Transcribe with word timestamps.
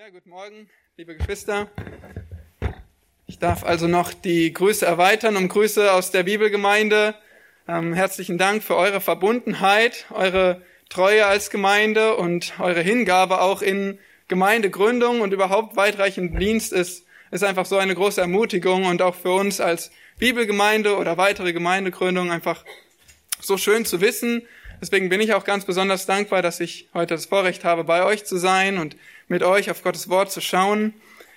Ja, 0.00 0.08
guten 0.08 0.30
Morgen, 0.30 0.70
liebe 0.96 1.14
Geschwister. 1.14 1.68
Ich 3.26 3.38
darf 3.38 3.64
also 3.64 3.86
noch 3.86 4.14
die 4.14 4.50
Grüße 4.50 4.86
erweitern 4.86 5.36
um 5.36 5.46
Grüße 5.46 5.92
aus 5.92 6.10
der 6.10 6.22
Bibelgemeinde. 6.22 7.14
Ähm, 7.68 7.92
herzlichen 7.92 8.38
Dank 8.38 8.62
für 8.62 8.76
eure 8.76 9.02
Verbundenheit, 9.02 10.06
eure 10.08 10.62
Treue 10.88 11.26
als 11.26 11.50
Gemeinde 11.50 12.16
und 12.16 12.54
eure 12.60 12.80
Hingabe 12.80 13.42
auch 13.42 13.60
in 13.60 13.98
Gemeindegründung 14.26 15.20
und 15.20 15.34
überhaupt 15.34 15.76
weitreichenden 15.76 16.40
Dienst 16.40 16.72
ist, 16.72 17.04
ist 17.30 17.44
einfach 17.44 17.66
so 17.66 17.76
eine 17.76 17.94
große 17.94 18.22
Ermutigung 18.22 18.86
und 18.86 19.02
auch 19.02 19.16
für 19.16 19.34
uns 19.34 19.60
als 19.60 19.90
Bibelgemeinde 20.18 20.96
oder 20.96 21.18
weitere 21.18 21.52
Gemeindegründung 21.52 22.30
einfach 22.30 22.64
so 23.38 23.58
schön 23.58 23.84
zu 23.84 24.00
wissen. 24.00 24.46
Deswegen 24.80 25.08
bin 25.08 25.20
ich 25.20 25.34
auch 25.34 25.44
ganz 25.44 25.64
besonders 25.64 26.06
dankbar, 26.06 26.42
dass 26.42 26.60
ich 26.60 26.88
heute 26.94 27.14
das 27.14 27.26
Vorrecht 27.26 27.64
habe, 27.64 27.84
bei 27.84 28.04
euch 28.04 28.24
zu 28.24 28.38
sein 28.38 28.78
und 28.78 28.96
mit 29.28 29.42
euch 29.42 29.70
auf 29.70 29.82
Gottes 29.82 30.08
Wort 30.08 30.32
zu 30.32 30.40
schauen. 30.40 30.94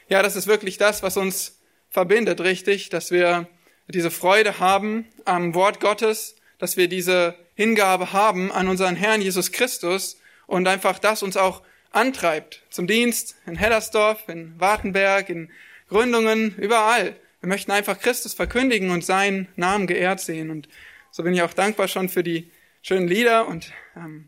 Ja, 0.07 0.23
das 0.23 0.35
ist 0.35 0.47
wirklich 0.47 0.77
das, 0.77 1.03
was 1.03 1.17
uns 1.17 1.59
verbindet, 1.89 2.41
richtig, 2.41 2.89
dass 2.89 3.11
wir 3.11 3.47
diese 3.87 4.11
Freude 4.11 4.59
haben 4.59 5.07
am 5.25 5.53
Wort 5.53 5.79
Gottes, 5.79 6.35
dass 6.57 6.77
wir 6.77 6.87
diese 6.87 7.35
Hingabe 7.55 8.13
haben 8.13 8.51
an 8.51 8.67
unseren 8.67 8.95
Herrn 8.95 9.21
Jesus 9.21 9.51
Christus 9.51 10.17
und 10.47 10.67
einfach 10.67 10.97
das 10.99 11.21
uns 11.21 11.37
auch 11.37 11.61
antreibt 11.91 12.63
zum 12.69 12.87
Dienst 12.87 13.35
in 13.45 13.55
Hellersdorf, 13.55 14.27
in 14.27 14.59
Wartenberg, 14.59 15.29
in 15.29 15.51
Gründungen, 15.89 16.55
überall. 16.55 17.15
Wir 17.41 17.49
möchten 17.49 17.71
einfach 17.71 17.99
Christus 17.99 18.33
verkündigen 18.33 18.89
und 18.89 19.03
seinen 19.03 19.47
Namen 19.55 19.85
geehrt 19.85 20.21
sehen. 20.21 20.49
Und 20.49 20.69
so 21.11 21.23
bin 21.23 21.33
ich 21.33 21.41
auch 21.41 21.53
dankbar 21.53 21.87
schon 21.87 22.09
für 22.09 22.23
die 22.23 22.49
schönen 22.85 23.07
Lieder 23.07 23.47
und 23.47 23.71
ähm, 23.95 24.27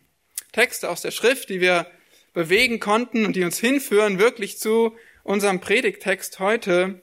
Texte 0.53 0.89
aus 0.89 1.01
der 1.01 1.11
Schrift, 1.11 1.49
die 1.49 1.59
wir 1.59 1.87
bewegen 2.33 2.79
konnten 2.79 3.25
und 3.25 3.35
die 3.35 3.43
uns 3.43 3.59
hinführen 3.59 4.17
wirklich 4.17 4.57
zu 4.59 4.95
unserem 5.23 5.59
Predigtext 5.59 6.39
heute 6.39 7.01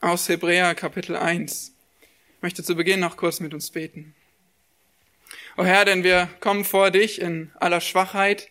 aus 0.00 0.28
Hebräer 0.28 0.74
Kapitel 0.74 1.14
1. 1.14 1.72
Ich 2.00 2.42
möchte 2.42 2.64
zu 2.64 2.74
Beginn 2.74 2.98
noch 2.98 3.16
kurz 3.16 3.38
mit 3.38 3.54
uns 3.54 3.70
beten. 3.70 4.16
O 5.56 5.62
Herr, 5.64 5.84
denn 5.84 6.02
wir 6.02 6.28
kommen 6.40 6.64
vor 6.64 6.90
dich 6.90 7.20
in 7.20 7.52
aller 7.60 7.80
Schwachheit. 7.80 8.48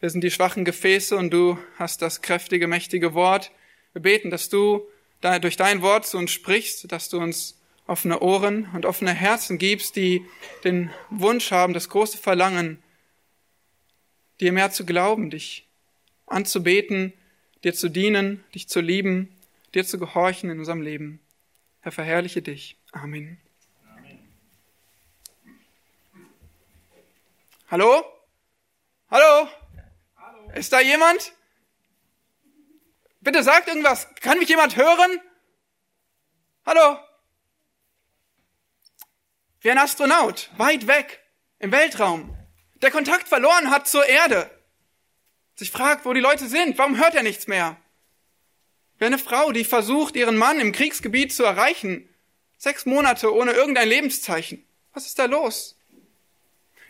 Wir 0.00 0.10
sind 0.10 0.22
die 0.22 0.30
schwachen 0.30 0.66
Gefäße 0.66 1.16
und 1.16 1.30
du 1.30 1.58
hast 1.78 2.02
das 2.02 2.20
kräftige, 2.20 2.66
mächtige 2.66 3.14
Wort. 3.14 3.52
Wir 3.94 4.02
beten, 4.02 4.28
dass 4.28 4.50
du 4.50 4.86
durch 5.40 5.56
dein 5.56 5.80
Wort 5.80 6.06
zu 6.06 6.18
uns 6.18 6.30
sprichst, 6.30 6.92
dass 6.92 7.08
du 7.08 7.18
uns 7.18 7.58
offene 7.86 8.20
Ohren 8.20 8.68
und 8.74 8.86
offene 8.86 9.12
Herzen 9.12 9.58
gibst, 9.58 9.96
die 9.96 10.24
den 10.64 10.90
Wunsch 11.10 11.50
haben, 11.50 11.74
das 11.74 11.88
große 11.88 12.18
Verlangen, 12.18 12.82
dir 14.40 14.52
mehr 14.52 14.70
zu 14.70 14.86
glauben, 14.86 15.30
dich 15.30 15.66
anzubeten, 16.26 17.12
dir 17.62 17.74
zu 17.74 17.88
dienen, 17.88 18.44
dich 18.54 18.68
zu 18.68 18.80
lieben, 18.80 19.34
dir 19.74 19.84
zu 19.84 19.98
gehorchen 19.98 20.50
in 20.50 20.58
unserem 20.58 20.80
Leben. 20.80 21.20
Herr, 21.80 21.92
verherrliche 21.92 22.42
dich. 22.42 22.78
Amen. 22.92 23.38
Amen. 23.86 24.18
Hallo? 27.70 28.04
Hallo? 29.10 29.48
Hallo? 30.16 30.52
Ist 30.54 30.72
da 30.72 30.80
jemand? 30.80 31.32
Bitte 33.20 33.42
sagt 33.42 33.68
irgendwas. 33.68 34.08
Kann 34.16 34.38
mich 34.38 34.48
jemand 34.48 34.76
hören? 34.76 35.20
Hallo? 36.66 36.98
Wie 39.64 39.70
ein 39.70 39.78
Astronaut, 39.78 40.50
weit 40.58 40.86
weg, 40.88 41.20
im 41.58 41.72
Weltraum 41.72 42.36
der 42.82 42.90
Kontakt 42.90 43.28
verloren 43.28 43.70
hat 43.70 43.88
zur 43.88 44.04
Erde, 44.04 44.50
sich 45.54 45.70
fragt, 45.70 46.04
wo 46.04 46.12
die 46.12 46.20
Leute 46.20 46.48
sind, 46.48 46.76
warum 46.76 46.98
hört 46.98 47.14
er 47.14 47.22
nichts 47.22 47.46
mehr? 47.46 47.78
Wie 48.98 49.06
eine 49.06 49.18
Frau, 49.18 49.52
die 49.52 49.64
versucht, 49.64 50.16
ihren 50.16 50.36
Mann 50.36 50.60
im 50.60 50.72
Kriegsgebiet 50.72 51.32
zu 51.32 51.44
erreichen, 51.44 52.06
sechs 52.58 52.84
Monate 52.84 53.34
ohne 53.34 53.52
irgendein 53.52 53.88
Lebenszeichen. 53.88 54.62
Was 54.92 55.06
ist 55.06 55.18
da 55.18 55.24
los? 55.24 55.78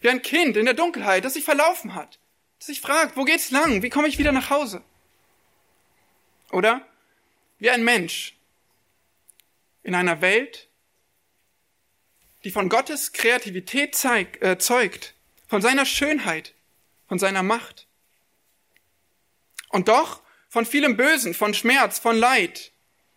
Wie 0.00 0.08
ein 0.08 0.22
Kind 0.22 0.56
in 0.56 0.64
der 0.64 0.74
Dunkelheit, 0.74 1.24
das 1.24 1.34
sich 1.34 1.44
verlaufen 1.44 1.94
hat, 1.94 2.18
das 2.58 2.66
sich 2.66 2.80
fragt, 2.80 3.16
wo 3.16 3.22
geht's 3.22 3.52
lang? 3.52 3.82
Wie 3.82 3.90
komme 3.90 4.08
ich 4.08 4.18
wieder 4.18 4.32
nach 4.32 4.50
Hause? 4.50 4.82
Oder 6.50 6.84
wie 7.60 7.70
ein 7.70 7.84
Mensch 7.84 8.34
in 9.84 9.94
einer 9.94 10.20
Welt, 10.20 10.68
die 12.44 12.50
von 12.50 12.68
Gottes 12.68 13.12
Kreativität 13.12 13.94
zeig, 13.94 14.42
äh, 14.42 14.58
zeugt, 14.58 15.14
von 15.46 15.62
seiner 15.62 15.86
Schönheit, 15.86 16.54
von 17.08 17.18
seiner 17.18 17.42
Macht. 17.42 17.86
Und 19.70 19.88
doch 19.88 20.22
von 20.48 20.66
vielem 20.66 20.96
Bösen, 20.96 21.34
von 21.34 21.54
Schmerz, 21.54 21.98
von 21.98 22.16
Leid, 22.16 22.72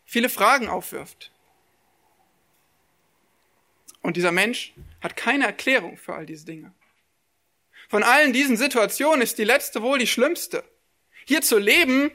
viele 0.06 0.30
Fragen 0.30 0.70
aufwirft. 0.70 1.32
Und 4.02 4.16
dieser 4.16 4.32
Mensch 4.32 4.74
hat 5.02 5.18
keine 5.18 5.46
Erklärung 5.46 5.98
für 5.98 6.16
all 6.16 6.26
diese 6.26 6.46
Dinge. 6.46 6.74
Von 7.90 8.04
allen 8.04 8.34
diesen 8.34 8.58
Situationen 8.58 9.22
ist 9.22 9.38
die 9.38 9.44
letzte 9.44 9.82
wohl 9.82 10.00
die 10.00 10.08
schlimmste. 10.08 10.64
Hier 11.26 11.42
zu 11.42 11.58
leben, 11.58 12.12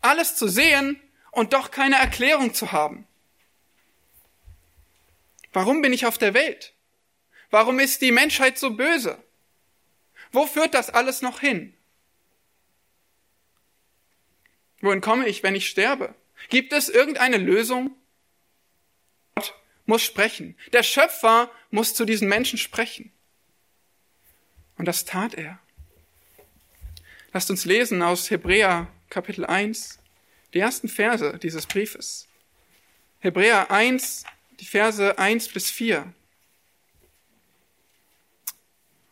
alles 0.00 0.36
zu 0.36 0.48
sehen 0.48 1.00
und 1.30 1.52
doch 1.52 1.70
keine 1.70 1.96
Erklärung 1.96 2.52
zu 2.52 2.72
haben. 2.72 3.06
Warum 5.52 5.82
bin 5.82 5.92
ich 5.92 6.06
auf 6.06 6.18
der 6.18 6.34
Welt? 6.34 6.74
Warum 7.50 7.80
ist 7.80 8.02
die 8.02 8.12
Menschheit 8.12 8.58
so 8.58 8.70
böse? 8.70 9.22
Wo 10.32 10.46
führt 10.46 10.74
das 10.74 10.90
alles 10.90 11.22
noch 11.22 11.40
hin? 11.40 11.74
Wohin 14.80 15.00
komme 15.00 15.26
ich, 15.26 15.42
wenn 15.42 15.54
ich 15.54 15.68
sterbe? 15.68 16.14
Gibt 16.48 16.72
es 16.72 16.88
irgendeine 16.88 17.36
Lösung? 17.36 17.94
Gott 19.34 19.54
muss 19.86 20.02
sprechen. 20.02 20.56
Der 20.72 20.82
Schöpfer 20.82 21.50
muss 21.70 21.94
zu 21.94 22.04
diesen 22.04 22.28
Menschen 22.28 22.58
sprechen. 22.58 23.12
Und 24.78 24.86
das 24.86 25.04
tat 25.04 25.34
er. 25.34 25.58
Lasst 27.32 27.50
uns 27.50 27.64
lesen 27.64 28.02
aus 28.02 28.30
Hebräer 28.30 28.88
Kapitel 29.10 29.44
1, 29.44 29.98
die 30.54 30.60
ersten 30.60 30.88
Verse 30.88 31.38
dieses 31.38 31.66
Briefes. 31.66 32.26
Hebräer 33.20 33.70
1, 33.70 34.24
die 34.60 34.66
Verse 34.66 35.18
1 35.18 35.48
bis 35.48 35.70
4. 35.70 36.12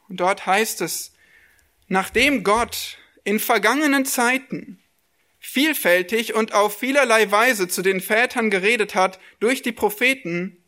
Und 0.08 0.20
dort 0.20 0.46
heißt 0.46 0.80
es, 0.80 1.12
nachdem 1.88 2.44
Gott 2.44 2.98
in 3.24 3.40
vergangenen 3.40 4.04
Zeiten 4.04 4.82
vielfältig 5.38 6.34
und 6.34 6.52
auf 6.52 6.78
vielerlei 6.78 7.30
Weise 7.30 7.68
zu 7.68 7.82
den 7.82 8.00
Vätern 8.00 8.50
geredet 8.50 8.94
hat 8.94 9.18
durch 9.40 9.62
die 9.62 9.72
Propheten, 9.72 10.62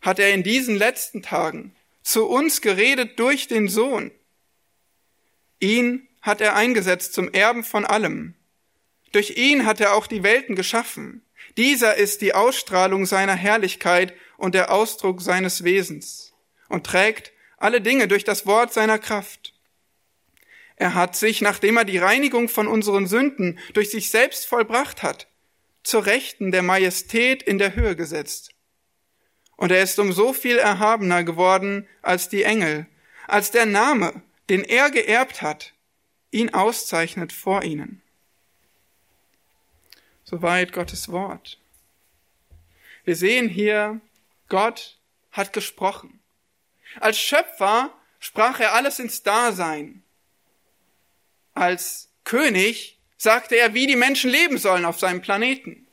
hat 0.00 0.18
er 0.18 0.32
in 0.34 0.42
diesen 0.42 0.76
letzten 0.76 1.22
Tagen 1.22 1.74
zu 2.02 2.26
uns 2.26 2.60
geredet 2.60 3.18
durch 3.18 3.48
den 3.48 3.68
Sohn. 3.68 4.10
Ihn 5.58 6.06
hat 6.20 6.42
er 6.42 6.54
eingesetzt 6.54 7.14
zum 7.14 7.32
Erben 7.32 7.64
von 7.64 7.86
allem. 7.86 8.34
Durch 9.12 9.36
ihn 9.38 9.64
hat 9.64 9.80
er 9.80 9.94
auch 9.94 10.06
die 10.06 10.22
Welten 10.22 10.56
geschaffen. 10.56 11.23
Dieser 11.56 11.96
ist 11.96 12.20
die 12.20 12.34
Ausstrahlung 12.34 13.06
seiner 13.06 13.34
Herrlichkeit 13.34 14.14
und 14.36 14.54
der 14.54 14.72
Ausdruck 14.72 15.22
seines 15.22 15.64
Wesens 15.64 16.32
und 16.68 16.84
trägt 16.84 17.32
alle 17.56 17.80
Dinge 17.80 18.08
durch 18.08 18.24
das 18.24 18.46
Wort 18.46 18.72
seiner 18.72 18.98
Kraft. 18.98 19.54
Er 20.76 20.94
hat 20.94 21.14
sich, 21.14 21.40
nachdem 21.40 21.76
er 21.76 21.84
die 21.84 21.98
Reinigung 21.98 22.48
von 22.48 22.66
unseren 22.66 23.06
Sünden 23.06 23.58
durch 23.74 23.90
sich 23.90 24.10
selbst 24.10 24.46
vollbracht 24.46 25.02
hat, 25.02 25.28
zur 25.84 26.06
Rechten 26.06 26.50
der 26.50 26.62
Majestät 26.62 27.42
in 27.42 27.58
der 27.58 27.76
Höhe 27.76 27.94
gesetzt. 27.94 28.50
Und 29.56 29.70
er 29.70 29.82
ist 29.82 29.98
um 30.00 30.12
so 30.12 30.32
viel 30.32 30.58
erhabener 30.58 31.22
geworden 31.22 31.86
als 32.02 32.28
die 32.28 32.42
Engel, 32.42 32.86
als 33.28 33.52
der 33.52 33.66
Name, 33.66 34.22
den 34.48 34.64
er 34.64 34.90
geerbt 34.90 35.42
hat, 35.42 35.74
ihn 36.32 36.52
auszeichnet 36.52 37.32
vor 37.32 37.62
ihnen. 37.62 38.02
Soweit 40.24 40.72
Gottes 40.72 41.10
Wort. 41.10 41.58
Wir 43.04 43.14
sehen 43.14 43.48
hier, 43.48 44.00
Gott 44.48 44.98
hat 45.30 45.52
gesprochen. 45.52 46.20
Als 47.00 47.18
Schöpfer 47.18 47.92
sprach 48.18 48.58
er 48.60 48.72
alles 48.72 48.98
ins 48.98 49.22
Dasein. 49.22 50.02
Als 51.52 52.08
König 52.24 52.98
sagte 53.18 53.56
er, 53.56 53.74
wie 53.74 53.86
die 53.86 53.96
Menschen 53.96 54.30
leben 54.30 54.58
sollen 54.58 54.86
auf 54.86 54.98
seinem 54.98 55.20
Planeten. 55.20 55.86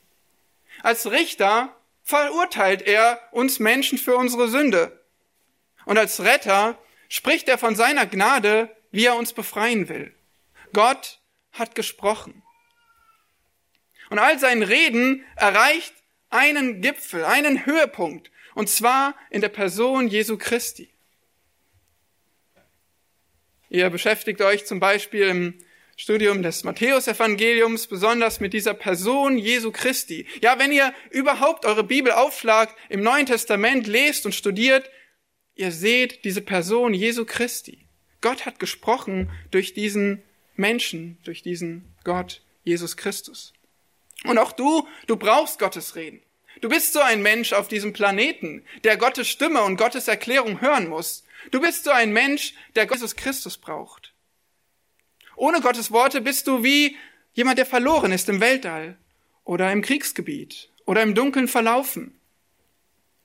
Als 0.81 1.11
Richter 1.11 1.75
verurteilt 2.03 2.81
er 2.81 3.19
uns 3.31 3.59
Menschen 3.59 3.97
für 3.97 4.15
unsere 4.15 4.47
Sünde. 4.47 5.01
Und 5.85 5.97
als 5.97 6.21
Retter 6.21 6.77
spricht 7.09 7.49
er 7.49 7.57
von 7.57 7.75
seiner 7.75 8.05
Gnade, 8.05 8.73
wie 8.91 9.05
er 9.05 9.15
uns 9.15 9.33
befreien 9.33 9.89
will. 9.89 10.15
Gott 10.73 11.19
hat 11.51 11.75
gesprochen. 11.75 12.43
Und 14.11 14.19
all 14.19 14.37
sein 14.37 14.61
Reden 14.61 15.23
erreicht 15.37 15.93
einen 16.29 16.81
Gipfel, 16.81 17.23
einen 17.23 17.65
Höhepunkt, 17.65 18.29
und 18.55 18.67
zwar 18.67 19.15
in 19.29 19.39
der 19.39 19.47
Person 19.47 20.09
Jesu 20.09 20.37
Christi. 20.37 20.89
Ihr 23.69 23.89
beschäftigt 23.89 24.41
euch 24.41 24.65
zum 24.65 24.81
Beispiel 24.81 25.27
im 25.27 25.53
Studium 25.95 26.43
des 26.43 26.65
Matthäusevangeliums, 26.65 27.87
besonders 27.87 28.41
mit 28.41 28.51
dieser 28.51 28.73
Person 28.73 29.37
Jesu 29.37 29.71
Christi. 29.71 30.27
Ja, 30.41 30.59
wenn 30.59 30.73
ihr 30.73 30.93
überhaupt 31.11 31.65
eure 31.65 31.85
Bibel 31.85 32.11
aufschlagt, 32.11 32.75
im 32.89 33.03
Neuen 33.03 33.27
Testament 33.27 33.87
lest 33.87 34.25
und 34.25 34.35
studiert, 34.35 34.91
ihr 35.55 35.71
seht 35.71 36.25
diese 36.25 36.41
Person 36.41 36.93
Jesu 36.93 37.23
Christi. 37.23 37.87
Gott 38.19 38.45
hat 38.45 38.59
gesprochen 38.59 39.31
durch 39.51 39.73
diesen 39.73 40.21
Menschen, 40.57 41.17
durch 41.23 41.43
diesen 41.43 41.95
Gott, 42.03 42.41
Jesus 42.65 42.97
Christus. 42.97 43.53
Und 44.25 44.37
auch 44.37 44.51
du, 44.51 44.87
du 45.07 45.15
brauchst 45.15 45.59
Gottes 45.59 45.95
Reden. 45.95 46.21
Du 46.61 46.69
bist 46.69 46.93
so 46.93 46.99
ein 46.99 47.21
Mensch 47.21 47.53
auf 47.53 47.67
diesem 47.67 47.91
Planeten, 47.93 48.63
der 48.83 48.97
Gottes 48.97 49.27
Stimme 49.27 49.63
und 49.63 49.77
Gottes 49.77 50.07
Erklärung 50.07 50.61
hören 50.61 50.87
muss. 50.87 51.23
Du 51.49 51.59
bist 51.59 51.85
so 51.85 51.91
ein 51.91 52.13
Mensch, 52.13 52.53
der 52.75 52.85
Jesus 52.85 53.15
Christus 53.15 53.57
braucht. 53.57 54.13
Ohne 55.35 55.61
Gottes 55.61 55.91
Worte 55.91 56.21
bist 56.21 56.45
du 56.47 56.63
wie 56.63 56.95
jemand, 57.33 57.57
der 57.57 57.65
verloren 57.65 58.11
ist 58.11 58.29
im 58.29 58.41
Weltall 58.41 58.97
oder 59.43 59.71
im 59.71 59.81
Kriegsgebiet 59.81 60.69
oder 60.85 61.01
im 61.01 61.15
Dunkeln 61.15 61.47
verlaufen. 61.47 62.19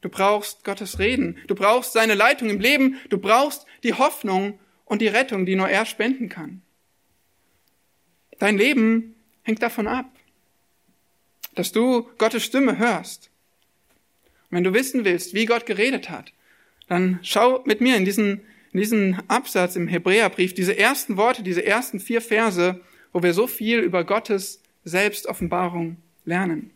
Du 0.00 0.08
brauchst 0.08 0.64
Gottes 0.64 0.98
Reden. 0.98 1.38
Du 1.46 1.54
brauchst 1.54 1.92
seine 1.92 2.14
Leitung 2.14 2.48
im 2.48 2.60
Leben. 2.60 3.00
Du 3.10 3.18
brauchst 3.18 3.66
die 3.82 3.94
Hoffnung 3.94 4.58
und 4.84 5.02
die 5.02 5.08
Rettung, 5.08 5.44
die 5.44 5.56
nur 5.56 5.68
er 5.68 5.84
spenden 5.84 6.28
kann. 6.28 6.62
Dein 8.38 8.56
Leben 8.56 9.16
hängt 9.42 9.62
davon 9.62 9.88
ab 9.88 10.15
dass 11.56 11.72
du 11.72 12.08
Gottes 12.18 12.44
Stimme 12.44 12.78
hörst. 12.78 13.30
Und 14.50 14.58
wenn 14.58 14.64
du 14.64 14.72
wissen 14.72 15.04
willst, 15.04 15.34
wie 15.34 15.46
Gott 15.46 15.66
geredet 15.66 16.08
hat, 16.08 16.32
dann 16.86 17.18
schau 17.22 17.62
mit 17.66 17.80
mir 17.80 17.96
in 17.96 18.04
diesen, 18.04 18.42
in 18.72 18.78
diesen 18.78 19.28
Absatz 19.28 19.74
im 19.74 19.88
Hebräerbrief, 19.88 20.54
diese 20.54 20.78
ersten 20.78 21.16
Worte, 21.16 21.42
diese 21.42 21.66
ersten 21.66 21.98
vier 21.98 22.20
Verse, 22.20 22.80
wo 23.12 23.22
wir 23.22 23.34
so 23.34 23.48
viel 23.48 23.80
über 23.80 24.04
Gottes 24.04 24.62
Selbstoffenbarung 24.84 25.96
lernen. 26.24 26.70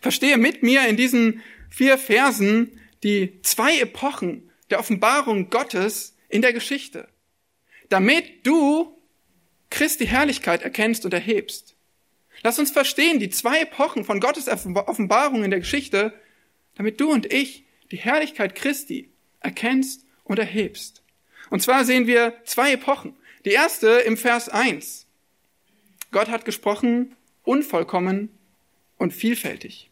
Verstehe 0.00 0.38
mit 0.38 0.62
mir 0.62 0.86
in 0.86 0.96
diesen 0.96 1.42
vier 1.70 1.98
Versen 1.98 2.78
die 3.02 3.40
zwei 3.42 3.80
Epochen 3.80 4.50
der 4.70 4.78
Offenbarung 4.78 5.50
Gottes 5.50 6.14
in 6.28 6.42
der 6.42 6.52
Geschichte, 6.52 7.08
damit 7.88 8.46
du 8.46 8.96
Christi 9.70 10.06
Herrlichkeit 10.06 10.62
erkennst 10.62 11.04
und 11.04 11.14
erhebst. 11.14 11.75
Lass 12.46 12.60
uns 12.60 12.70
verstehen, 12.70 13.18
die 13.18 13.28
zwei 13.28 13.62
Epochen 13.62 14.04
von 14.04 14.20
Gottes 14.20 14.46
Offenbarung 14.46 15.42
in 15.42 15.50
der 15.50 15.58
Geschichte, 15.58 16.12
damit 16.76 17.00
du 17.00 17.10
und 17.10 17.32
ich 17.32 17.64
die 17.90 17.96
Herrlichkeit 17.96 18.54
Christi 18.54 19.10
erkennst 19.40 20.06
und 20.22 20.38
erhebst. 20.38 21.02
Und 21.50 21.60
zwar 21.60 21.84
sehen 21.84 22.06
wir 22.06 22.34
zwei 22.44 22.74
Epochen. 22.74 23.16
Die 23.44 23.50
erste 23.50 23.88
im 23.88 24.16
Vers 24.16 24.48
1. 24.48 25.08
Gott 26.12 26.28
hat 26.28 26.44
gesprochen, 26.44 27.16
unvollkommen 27.42 28.28
und 28.96 29.12
vielfältig. 29.12 29.90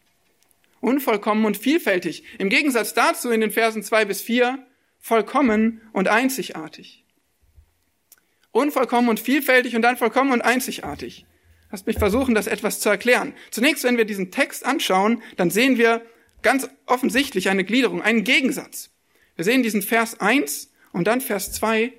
Unvollkommen 0.79 1.43
und 1.43 1.57
vielfältig. 1.57 2.23
Im 2.37 2.47
Gegensatz 2.47 2.93
dazu 2.93 3.31
in 3.31 3.41
den 3.41 3.51
Versen 3.51 3.83
2 3.83 4.05
bis 4.05 4.21
4, 4.21 4.65
vollkommen 5.01 5.81
und 5.91 6.07
einzigartig. 6.07 7.03
Unvollkommen 8.53 9.09
und 9.09 9.19
vielfältig 9.19 9.75
und 9.75 9.81
dann 9.81 9.97
vollkommen 9.97 10.31
und 10.31 10.41
einzigartig. 10.41 11.25
Lass 11.71 11.85
mich 11.85 11.97
versuchen, 11.97 12.35
das 12.35 12.47
etwas 12.47 12.79
zu 12.79 12.89
erklären. 12.89 13.33
Zunächst, 13.51 13.83
wenn 13.83 13.97
wir 13.97 14.05
diesen 14.05 14.31
Text 14.31 14.65
anschauen, 14.65 15.21
dann 15.35 15.49
sehen 15.49 15.77
wir 15.77 16.05
ganz 16.41 16.69
offensichtlich 16.85 17.49
eine 17.49 17.63
Gliederung, 17.63 18.01
einen 18.01 18.23
Gegensatz. 18.23 18.91
Wir 19.35 19.45
sehen 19.45 19.63
diesen 19.63 19.81
Vers 19.81 20.19
1 20.19 20.71
und 20.93 21.07
dann 21.07 21.21
Vers 21.21 21.51
2, 21.53 21.91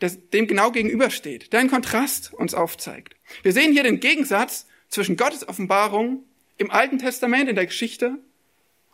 der 0.00 0.10
dem 0.10 0.46
genau 0.46 0.72
gegenübersteht, 0.72 1.52
der 1.52 1.60
einen 1.60 1.70
Kontrast 1.70 2.34
uns 2.34 2.54
aufzeigt. 2.54 3.14
Wir 3.42 3.52
sehen 3.52 3.72
hier 3.72 3.84
den 3.84 4.00
Gegensatz 4.00 4.66
zwischen 4.88 5.16
Gottes 5.16 5.48
Offenbarung 5.48 6.24
im 6.58 6.70
Alten 6.70 6.98
Testament, 6.98 7.48
in 7.48 7.54
der 7.54 7.66
Geschichte, 7.66 8.18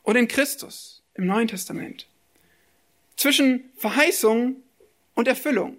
und 0.02 0.16
in 0.16 0.28
Christus 0.28 1.02
im 1.14 1.26
Neuen 1.26 1.48
Testament. 1.48 2.06
Zwischen 3.16 3.70
Verheißung 3.76 4.62
und 5.14 5.28
Erfüllung. 5.28 5.76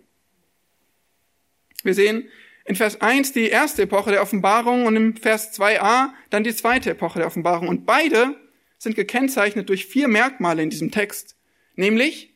Wir 1.83 1.93
sehen, 1.93 2.29
in 2.69 2.75
Vers 2.75 3.01
1 3.01 3.33
die 3.33 3.49
erste 3.49 3.81
Epoche 3.81 4.11
der 4.11 4.21
Offenbarung 4.21 4.85
und 4.85 4.95
im 4.95 5.17
Vers 5.17 5.59
2a 5.59 6.11
dann 6.29 6.43
die 6.43 6.53
zweite 6.53 6.91
Epoche 6.91 7.17
der 7.17 7.27
Offenbarung. 7.27 7.67
Und 7.67 7.87
beide 7.87 8.35
sind 8.77 8.95
gekennzeichnet 8.95 9.69
durch 9.69 9.87
vier 9.87 10.07
Merkmale 10.07 10.61
in 10.61 10.69
diesem 10.69 10.91
Text. 10.91 11.35
Nämlich, 11.75 12.31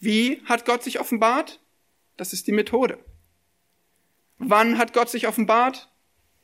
wie 0.00 0.42
hat 0.46 0.64
Gott 0.64 0.82
sich 0.82 0.98
offenbart? 0.98 1.60
Das 2.16 2.32
ist 2.32 2.48
die 2.48 2.52
Methode. 2.52 2.98
Wann 4.38 4.78
hat 4.78 4.92
Gott 4.94 5.10
sich 5.10 5.28
offenbart? 5.28 5.88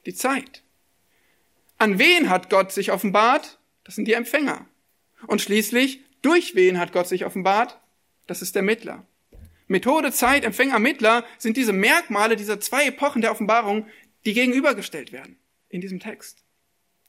Die 0.06 0.14
Zeit. 0.14 0.62
An 1.78 1.98
wen 1.98 2.30
hat 2.30 2.50
Gott 2.50 2.70
sich 2.70 2.92
offenbart? 2.92 3.58
Das 3.82 3.96
sind 3.96 4.06
die 4.06 4.12
Empfänger. 4.12 4.64
Und 5.26 5.42
schließlich, 5.42 6.04
durch 6.22 6.54
wen 6.54 6.78
hat 6.78 6.92
Gott 6.92 7.08
sich 7.08 7.24
offenbart? 7.24 7.80
Das 8.28 8.42
ist 8.42 8.54
der 8.54 8.62
Mittler. 8.62 9.04
Methode, 9.66 10.12
Zeit, 10.12 10.44
Empfänger, 10.44 10.78
Mittler 10.78 11.24
sind 11.38 11.56
diese 11.56 11.72
Merkmale 11.72 12.36
dieser 12.36 12.60
zwei 12.60 12.86
Epochen 12.86 13.22
der 13.22 13.32
Offenbarung, 13.32 13.86
die 14.26 14.34
gegenübergestellt 14.34 15.12
werden 15.12 15.38
in 15.68 15.80
diesem 15.80 16.00
Text. 16.00 16.44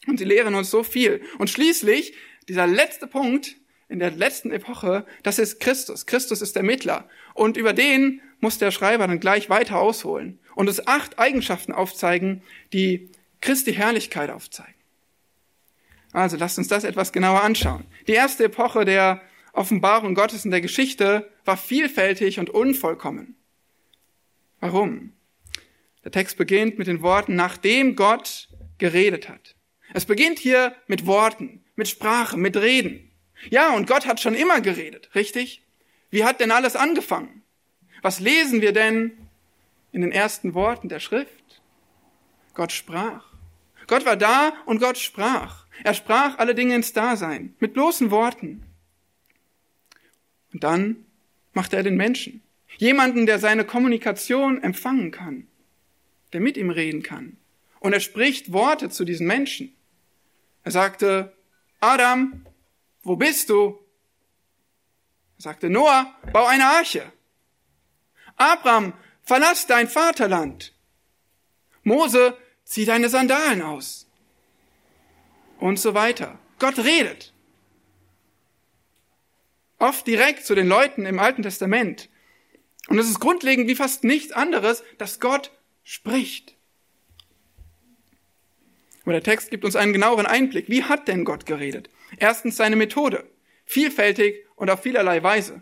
Und 0.08 0.20
sie 0.20 0.26
lehren 0.26 0.56
uns 0.56 0.70
so 0.70 0.84
viel. 0.84 1.22
Und 1.38 1.50
schließlich, 1.50 2.14
dieser 2.48 2.68
letzte 2.68 3.08
Punkt 3.08 3.56
in 3.90 4.00
der 4.00 4.12
letzten 4.12 4.52
Epoche, 4.52 5.06
das 5.24 5.40
ist 5.40 5.60
Christus. 5.60 6.06
Christus 6.06 6.42
ist 6.42 6.56
der 6.56 6.64
Mittler. 6.64 7.10
Und 7.34 7.58
über 7.58 7.74
den 7.74 8.22
muss 8.40 8.58
der 8.58 8.72
Schreiber 8.72 9.08
dann 9.08 9.20
gleich 9.20 9.50
weiter 9.50 9.80
ausholen 9.80 10.40
und 10.56 10.68
uns 10.68 10.86
acht 10.88 11.20
Eigenschaften 11.20 11.74
aufzeigen, 11.74 12.42
die 12.74 13.10
Christi 13.42 13.74
Herrlichkeit 13.74 14.30
aufzeigen. 14.30 14.74
Also 16.12 16.38
lasst 16.38 16.58
uns 16.58 16.68
das 16.68 16.84
etwas 16.84 17.12
genauer 17.12 17.42
anschauen. 17.42 17.86
Die 18.08 18.14
erste 18.14 18.46
Epoche 18.46 18.86
der 18.86 19.22
Offenbarung 19.52 20.16
Gottes 20.16 20.46
in 20.46 20.52
der 20.52 20.62
Geschichte 20.62 21.30
war 21.46 21.58
vielfältig 21.58 22.40
und 22.40 22.50
unvollkommen. 22.50 23.36
Warum? 24.60 25.14
Der 26.04 26.12
Text 26.12 26.38
beginnt 26.38 26.78
mit 26.78 26.88
den 26.88 27.02
Worten, 27.02 27.36
nachdem 27.36 27.96
Gott 27.96 28.50
geredet 28.78 29.30
hat. 29.30 29.56
Es 29.94 30.06
beginnt 30.06 30.40
hier 30.40 30.76
mit 30.88 31.06
Worten, 31.06 31.64
mit 31.76 31.88
Sprache, 31.88 32.38
mit 32.38 32.58
Reden. 32.58 33.12
Ja, 33.50 33.74
und 33.76 33.88
Gott 33.88 34.06
hat 34.06 34.20
schon 34.20 34.36
immer 34.36 34.62
geredet, 34.62 35.10
richtig? 35.16 35.64
Wie 36.10 36.24
hat 36.24 36.40
denn 36.40 36.52
alles 36.52 36.76
angefangen? 36.76 37.44
Was 38.02 38.20
lesen 38.20 38.62
wir 38.62 38.72
denn 38.72 39.18
in 39.92 40.02
den 40.02 40.12
ersten 40.12 40.54
Worten 40.54 40.90
der 40.90 41.00
Schrift? 41.00 41.62
Gott 42.54 42.72
sprach. 42.72 43.34
Gott 43.88 44.06
war 44.06 44.16
da 44.16 44.54
und 44.66 44.80
Gott 44.80 44.98
sprach. 44.98 45.66
Er 45.84 45.94
sprach 45.94 46.38
alle 46.38 46.56
Dinge 46.56 46.76
ins 46.76 46.94
Dasein, 46.94 47.56
mit 47.60 47.74
bloßen 47.74 48.12
Worten. 48.12 48.64
Und 50.54 50.64
dann 50.64 51.06
macht 51.56 51.74
er 51.74 51.82
den 51.82 51.96
Menschen. 51.96 52.44
Jemanden, 52.78 53.26
der 53.26 53.40
seine 53.40 53.66
Kommunikation 53.66 54.62
empfangen 54.62 55.10
kann, 55.12 55.48
der 56.34 56.42
mit 56.42 56.58
ihm 56.58 56.70
reden 56.70 57.02
kann. 57.02 57.38
Und 57.80 57.94
er 57.94 58.02
spricht 58.02 58.52
Worte 58.52 58.90
zu 58.90 59.06
diesen 59.06 59.26
Menschen. 59.26 59.74
Er 60.64 60.72
sagte, 60.72 61.34
Adam, 61.80 62.46
wo 63.04 63.16
bist 63.16 63.50
du? 63.50 63.80
Er 65.38 65.42
sagte, 65.42 65.70
Noah, 65.70 66.14
bau 66.34 66.46
eine 66.46 66.66
Arche. 66.66 67.12
Abraham, 68.36 68.94
verlass 69.24 69.66
dein 69.66 69.88
Vaterland. 69.88 70.74
Mose, 71.84 72.38
zieh 72.66 72.86
deine 72.86 73.10
Sandalen 73.10 73.62
aus. 73.62 74.08
Und 75.60 75.80
so 75.80 75.94
weiter. 75.94 76.38
Gott 76.60 76.80
redet 76.80 77.35
oft 79.80 80.08
direkt 80.08 80.46
zu 80.46 80.56
den 80.56 80.68
Leuten 80.68 81.06
im 81.06 81.20
Alten 81.20 81.44
Testament. 81.44 82.10
Und 82.88 83.00
es 83.00 83.10
ist 83.10 83.20
grundlegend 83.20 83.68
wie 83.68 83.76
fast 83.76 84.04
nichts 84.04 84.32
anderes, 84.32 84.84
dass 84.98 85.20
Gott 85.20 85.52
spricht. 85.84 86.56
Aber 89.04 89.14
der 89.14 89.24
Text 89.24 89.52
gibt 89.52 89.66
uns 89.66 89.76
einen 89.76 89.94
genaueren 89.94 90.26
Einblick. 90.26 90.68
Wie 90.68 90.84
hat 90.84 91.08
denn 91.08 91.26
Gott 91.26 91.46
geredet? 91.46 91.90
Erstens 92.18 92.56
seine 92.56 92.76
Methode. 92.76 93.24
Vielfältig 93.66 94.46
und 94.56 94.70
auf 94.70 94.82
vielerlei 94.82 95.22
Weise. 95.22 95.62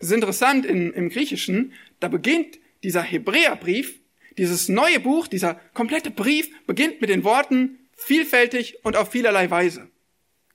Es 0.00 0.08
ist 0.08 0.14
interessant 0.14 0.64
in, 0.64 0.92
im 0.92 1.08
Griechischen, 1.10 1.72
da 2.00 2.08
beginnt 2.08 2.58
dieser 2.82 3.02
Hebräerbrief, 3.02 4.00
dieses 4.38 4.68
neue 4.68 5.00
Buch, 5.00 5.28
dieser 5.28 5.54
komplette 5.74 6.10
Brief 6.10 6.48
beginnt 6.66 7.00
mit 7.00 7.10
den 7.10 7.24
Worten 7.24 7.78
vielfältig 7.94 8.84
und 8.84 8.96
auf 8.96 9.10
vielerlei 9.10 9.50
Weise. 9.50 9.88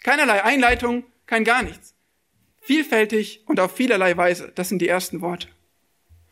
Keinerlei 0.03 0.43
Einleitung, 0.43 1.03
kein 1.25 1.43
gar 1.43 1.61
nichts. 1.61 1.94
Vielfältig 2.65 3.43
und 3.45 3.59
auf 3.59 3.75
vielerlei 3.75 4.17
Weise. 4.17 4.51
Das 4.55 4.69
sind 4.69 4.79
die 4.79 4.87
ersten 4.87 5.21
Worte. 5.21 5.47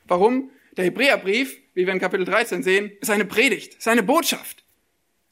Warum? 0.06 0.50
Der 0.76 0.86
Hebräerbrief, 0.86 1.58
wie 1.76 1.86
wir 1.86 1.94
in 1.94 2.00
Kapitel 2.00 2.26
13 2.26 2.64
sehen, 2.64 2.92
ist 3.00 3.12
eine 3.12 3.26
Predigt, 3.26 3.76
ist 3.76 3.88
eine 3.88 4.02
Botschaft. 4.02 4.64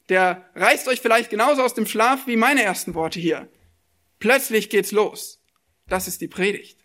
Der 0.08 0.48
reißt 0.54 0.86
euch 0.86 1.00
vielleicht 1.00 1.30
genauso 1.30 1.62
aus 1.62 1.74
dem 1.74 1.86
Schlaf 1.86 2.26
wie 2.26 2.36
meine 2.36 2.62
ersten 2.62 2.94
Worte 2.94 3.18
hier. 3.18 3.48
Plötzlich 4.20 4.70
geht's 4.70 4.92
los. 4.92 5.42
Das 5.88 6.06
ist 6.06 6.20
die 6.20 6.28
Predigt. 6.28 6.78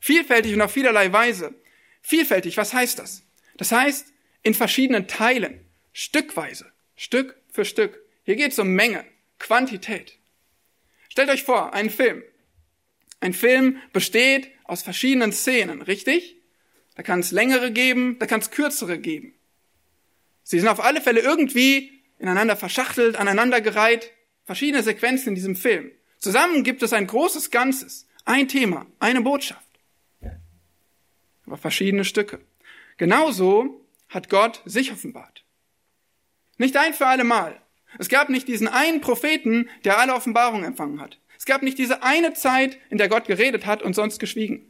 Vielfältig 0.00 0.52
und 0.54 0.60
auf 0.60 0.72
vielerlei 0.72 1.12
Weise. 1.12 1.54
Vielfältig, 2.02 2.56
was 2.56 2.72
heißt 2.74 2.98
das? 2.98 3.22
Das 3.56 3.70
heißt, 3.70 4.12
in 4.42 4.54
verschiedenen 4.54 5.06
Teilen, 5.06 5.60
stückweise, 5.92 6.72
Stück 6.96 7.36
für 7.50 7.64
Stück. 7.64 8.00
Hier 8.24 8.34
geht 8.34 8.52
es 8.52 8.58
um 8.58 8.68
Menge, 8.68 9.04
Quantität. 9.38 10.18
Stellt 11.08 11.30
euch 11.30 11.44
vor, 11.44 11.72
ein 11.72 11.90
Film. 11.90 12.24
Ein 13.24 13.32
Film 13.32 13.78
besteht 13.94 14.50
aus 14.64 14.82
verschiedenen 14.82 15.32
Szenen, 15.32 15.80
richtig? 15.80 16.36
Da 16.94 17.02
kann 17.02 17.20
es 17.20 17.30
längere 17.30 17.72
geben, 17.72 18.18
da 18.18 18.26
kann 18.26 18.40
es 18.40 18.50
kürzere 18.50 18.98
geben. 18.98 19.32
Sie 20.42 20.60
sind 20.60 20.68
auf 20.68 20.84
alle 20.84 21.00
Fälle 21.00 21.20
irgendwie 21.20 22.02
ineinander 22.18 22.54
verschachtelt, 22.54 23.16
aneinandergereiht, 23.16 24.10
verschiedene 24.44 24.82
Sequenzen 24.82 25.30
in 25.30 25.34
diesem 25.36 25.56
Film. 25.56 25.90
Zusammen 26.18 26.64
gibt 26.64 26.82
es 26.82 26.92
ein 26.92 27.06
großes 27.06 27.50
Ganzes, 27.50 28.06
ein 28.26 28.46
Thema, 28.46 28.84
eine 28.98 29.22
Botschaft. 29.22 29.62
Aber 31.46 31.56
verschiedene 31.56 32.04
Stücke. 32.04 32.40
Genauso 32.98 33.86
hat 34.10 34.28
Gott 34.28 34.60
sich 34.66 34.92
offenbart. 34.92 35.44
Nicht 36.58 36.76
ein 36.76 36.92
für 36.92 37.06
alle 37.06 37.24
Mal. 37.24 37.58
Es 37.98 38.10
gab 38.10 38.28
nicht 38.28 38.48
diesen 38.48 38.68
einen 38.68 39.00
Propheten, 39.00 39.70
der 39.84 39.98
alle 39.98 40.12
Offenbarungen 40.12 40.66
empfangen 40.66 41.00
hat. 41.00 41.18
Es 41.44 41.46
gab 41.46 41.62
nicht 41.62 41.76
diese 41.76 42.02
eine 42.02 42.32
Zeit, 42.32 42.78
in 42.88 42.96
der 42.96 43.10
Gott 43.10 43.26
geredet 43.26 43.66
hat 43.66 43.82
und 43.82 43.92
sonst 43.92 44.18
geschwiegen. 44.18 44.64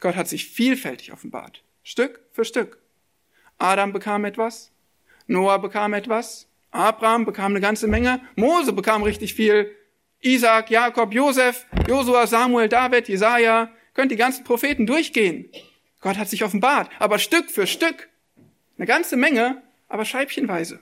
Gott 0.00 0.16
hat 0.16 0.26
sich 0.26 0.46
vielfältig 0.46 1.12
offenbart. 1.12 1.62
Stück 1.82 2.22
für 2.32 2.46
Stück. 2.46 2.78
Adam 3.58 3.92
bekam 3.92 4.24
etwas, 4.24 4.72
Noah 5.26 5.58
bekam 5.58 5.92
etwas, 5.92 6.48
Abraham 6.70 7.26
bekam 7.26 7.52
eine 7.52 7.60
ganze 7.60 7.88
Menge, 7.88 8.22
Mose 8.36 8.72
bekam 8.72 9.02
richtig 9.02 9.34
viel, 9.34 9.76
Isaac, 10.22 10.70
Jakob, 10.70 11.12
Josef, 11.12 11.66
Josua, 11.86 12.26
Samuel, 12.26 12.70
David, 12.70 13.10
Jesaja, 13.10 13.70
könnt 13.92 14.12
die 14.12 14.16
ganzen 14.16 14.44
Propheten 14.44 14.86
durchgehen. 14.86 15.50
Gott 16.00 16.16
hat 16.16 16.30
sich 16.30 16.42
offenbart, 16.42 16.90
aber 16.98 17.18
Stück 17.18 17.50
für 17.50 17.66
Stück. 17.66 18.08
Eine 18.78 18.86
ganze 18.86 19.18
Menge, 19.18 19.60
aber 19.90 20.06
scheibchenweise. 20.06 20.80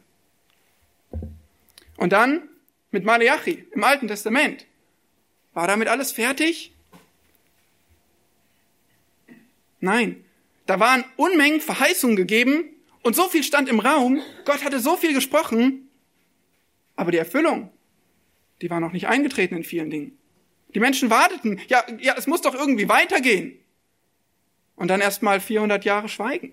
Und 1.97 2.12
dann 2.12 2.49
mit 2.92 3.04
Maleachi 3.04 3.66
im 3.73 3.82
Alten 3.82 4.06
Testament. 4.06 4.67
War 5.55 5.67
damit 5.67 5.88
alles 5.88 6.12
fertig? 6.12 6.73
Nein, 9.81 10.25
da 10.67 10.81
waren 10.81 11.05
Unmengen 11.17 11.61
Verheißungen 11.61 12.17
gegeben 12.17 12.64
und 13.02 13.17
so 13.17 13.28
viel 13.28 13.43
stand 13.43 13.69
im 13.69 13.81
Raum. 13.81 14.21
Gott 14.45 14.64
hatte 14.64 14.81
so 14.81 14.97
viel 14.97 15.14
gesprochen, 15.14 15.88
aber 16.97 17.12
die 17.12 17.19
Erfüllung, 17.19 17.71
die 18.61 18.71
war 18.71 18.81
noch 18.81 18.93
nicht 18.93 19.09
eingetreten 19.09 19.57
in 19.57 19.64
vielen 19.64 19.90
Dingen. 19.90 20.19
Die 20.75 20.81
Menschen 20.81 21.11
warteten, 21.11 21.61
ja, 21.69 21.85
ja, 22.00 22.14
es 22.17 22.26
muss 22.26 22.43
doch 22.43 22.55
irgendwie 22.55 22.88
weitergehen. 22.88 23.59
Und 24.76 24.88
dann 24.88 25.00
erst 25.00 25.23
mal 25.23 25.40
400 25.40 25.85
Jahre 25.85 26.09
Schweigen. 26.09 26.52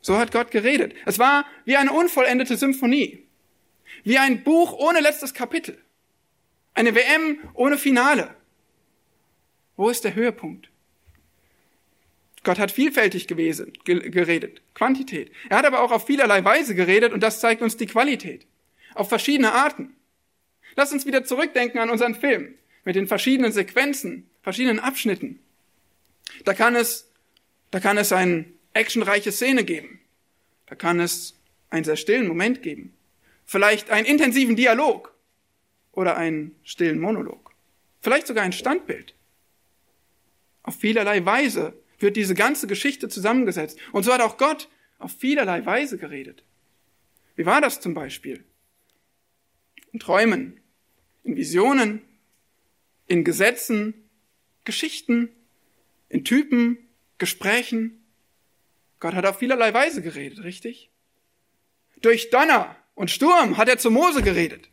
So 0.00 0.18
hat 0.18 0.32
Gott 0.32 0.50
geredet. 0.50 0.94
Es 1.06 1.18
war 1.18 1.44
wie 1.64 1.76
eine 1.76 1.92
unvollendete 1.92 2.56
Symphonie. 2.56 3.22
Wie 4.02 4.18
ein 4.18 4.42
Buch 4.42 4.72
ohne 4.72 5.00
letztes 5.00 5.32
Kapitel. 5.32 5.78
Eine 6.74 6.94
WM 6.94 7.38
ohne 7.54 7.78
Finale. 7.78 8.34
Wo 9.76 9.88
ist 9.88 10.04
der 10.04 10.14
Höhepunkt? 10.14 10.70
Gott 12.44 12.58
hat 12.58 12.72
vielfältig 12.72 13.28
gewesen, 13.28 13.72
geredet, 13.84 14.62
Quantität. 14.74 15.30
Er 15.48 15.58
hat 15.58 15.64
aber 15.64 15.80
auch 15.80 15.92
auf 15.92 16.06
vielerlei 16.06 16.44
Weise 16.44 16.74
geredet 16.74 17.12
und 17.12 17.22
das 17.22 17.40
zeigt 17.40 17.62
uns 17.62 17.76
die 17.76 17.86
Qualität. 17.86 18.46
Auf 18.94 19.08
verschiedene 19.08 19.52
Arten. 19.52 19.94
Lass 20.74 20.92
uns 20.92 21.06
wieder 21.06 21.24
zurückdenken 21.24 21.80
an 21.80 21.90
unseren 21.90 22.14
Film 22.14 22.54
mit 22.84 22.96
den 22.96 23.06
verschiedenen 23.06 23.52
Sequenzen, 23.52 24.28
verschiedenen 24.42 24.80
Abschnitten. 24.80 25.38
Da 26.44 26.54
kann 26.54 26.74
es, 26.74 27.10
da 27.70 27.78
kann 27.78 27.96
es 27.96 28.12
eine 28.12 28.46
actionreiche 28.72 29.30
Szene 29.30 29.64
geben. 29.64 30.00
Da 30.66 30.74
kann 30.74 30.98
es 30.98 31.38
einen 31.70 31.84
sehr 31.84 31.96
stillen 31.96 32.26
Moment 32.26 32.62
geben. 32.62 32.92
Vielleicht 33.44 33.90
einen 33.90 34.06
intensiven 34.06 34.56
Dialog 34.56 35.11
oder 35.92 36.16
einen 36.16 36.56
stillen 36.64 36.98
Monolog. 36.98 37.54
Vielleicht 38.00 38.26
sogar 38.26 38.44
ein 38.44 38.52
Standbild. 38.52 39.14
Auf 40.62 40.76
vielerlei 40.76 41.24
Weise 41.24 41.74
wird 41.98 42.16
diese 42.16 42.34
ganze 42.34 42.66
Geschichte 42.66 43.08
zusammengesetzt. 43.08 43.78
Und 43.92 44.02
so 44.02 44.12
hat 44.12 44.20
auch 44.20 44.36
Gott 44.36 44.68
auf 44.98 45.12
vielerlei 45.12 45.64
Weise 45.64 45.98
geredet. 45.98 46.42
Wie 47.36 47.46
war 47.46 47.60
das 47.60 47.80
zum 47.80 47.94
Beispiel? 47.94 48.44
In 49.92 50.00
Träumen, 50.00 50.60
in 51.24 51.36
Visionen, 51.36 52.02
in 53.06 53.24
Gesetzen, 53.24 53.94
Geschichten, 54.64 55.28
in 56.08 56.24
Typen, 56.24 56.78
Gesprächen. 57.18 58.04
Gott 59.00 59.14
hat 59.14 59.26
auf 59.26 59.38
vielerlei 59.38 59.72
Weise 59.74 60.02
geredet, 60.02 60.42
richtig? 60.44 60.90
Durch 62.00 62.30
Donner 62.30 62.76
und 62.94 63.10
Sturm 63.10 63.56
hat 63.56 63.68
er 63.68 63.78
zu 63.78 63.90
Mose 63.90 64.22
geredet. 64.22 64.71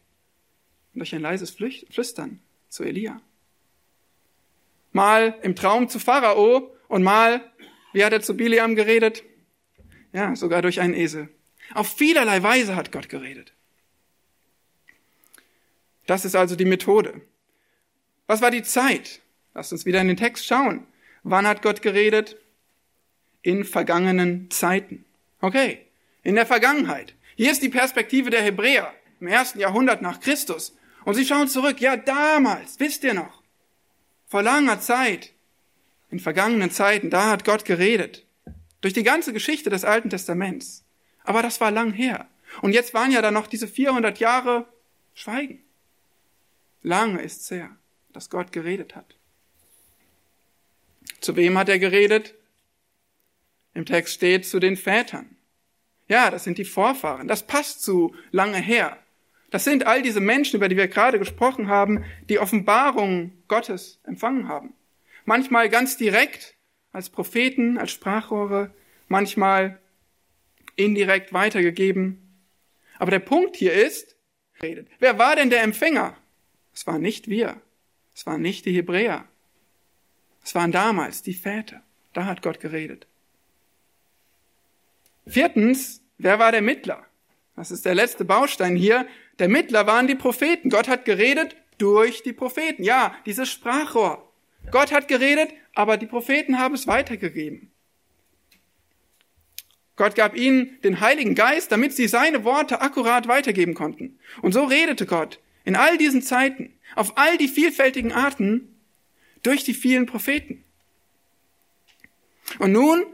Durch 0.93 1.13
ein 1.13 1.21
leises 1.21 1.51
Flüstern 1.51 2.39
zu 2.67 2.83
Elia. 2.83 3.21
Mal 4.91 5.37
im 5.43 5.55
Traum 5.55 5.87
zu 5.87 5.99
Pharao 5.99 6.75
und 6.87 7.03
mal, 7.03 7.41
wie 7.93 8.03
hat 8.03 8.13
er 8.13 8.21
zu 8.21 8.35
Biliam 8.35 8.75
geredet? 8.75 9.23
Ja, 10.11 10.35
sogar 10.35 10.61
durch 10.61 10.79
einen 10.79 10.93
Esel. 10.93 11.29
Auf 11.73 11.95
vielerlei 11.95 12.41
Weise 12.41 12.75
hat 12.75 12.91
Gott 12.91 13.09
geredet. 13.09 13.53
Das 16.07 16.25
ist 16.25 16.35
also 16.35 16.55
die 16.55 16.65
Methode. 16.65 17.21
Was 18.25 18.41
war 18.41 18.49
die 18.49 18.63
Zeit? 18.63 19.21
Lasst 19.53 19.71
uns 19.71 19.85
wieder 19.85 20.01
in 20.01 20.07
den 20.07 20.17
Text 20.17 20.47
schauen. 20.47 20.87
Wann 21.23 21.45
hat 21.45 21.61
Gott 21.61 21.81
geredet? 21.81 22.37
In 23.41 23.63
vergangenen 23.63 24.49
Zeiten. 24.49 25.05
Okay, 25.41 25.85
in 26.23 26.35
der 26.35 26.45
Vergangenheit. 26.45 27.13
Hier 27.35 27.51
ist 27.51 27.61
die 27.61 27.69
Perspektive 27.69 28.29
der 28.31 28.41
Hebräer 28.41 28.93
im 29.19 29.27
ersten 29.27 29.59
Jahrhundert 29.59 30.01
nach 30.01 30.19
Christus. 30.19 30.75
Und 31.09 31.15
sie 31.15 31.25
schauen 31.25 31.47
zurück. 31.47 31.81
Ja, 31.81 31.97
damals, 31.97 32.79
wisst 32.79 33.03
ihr 33.03 33.15
noch, 33.15 33.41
vor 34.27 34.43
langer 34.43 34.79
Zeit, 34.79 35.33
in 36.11 36.19
vergangenen 36.19 36.69
Zeiten, 36.69 37.09
da 37.09 37.31
hat 37.31 37.45
Gott 37.45 37.65
geredet. 37.65 38.27
Durch 38.81 38.93
die 38.93 39.01
ganze 39.01 39.33
Geschichte 39.33 39.71
des 39.71 39.83
Alten 39.83 40.11
Testaments. 40.11 40.85
Aber 41.23 41.41
das 41.41 41.59
war 41.61 41.71
lang 41.71 41.93
her. 41.93 42.27
Und 42.61 42.73
jetzt 42.73 42.93
waren 42.93 43.11
ja 43.11 43.23
dann 43.23 43.33
noch 43.33 43.47
diese 43.47 43.67
400 43.67 44.19
Jahre 44.19 44.67
Schweigen. 45.15 45.63
Lange 46.83 47.23
ist's 47.23 47.49
her, 47.49 47.75
dass 48.13 48.29
Gott 48.29 48.51
geredet 48.51 48.95
hat. 48.95 49.15
Zu 51.21 51.35
wem 51.35 51.57
hat 51.57 51.69
er 51.69 51.79
geredet? 51.79 52.35
Im 53.73 53.87
Text 53.87 54.13
steht 54.13 54.45
zu 54.45 54.59
den 54.59 54.77
Vätern. 54.77 55.37
Ja, 56.07 56.29
das 56.29 56.43
sind 56.43 56.59
die 56.59 56.65
Vorfahren. 56.65 57.27
Das 57.27 57.47
passt 57.47 57.81
zu 57.81 58.13
lange 58.29 58.59
her. 58.59 58.99
Das 59.51 59.63
sind 59.63 59.87
all 59.87 60.01
diese 60.01 60.19
Menschen, 60.19 60.57
über 60.57 60.69
die 60.69 60.77
wir 60.77 60.87
gerade 60.87 61.19
gesprochen 61.19 61.67
haben, 61.67 62.05
die 62.29 62.39
Offenbarung 62.39 63.33
Gottes 63.47 63.99
empfangen 64.03 64.47
haben. 64.47 64.73
Manchmal 65.25 65.69
ganz 65.69 65.97
direkt 65.97 66.55
als 66.91 67.09
Propheten, 67.09 67.77
als 67.77 67.91
Sprachrohre, 67.91 68.73
manchmal 69.07 69.79
indirekt 70.75 71.33
weitergegeben. 71.33 72.43
Aber 72.97 73.11
der 73.11 73.19
Punkt 73.19 73.55
hier 73.55 73.73
ist, 73.73 74.15
wer 74.99 75.17
war 75.17 75.35
denn 75.35 75.49
der 75.49 75.63
Empfänger? 75.63 76.17
Es 76.73 76.85
waren 76.87 77.01
nicht 77.01 77.27
wir. 77.27 77.61
Es 78.13 78.25
waren 78.25 78.41
nicht 78.41 78.65
die 78.65 78.73
Hebräer. 78.73 79.25
Es 80.43 80.55
waren 80.55 80.71
damals 80.71 81.21
die 81.21 81.33
Väter. 81.33 81.83
Da 82.13 82.25
hat 82.25 82.41
Gott 82.41 82.59
geredet. 82.59 83.07
Viertens, 85.25 86.01
wer 86.17 86.39
war 86.39 86.51
der 86.51 86.61
Mittler? 86.61 87.05
Das 87.59 87.71
ist 87.71 87.83
der 87.83 87.93
letzte 87.93 88.23
Baustein 88.23 88.77
hier. 88.77 89.05
Der 89.37 89.49
Mittler 89.49 89.85
waren 89.85 90.07
die 90.07 90.15
Propheten. 90.15 90.69
Gott 90.69 90.87
hat 90.87 91.03
geredet 91.03 91.57
durch 91.77 92.23
die 92.23 92.31
Propheten. 92.31 92.83
Ja, 92.83 93.13
dieses 93.25 93.51
Sprachrohr. 93.51 94.31
Gott 94.71 94.93
hat 94.93 95.09
geredet, 95.09 95.49
aber 95.75 95.97
die 95.97 96.05
Propheten 96.05 96.57
haben 96.57 96.73
es 96.73 96.87
weitergegeben. 96.87 97.69
Gott 99.97 100.15
gab 100.15 100.37
ihnen 100.37 100.79
den 100.85 101.01
Heiligen 101.01 101.35
Geist, 101.35 101.69
damit 101.73 101.91
sie 101.91 102.07
seine 102.07 102.45
Worte 102.45 102.79
akkurat 102.79 103.27
weitergeben 103.27 103.73
konnten. 103.73 104.17
Und 104.41 104.53
so 104.53 104.63
redete 104.63 105.05
Gott 105.05 105.41
in 105.65 105.75
all 105.75 105.97
diesen 105.97 106.21
Zeiten, 106.21 106.73
auf 106.95 107.17
all 107.17 107.37
die 107.37 107.49
vielfältigen 107.49 108.13
Arten, 108.13 108.79
durch 109.43 109.65
die 109.65 109.73
vielen 109.73 110.05
Propheten. 110.05 110.63
Und 112.57 112.71
nun 112.71 113.05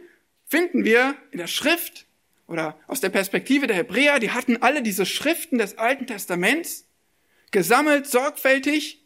finden 0.46 0.86
wir 0.86 1.16
in 1.32 1.40
der 1.40 1.48
Schrift 1.48 2.05
oder 2.48 2.78
aus 2.88 3.02
der 3.02 3.10
Perspektive 3.10 3.68
der 3.68 3.76
Hebräer, 3.76 4.20
die 4.20 4.32
hatten 4.32 4.62
alle 4.62 4.84
diese 4.84 5.06
Schriften 5.06 5.58
des 5.58 5.78
Alten 5.78 6.08
Testaments 6.08 6.86
gesammelt, 7.52 8.08
sorgfältig, 8.08 9.04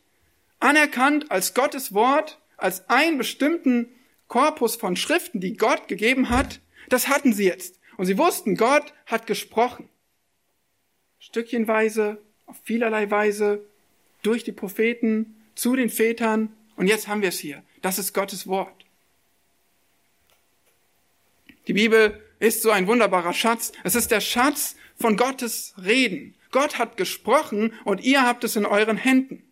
anerkannt 0.60 1.31
als 1.31 1.53
Gottes 1.53 1.93
Wort, 1.93 2.39
als 2.58 2.89
einen 2.89 3.17
bestimmten 3.17 3.88
Korpus 4.27 4.75
von 4.75 4.96
Schriften, 4.96 5.39
die 5.39 5.55
Gott 5.55 5.88
gegeben 5.88 6.29
hat. 6.29 6.60
Das 6.89 7.08
hatten 7.08 7.34
sie 7.34 7.46
jetzt. 7.46 7.79
Und 7.98 8.05
sie 8.05 8.17
wussten, 8.17 8.55
Gott 8.55 8.93
hat 9.05 9.27
gesprochen. 9.27 9.89
Stückchenweise, 11.19 12.22
auf 12.46 12.58
vielerlei 12.63 13.10
Weise, 13.12 13.65
durch 14.22 14.43
die 14.43 14.51
Propheten, 14.51 15.36
zu 15.55 15.75
den 15.75 15.89
Vätern. 15.89 16.55
Und 16.75 16.88
jetzt 16.88 17.08
haben 17.08 17.22
wir 17.22 17.29
es 17.29 17.39
hier. 17.39 17.63
Das 17.81 18.00
ist 18.00 18.13
Gottes 18.13 18.48
Wort. 18.48 18.86
Die 21.67 21.74
Bibel 21.74 22.24
ist 22.39 22.62
so 22.62 22.72
ein 22.72 22.88
wunderbarer 22.88 23.34
Schatz. 23.34 23.72
Es 23.84 23.96
ist 23.96 24.12
der 24.12 24.22
Schatz 24.22 24.75
von 24.96 25.17
Gottes 25.17 25.74
Reden. 25.84 26.36
Gott 26.51 26.79
hat 26.79 26.98
gesprochen 26.98 27.74
und 27.84 28.01
ihr 28.01 28.24
habt 28.24 28.43
es 28.43 28.55
in 28.55 28.65
euren 28.65 28.98
Händen. 28.98 29.43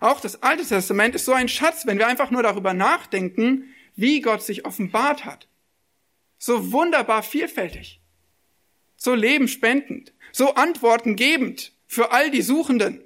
Auch 0.00 0.20
das 0.20 0.42
Alte 0.42 0.66
Testament 0.66 1.14
ist 1.14 1.26
so 1.26 1.32
ein 1.32 1.48
Schatz, 1.48 1.86
wenn 1.86 1.98
wir 1.98 2.06
einfach 2.06 2.30
nur 2.30 2.42
darüber 2.42 2.72
nachdenken, 2.72 3.74
wie 3.96 4.20
Gott 4.22 4.42
sich 4.42 4.64
offenbart 4.64 5.24
hat. 5.24 5.46
So 6.38 6.72
wunderbar 6.72 7.22
vielfältig, 7.22 8.00
so 8.96 9.14
lebenspendend, 9.14 10.14
so 10.32 10.54
antwortengebend 10.54 11.72
für 11.86 12.12
all 12.12 12.30
die 12.30 12.40
Suchenden. 12.40 13.02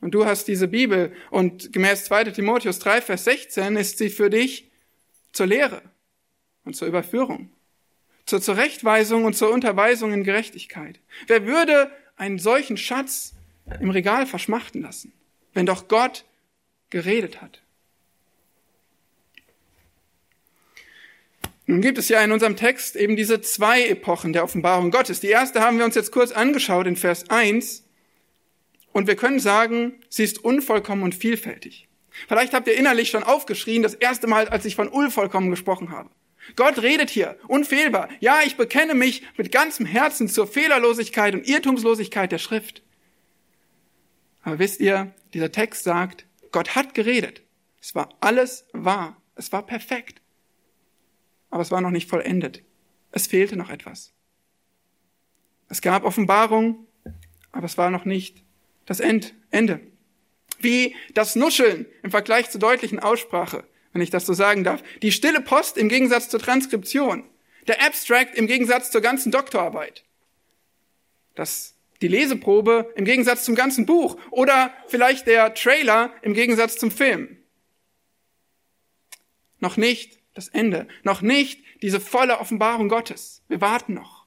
Und 0.00 0.12
du 0.12 0.24
hast 0.24 0.48
diese 0.48 0.68
Bibel 0.68 1.14
und 1.30 1.72
gemäß 1.74 2.04
2 2.04 2.24
Timotheus 2.24 2.78
3, 2.78 3.02
Vers 3.02 3.24
16 3.24 3.76
ist 3.76 3.98
sie 3.98 4.08
für 4.08 4.30
dich 4.30 4.70
zur 5.32 5.46
Lehre 5.46 5.82
und 6.64 6.74
zur 6.74 6.88
Überführung, 6.88 7.50
zur 8.26 8.40
Zurechtweisung 8.40 9.24
und 9.24 9.34
zur 9.34 9.50
Unterweisung 9.50 10.12
in 10.12 10.24
Gerechtigkeit. 10.24 11.00
Wer 11.26 11.46
würde 11.46 11.90
einen 12.16 12.38
solchen 12.38 12.76
Schatz 12.76 13.34
im 13.80 13.90
Regal 13.90 14.26
verschmachten 14.26 14.82
lassen, 14.82 15.12
wenn 15.52 15.66
doch 15.66 15.88
Gott 15.88 16.24
geredet 16.90 17.40
hat? 17.40 17.60
Nun 21.66 21.80
gibt 21.80 21.96
es 21.96 22.08
ja 22.08 22.22
in 22.22 22.32
unserem 22.32 22.56
Text 22.56 22.94
eben 22.94 23.16
diese 23.16 23.40
zwei 23.40 23.86
Epochen 23.88 24.34
der 24.34 24.44
Offenbarung 24.44 24.90
Gottes. 24.90 25.20
Die 25.20 25.28
erste 25.28 25.60
haben 25.60 25.78
wir 25.78 25.86
uns 25.86 25.94
jetzt 25.94 26.12
kurz 26.12 26.30
angeschaut 26.30 26.86
in 26.86 26.96
Vers 26.96 27.30
1. 27.30 27.84
Und 28.92 29.06
wir 29.06 29.16
können 29.16 29.40
sagen, 29.40 29.94
sie 30.10 30.24
ist 30.24 30.44
unvollkommen 30.44 31.02
und 31.02 31.14
vielfältig. 31.14 31.88
Vielleicht 32.28 32.52
habt 32.52 32.68
ihr 32.68 32.76
innerlich 32.76 33.10
schon 33.10 33.24
aufgeschrien, 33.24 33.82
das 33.82 33.94
erste 33.94 34.26
Mal, 34.26 34.48
als 34.48 34.66
ich 34.66 34.76
von 34.76 34.88
unvollkommen 34.88 35.50
gesprochen 35.50 35.90
habe. 35.90 36.10
Gott 36.56 36.82
redet 36.82 37.10
hier, 37.10 37.38
unfehlbar. 37.48 38.08
Ja, 38.20 38.40
ich 38.44 38.56
bekenne 38.56 38.94
mich 38.94 39.22
mit 39.36 39.52
ganzem 39.52 39.86
Herzen 39.86 40.28
zur 40.28 40.46
Fehlerlosigkeit 40.46 41.34
und 41.34 41.48
Irrtumslosigkeit 41.48 42.30
der 42.32 42.38
Schrift. 42.38 42.82
Aber 44.42 44.58
wisst 44.58 44.80
ihr, 44.80 45.14
dieser 45.32 45.52
Text 45.52 45.84
sagt, 45.84 46.26
Gott 46.52 46.74
hat 46.74 46.94
geredet. 46.94 47.42
Es 47.80 47.94
war 47.94 48.10
alles 48.20 48.66
wahr. 48.72 49.20
Es 49.36 49.52
war 49.52 49.66
perfekt 49.66 50.20
aber 51.54 51.62
es 51.62 51.70
war 51.70 51.80
noch 51.80 51.92
nicht 51.92 52.10
vollendet. 52.10 52.64
Es 53.12 53.28
fehlte 53.28 53.54
noch 53.54 53.70
etwas. 53.70 54.12
Es 55.68 55.82
gab 55.82 56.02
Offenbarung, 56.02 56.88
aber 57.52 57.66
es 57.66 57.78
war 57.78 57.90
noch 57.90 58.04
nicht 58.04 58.42
das 58.86 58.98
End, 58.98 59.36
Ende. 59.52 59.78
Wie 60.58 60.96
das 61.14 61.36
Nuscheln 61.36 61.86
im 62.02 62.10
Vergleich 62.10 62.50
zur 62.50 62.58
deutlichen 62.58 62.98
Aussprache, 62.98 63.68
wenn 63.94 64.02
ich 64.02 64.10
das 64.10 64.26
so 64.26 64.34
sagen 64.34 64.64
darf. 64.64 64.82
Die 65.00 65.12
stille 65.12 65.40
Post 65.40 65.78
im 65.78 65.88
Gegensatz 65.88 66.28
zur 66.28 66.40
Transkription. 66.40 67.24
Der 67.66 67.82
Abstract 67.82 68.34
im 68.34 68.46
Gegensatz 68.46 68.90
zur 68.90 69.00
ganzen 69.00 69.32
Doktorarbeit. 69.32 70.04
Das, 71.34 71.76
die 72.02 72.08
Leseprobe 72.08 72.92
im 72.96 73.06
Gegensatz 73.06 73.44
zum 73.44 73.54
ganzen 73.54 73.86
Buch. 73.86 74.18
Oder 74.30 74.74
vielleicht 74.88 75.26
der 75.26 75.54
Trailer 75.54 76.12
im 76.20 76.34
Gegensatz 76.34 76.76
zum 76.76 76.90
Film. 76.90 77.38
Noch 79.60 79.78
nicht 79.78 80.18
das 80.34 80.48
Ende. 80.48 80.88
Noch 81.04 81.22
nicht 81.22 81.62
diese 81.80 82.00
volle 82.00 82.40
Offenbarung 82.40 82.88
Gottes. 82.88 83.42
Wir 83.48 83.60
warten 83.60 83.94
noch. 83.94 84.26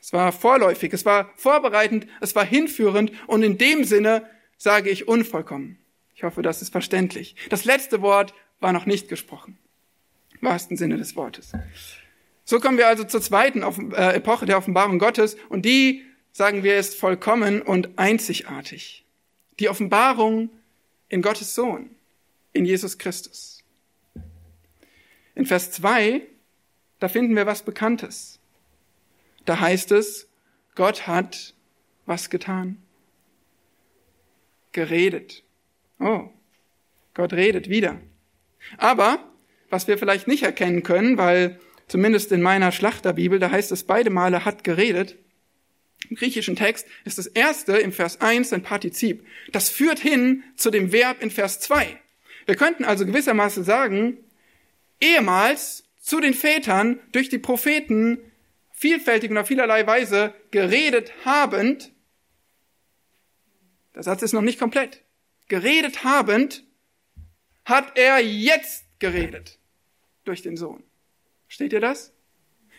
Es 0.00 0.12
war 0.12 0.32
vorläufig, 0.32 0.92
es 0.92 1.04
war 1.04 1.30
vorbereitend, 1.36 2.06
es 2.20 2.34
war 2.34 2.44
hinführend 2.44 3.12
und 3.26 3.42
in 3.42 3.58
dem 3.58 3.84
Sinne 3.84 4.28
sage 4.56 4.90
ich 4.90 5.06
unvollkommen. 5.06 5.78
Ich 6.18 6.24
hoffe, 6.24 6.42
das 6.42 6.62
ist 6.62 6.70
verständlich. 6.72 7.36
Das 7.48 7.64
letzte 7.64 8.02
Wort 8.02 8.34
war 8.58 8.72
noch 8.72 8.86
nicht 8.86 9.08
gesprochen. 9.08 9.56
Im 10.32 10.48
wahrsten 10.48 10.76
Sinne 10.76 10.96
des 10.96 11.14
Wortes. 11.14 11.52
So 12.44 12.58
kommen 12.58 12.76
wir 12.76 12.88
also 12.88 13.04
zur 13.04 13.22
zweiten 13.22 13.62
äh, 13.92 14.16
Epoche 14.16 14.44
der 14.44 14.58
Offenbarung 14.58 14.98
Gottes 14.98 15.36
und 15.48 15.64
die, 15.64 16.02
sagen 16.32 16.64
wir, 16.64 16.76
ist 16.76 16.96
vollkommen 16.96 17.62
und 17.62 18.00
einzigartig. 18.00 19.06
Die 19.60 19.68
Offenbarung 19.68 20.50
in 21.08 21.22
Gottes 21.22 21.54
Sohn, 21.54 21.88
in 22.52 22.64
Jesus 22.64 22.98
Christus. 22.98 23.62
In 25.36 25.46
Vers 25.46 25.70
2, 25.70 26.22
da 26.98 27.06
finden 27.06 27.36
wir 27.36 27.46
was 27.46 27.62
Bekanntes. 27.62 28.40
Da 29.44 29.60
heißt 29.60 29.92
es, 29.92 30.28
Gott 30.74 31.06
hat 31.06 31.54
was 32.06 32.28
getan? 32.28 32.82
Geredet. 34.72 35.44
Oh, 36.00 36.30
Gott 37.14 37.32
redet 37.32 37.68
wieder. 37.68 38.00
Aber, 38.76 39.18
was 39.70 39.88
wir 39.88 39.98
vielleicht 39.98 40.28
nicht 40.28 40.42
erkennen 40.42 40.82
können, 40.82 41.18
weil 41.18 41.58
zumindest 41.88 42.32
in 42.32 42.42
meiner 42.42 42.72
Schlachterbibel, 42.72 43.38
da 43.38 43.50
heißt 43.50 43.72
es 43.72 43.84
beide 43.84 44.10
Male 44.10 44.44
hat 44.44 44.64
geredet. 44.64 45.16
Im 46.08 46.16
griechischen 46.16 46.56
Text 46.56 46.86
ist 47.04 47.18
das 47.18 47.26
erste 47.26 47.76
im 47.76 47.92
Vers 47.92 48.20
1 48.20 48.52
ein 48.52 48.62
Partizip. 48.62 49.26
Das 49.52 49.68
führt 49.68 49.98
hin 49.98 50.44
zu 50.56 50.70
dem 50.70 50.92
Verb 50.92 51.22
in 51.22 51.30
Vers 51.30 51.60
2. 51.60 51.98
Wir 52.46 52.56
könnten 52.56 52.84
also 52.84 53.04
gewissermaßen 53.04 53.64
sagen, 53.64 54.18
ehemals 55.00 55.84
zu 56.00 56.20
den 56.20 56.34
Vätern 56.34 57.00
durch 57.12 57.28
die 57.28 57.38
Propheten 57.38 58.18
vielfältig 58.70 59.30
und 59.30 59.38
auf 59.38 59.48
vielerlei 59.48 59.86
Weise 59.86 60.32
geredet 60.50 61.12
habend, 61.24 61.92
der 63.94 64.04
Satz 64.04 64.22
ist 64.22 64.32
noch 64.32 64.42
nicht 64.42 64.60
komplett, 64.60 65.02
geredet 65.48 66.04
habend, 66.04 66.64
hat 67.64 67.98
er 67.98 68.18
jetzt 68.20 68.84
geredet 68.98 69.58
durch 70.24 70.42
den 70.42 70.56
Sohn. 70.56 70.82
Steht 71.48 71.72
ihr 71.72 71.80
das? 71.80 72.12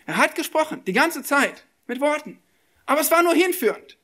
Er 0.06 0.16
hat 0.16 0.34
gesprochen, 0.34 0.82
die 0.84 0.92
ganze 0.92 1.22
Zeit, 1.22 1.66
mit 1.86 2.00
Worten. 2.00 2.38
Aber 2.86 3.00
es 3.00 3.10
war 3.10 3.22
nur 3.22 3.34
hinführend. 3.34 3.98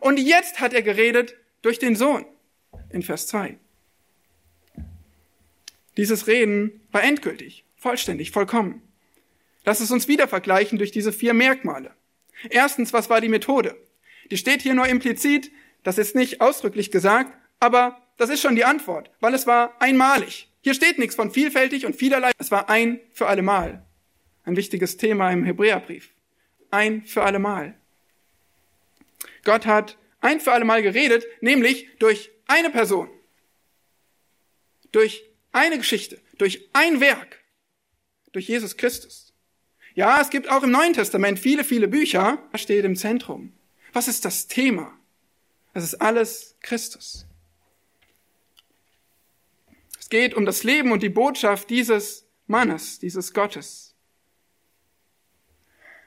Und 0.00 0.18
jetzt 0.18 0.60
hat 0.60 0.72
er 0.72 0.82
geredet 0.82 1.34
durch 1.62 1.78
den 1.78 1.96
Sohn. 1.96 2.24
In 2.90 3.02
Vers 3.02 3.26
2. 3.26 3.58
Dieses 5.96 6.26
Reden 6.26 6.80
war 6.92 7.02
endgültig, 7.02 7.64
vollständig, 7.76 8.30
vollkommen. 8.30 8.82
Lass 9.64 9.80
es 9.80 9.90
uns 9.90 10.08
wieder 10.08 10.28
vergleichen 10.28 10.78
durch 10.78 10.90
diese 10.90 11.12
vier 11.12 11.34
Merkmale. 11.34 11.94
Erstens, 12.48 12.92
was 12.92 13.10
war 13.10 13.20
die 13.20 13.28
Methode? 13.28 13.76
Die 14.30 14.38
steht 14.38 14.62
hier 14.62 14.74
nur 14.74 14.86
implizit, 14.86 15.50
das 15.82 15.98
ist 15.98 16.14
nicht 16.14 16.40
ausdrücklich 16.40 16.90
gesagt, 16.90 17.36
aber 17.58 18.00
das 18.20 18.28
ist 18.28 18.42
schon 18.42 18.54
die 18.54 18.66
Antwort, 18.66 19.10
weil 19.20 19.32
es 19.32 19.46
war 19.46 19.80
einmalig. 19.80 20.50
Hier 20.60 20.74
steht 20.74 20.98
nichts 20.98 21.14
von 21.16 21.30
vielfältig 21.30 21.86
und 21.86 21.96
vielerlei, 21.96 22.32
es 22.36 22.50
war 22.50 22.68
ein 22.68 23.00
für 23.14 23.26
allemal. 23.26 23.82
Ein 24.44 24.56
wichtiges 24.56 24.98
Thema 24.98 25.30
im 25.30 25.42
Hebräerbrief. 25.42 26.10
Ein 26.70 27.06
für 27.06 27.22
allemal. 27.22 27.74
Gott 29.42 29.64
hat 29.64 29.96
ein 30.20 30.38
für 30.38 30.52
allemal 30.52 30.82
geredet, 30.82 31.24
nämlich 31.40 31.88
durch 31.98 32.30
eine 32.46 32.68
Person. 32.68 33.08
Durch 34.92 35.24
eine 35.52 35.78
Geschichte, 35.78 36.20
durch 36.36 36.68
ein 36.74 37.00
Werk, 37.00 37.40
durch 38.32 38.48
Jesus 38.48 38.76
Christus. 38.76 39.32
Ja, 39.94 40.20
es 40.20 40.28
gibt 40.28 40.50
auch 40.50 40.62
im 40.62 40.72
Neuen 40.72 40.92
Testament 40.92 41.38
viele, 41.38 41.64
viele 41.64 41.88
Bücher, 41.88 42.46
steht 42.54 42.84
im 42.84 42.96
Zentrum. 42.96 43.54
Was 43.94 44.08
ist 44.08 44.26
das 44.26 44.46
Thema? 44.46 44.92
Es 45.72 45.84
ist 45.84 45.94
alles 46.02 46.56
Christus. 46.60 47.24
Es 50.10 50.18
geht 50.18 50.34
um 50.34 50.44
das 50.44 50.64
Leben 50.64 50.90
und 50.90 51.04
die 51.04 51.08
Botschaft 51.08 51.70
dieses 51.70 52.26
Mannes, 52.48 52.98
dieses 52.98 53.32
Gottes. 53.32 53.94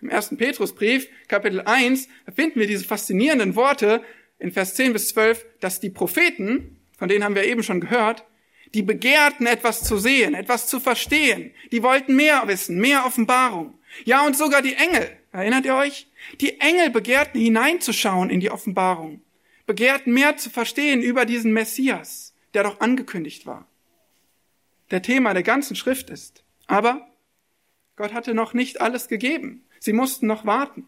Im 0.02 0.10
ersten 0.10 0.36
Petrusbrief, 0.36 1.08
Kapitel 1.30 1.62
1, 1.62 2.10
finden 2.36 2.60
wir 2.60 2.68
diese 2.68 2.84
faszinierenden 2.84 3.56
Worte 3.56 4.04
in 4.39 4.52
Vers 4.52 4.76
10 4.76 4.92
bis 4.92 5.08
12, 5.08 5.46
dass 5.62 5.80
die 5.80 5.89
Propheten, 5.89 6.82
von 6.98 7.08
denen 7.08 7.24
haben 7.24 7.36
wir 7.36 7.46
eben 7.46 7.63
schon 7.63 7.80
gehört, 7.80 8.26
die 8.74 8.82
begehrten 8.82 9.48
etwas 9.48 9.86
zu 9.86 9.98
sehen, 9.98 10.34
etwas 10.34 10.68
zu 10.68 10.82
verstehen. 10.82 11.54
Die 11.72 11.82
wollten 11.82 12.18
mehr 12.18 12.44
wissen, 12.46 12.82
mehr 12.82 13.06
Offenbarung. 13.06 13.80
Ja, 14.04 14.26
und 14.26 14.36
sogar 14.36 14.62
die 14.62 14.76
Engel. 14.76 15.18
Erinnert 15.32 15.63
ihr 15.63 15.76
euch? 15.76 16.08
Die 16.42 16.60
Engel 16.60 16.89
begehrten 16.89 17.39
hineinzuschauen 17.39 18.30
in 18.30 18.42
die 18.42 18.52
Offenbarung. 18.52 19.22
Begehrten 19.66 20.12
mehr 20.12 20.36
zu 20.36 20.50
verstehen 20.50 21.02
über 21.02 21.24
diesen 21.24 21.54
Messias, 21.54 22.36
der 22.54 22.63
doch 22.63 22.82
angekündigt 22.82 23.46
war. 23.46 23.66
Der 24.91 25.02
Thema 25.02 25.34
der 25.34 25.43
ganzen 25.43 25.76
Schrift 25.76 26.10
ist. 26.10 26.43
Aber 26.67 27.08
Gott 27.96 28.13
hatte 28.13 28.34
noch 28.34 28.54
nicht 28.54 28.82
alles 28.82 29.08
gegeben. 29.08 29.65
Sie 29.80 29.93
mussten 29.93 30.28
noch 30.28 30.46
warten. 30.46 30.88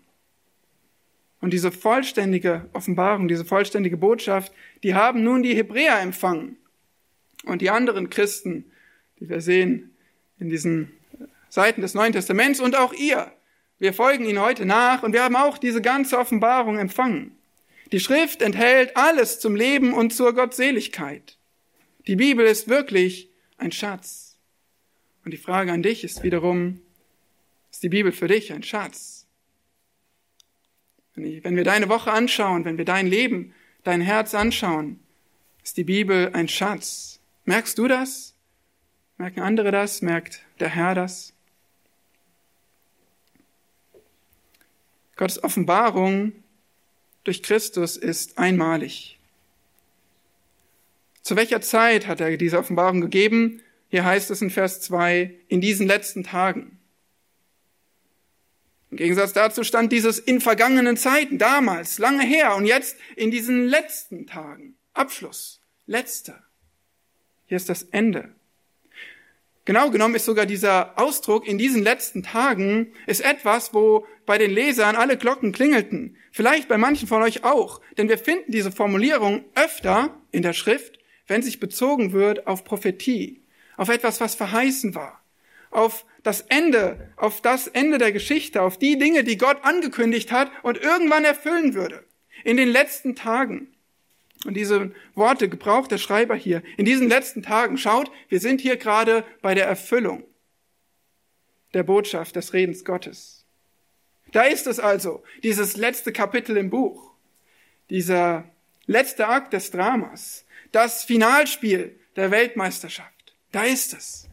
Und 1.42 1.52
diese 1.52 1.72
vollständige 1.72 2.70
Offenbarung, 2.74 3.28
diese 3.28 3.46
vollständige 3.46 3.98
Botschaft, 3.98 4.52
die 4.84 4.96
haben 4.96 5.24
nun 5.24 5.44
die 5.44 5.54
Hebräer 5.54 6.00
empfangen 6.00 6.58
und 7.46 7.62
die 7.62 7.70
anderen 7.70 8.10
Christen, 8.10 8.72
die 9.20 9.30
wir 9.30 9.42
sehen 9.42 9.96
in 10.40 10.50
diesen 10.50 10.92
Seiten 11.50 11.82
des 11.82 11.94
Neuen 11.94 12.14
Testaments 12.14 12.60
und 12.60 12.76
auch 12.76 12.94
ihr. 12.94 13.32
Wir 13.78 13.94
folgen 13.94 14.26
ihnen 14.26 14.40
heute 14.40 14.66
nach 14.66 15.04
und 15.04 15.14
wir 15.14 15.24
haben 15.24 15.36
auch 15.36 15.58
diese 15.58 15.82
ganze 15.82 16.18
Offenbarung 16.18 16.80
empfangen. 16.80 17.36
Die 17.92 18.00
Schrift 18.00 18.42
enthält 18.42 18.98
alles 18.98 19.40
zum 19.40 19.56
Leben 19.56 19.94
und 19.94 20.14
zur 20.14 20.34
Gottseligkeit. 20.34 21.38
Die 22.08 22.16
Bibel 22.16 22.46
ist 22.46 22.68
wirklich 22.68 23.30
ein 23.66 23.72
Schatz. 23.72 24.38
Und 25.26 25.32
die 25.32 25.38
Frage 25.38 25.74
an 25.74 25.84
dich 25.84 26.04
ist 26.04 26.24
wiederum, 26.24 26.80
ist 27.72 27.84
die 27.84 27.90
Bibel 27.90 28.12
für 28.12 28.28
dich 28.28 28.54
ein 28.54 28.64
Schatz? 28.64 29.26
Wenn 31.16 31.56
wir 31.56 31.64
deine 31.64 31.90
Woche 31.90 32.12
anschauen, 32.12 32.66
wenn 32.66 32.78
wir 32.78 32.86
dein 32.86 33.08
Leben, 33.08 33.54
dein 33.84 34.02
Herz 34.02 34.34
anschauen, 34.36 35.00
ist 35.64 35.78
die 35.78 35.84
Bibel 35.84 36.32
ein 36.34 36.48
Schatz. 36.48 37.20
Merkst 37.46 37.78
du 37.78 37.88
das? 37.88 38.36
Merken 39.18 39.42
andere 39.42 39.72
das? 39.72 40.02
Merkt 40.02 40.42
der 40.60 40.70
Herr 40.70 40.94
das? 40.94 41.34
Gottes 45.16 45.42
Offenbarung 45.44 46.34
durch 47.24 47.42
Christus 47.42 47.98
ist 47.98 48.38
einmalig. 48.38 49.15
Zu 51.26 51.36
welcher 51.36 51.60
Zeit 51.60 52.06
hat 52.06 52.22
er 52.22 52.38
diese 52.38 52.60
Offenbarung 52.60 53.02
gegeben? 53.02 53.64
Hier 53.90 54.06
heißt 54.06 54.30
es 54.30 54.44
in 54.44 54.52
Vers 54.52 54.82
2, 54.82 55.34
in 55.48 55.60
diesen 55.60 55.88
letzten 55.88 56.24
Tagen. 56.24 56.80
Im 58.92 58.98
Gegensatz 58.98 59.34
dazu 59.34 59.64
stand 59.64 59.92
dieses 59.92 60.20
in 60.20 60.40
vergangenen 60.40 60.98
Zeiten, 60.98 61.40
damals, 61.40 61.98
lange 61.98 62.24
her 62.24 62.56
und 62.56 62.68
jetzt 62.68 62.98
in 63.16 63.32
diesen 63.32 63.66
letzten 63.66 64.28
Tagen. 64.28 64.76
Abschluss, 64.94 65.62
letzter. 65.88 66.44
Hier 67.48 67.58
ist 67.58 67.70
das 67.70 67.82
Ende. 67.82 68.30
Genau 69.66 69.90
genommen 69.90 70.14
ist 70.14 70.26
sogar 70.26 70.46
dieser 70.46 71.00
Ausdruck 71.00 71.48
in 71.48 71.58
diesen 71.58 71.82
letzten 71.82 72.22
Tagen 72.22 72.94
ist 73.08 73.26
etwas, 73.26 73.74
wo 73.74 74.06
bei 74.28 74.38
den 74.38 74.52
Lesern 74.52 74.96
alle 74.96 75.18
Glocken 75.18 75.54
klingelten. 75.54 76.18
Vielleicht 76.32 76.68
bei 76.68 76.78
manchen 76.78 77.08
von 77.08 77.24
euch 77.24 77.44
auch. 77.44 77.82
Denn 77.98 78.10
wir 78.10 78.20
finden 78.20 78.52
diese 78.52 78.72
Formulierung 78.72 79.44
öfter 79.56 80.22
in 80.30 80.44
der 80.44 80.54
Schrift, 80.54 81.00
wenn 81.28 81.42
sich 81.42 81.60
bezogen 81.60 82.14
wird 82.14 82.48
auf 82.48 82.64
Prophetie, 82.64 83.42
auf 83.78 83.90
etwas, 83.90 84.22
was 84.22 84.36
verheißen 84.36 84.96
war, 84.96 85.22
auf 85.72 86.06
das 86.24 86.42
Ende, 86.42 87.12
auf 87.18 87.42
das 87.42 87.68
Ende 87.68 87.98
der 87.98 88.12
Geschichte, 88.12 88.62
auf 88.62 88.78
die 88.78 88.98
Dinge, 88.98 89.24
die 89.24 89.38
Gott 89.38 89.58
angekündigt 89.64 90.32
hat 90.32 90.52
und 90.64 90.78
irgendwann 90.78 91.26
erfüllen 91.26 91.74
würde. 91.74 92.04
In 92.44 92.58
den 92.58 92.70
letzten 92.70 93.16
Tagen. 93.16 93.68
Und 94.46 94.56
diese 94.56 94.92
Worte 95.16 95.50
gebraucht 95.50 95.92
der 95.92 95.98
Schreiber 95.98 96.36
hier. 96.36 96.62
In 96.78 96.86
diesen 96.86 97.10
letzten 97.10 97.42
Tagen, 97.42 97.78
schaut, 97.78 98.12
wir 98.30 98.40
sind 98.40 98.62
hier 98.62 98.78
gerade 98.78 99.24
bei 99.42 99.56
der 99.56 99.66
Erfüllung 99.66 100.24
der 101.74 101.84
Botschaft 101.84 102.36
des 102.36 102.54
Redens 102.54 102.86
Gottes. 102.86 103.46
Da 104.32 104.44
ist 104.44 104.66
es 104.68 104.80
also, 104.80 105.24
dieses 105.44 105.78
letzte 105.78 106.12
Kapitel 106.12 106.58
im 106.58 106.70
Buch, 106.70 107.12
dieser 107.90 108.46
letzte 108.86 109.28
Akt 109.28 109.54
des 109.54 109.72
Dramas, 109.72 110.45
das 110.76 111.06
Finalspiel 111.06 111.98
der 112.18 112.32
Weltmeisterschaft. 112.32 113.34
Da 113.54 113.64
ist 113.64 113.94
es. 113.94 114.28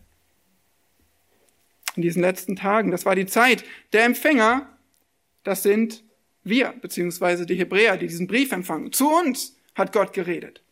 In 1.95 2.03
diesen 2.03 2.21
letzten 2.21 2.57
Tagen, 2.57 2.91
das 2.91 3.07
war 3.07 3.15
die 3.15 3.27
Zeit 3.27 3.65
der 3.93 4.05
Empfänger, 4.05 4.69
das 5.45 5.63
sind 5.63 6.03
wir, 6.43 6.75
beziehungsweise 6.81 7.47
die 7.47 7.55
Hebräer, 7.55 7.97
die 7.97 8.09
diesen 8.09 8.27
Brief 8.27 8.51
empfangen. 8.51 8.91
Zu 8.91 9.09
uns 9.09 9.57
hat 9.77 9.93
Gott 9.93 10.13
geredet. 10.13 10.63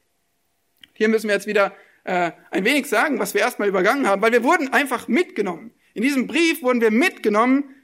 Hier 0.94 1.08
müssen 1.08 1.28
wir 1.28 1.36
jetzt 1.36 1.46
wieder 1.46 1.72
äh, 2.02 2.32
ein 2.50 2.64
wenig 2.64 2.88
sagen, 2.88 3.20
was 3.20 3.34
wir 3.34 3.40
erstmal 3.40 3.68
übergangen 3.68 4.08
haben, 4.08 4.22
weil 4.22 4.32
wir 4.32 4.42
wurden 4.42 4.72
einfach 4.72 5.06
mitgenommen. 5.06 5.70
In 5.94 6.02
diesem 6.02 6.26
Brief 6.26 6.62
wurden 6.62 6.80
wir 6.80 6.90
mitgenommen 6.90 7.76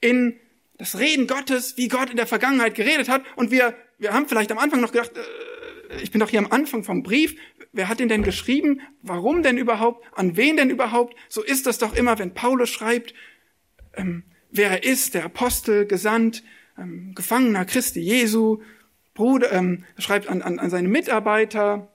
in 0.00 0.38
das 0.78 0.98
Reden 0.98 1.26
Gottes, 1.26 1.76
wie 1.76 1.88
Gott 1.88 2.10
in 2.10 2.16
der 2.16 2.26
Vergangenheit 2.28 2.76
geredet 2.76 3.08
hat. 3.08 3.24
Und 3.34 3.50
wir, 3.50 3.74
wir 3.98 4.12
haben 4.12 4.28
vielleicht 4.28 4.52
am 4.52 4.58
Anfang 4.58 4.80
noch 4.80 4.92
gedacht, 4.92 5.16
äh, 5.16 5.22
ich 6.02 6.10
bin 6.10 6.20
doch 6.20 6.30
hier 6.30 6.40
am 6.40 6.50
Anfang 6.50 6.84
vom 6.84 7.02
Brief. 7.02 7.36
Wer 7.72 7.88
hat 7.88 8.00
den 8.00 8.08
denn 8.08 8.22
geschrieben? 8.22 8.80
Warum 9.02 9.42
denn 9.42 9.58
überhaupt? 9.58 10.04
An 10.12 10.36
wen 10.36 10.56
denn 10.56 10.70
überhaupt? 10.70 11.16
So 11.28 11.42
ist 11.42 11.66
das 11.66 11.78
doch 11.78 11.94
immer, 11.94 12.18
wenn 12.18 12.34
Paulus 12.34 12.70
schreibt, 12.70 13.14
ähm, 13.94 14.24
wer 14.50 14.70
er 14.70 14.84
ist, 14.84 15.14
der 15.14 15.24
Apostel, 15.24 15.86
gesandt, 15.86 16.42
ähm, 16.78 17.14
Gefangener 17.14 17.64
Christi 17.64 18.00
Jesu, 18.00 18.62
Bruder, 19.14 19.52
ähm, 19.52 19.84
schreibt 19.98 20.28
an, 20.28 20.42
an, 20.42 20.58
an 20.58 20.70
seine 20.70 20.88
Mitarbeiter, 20.88 21.90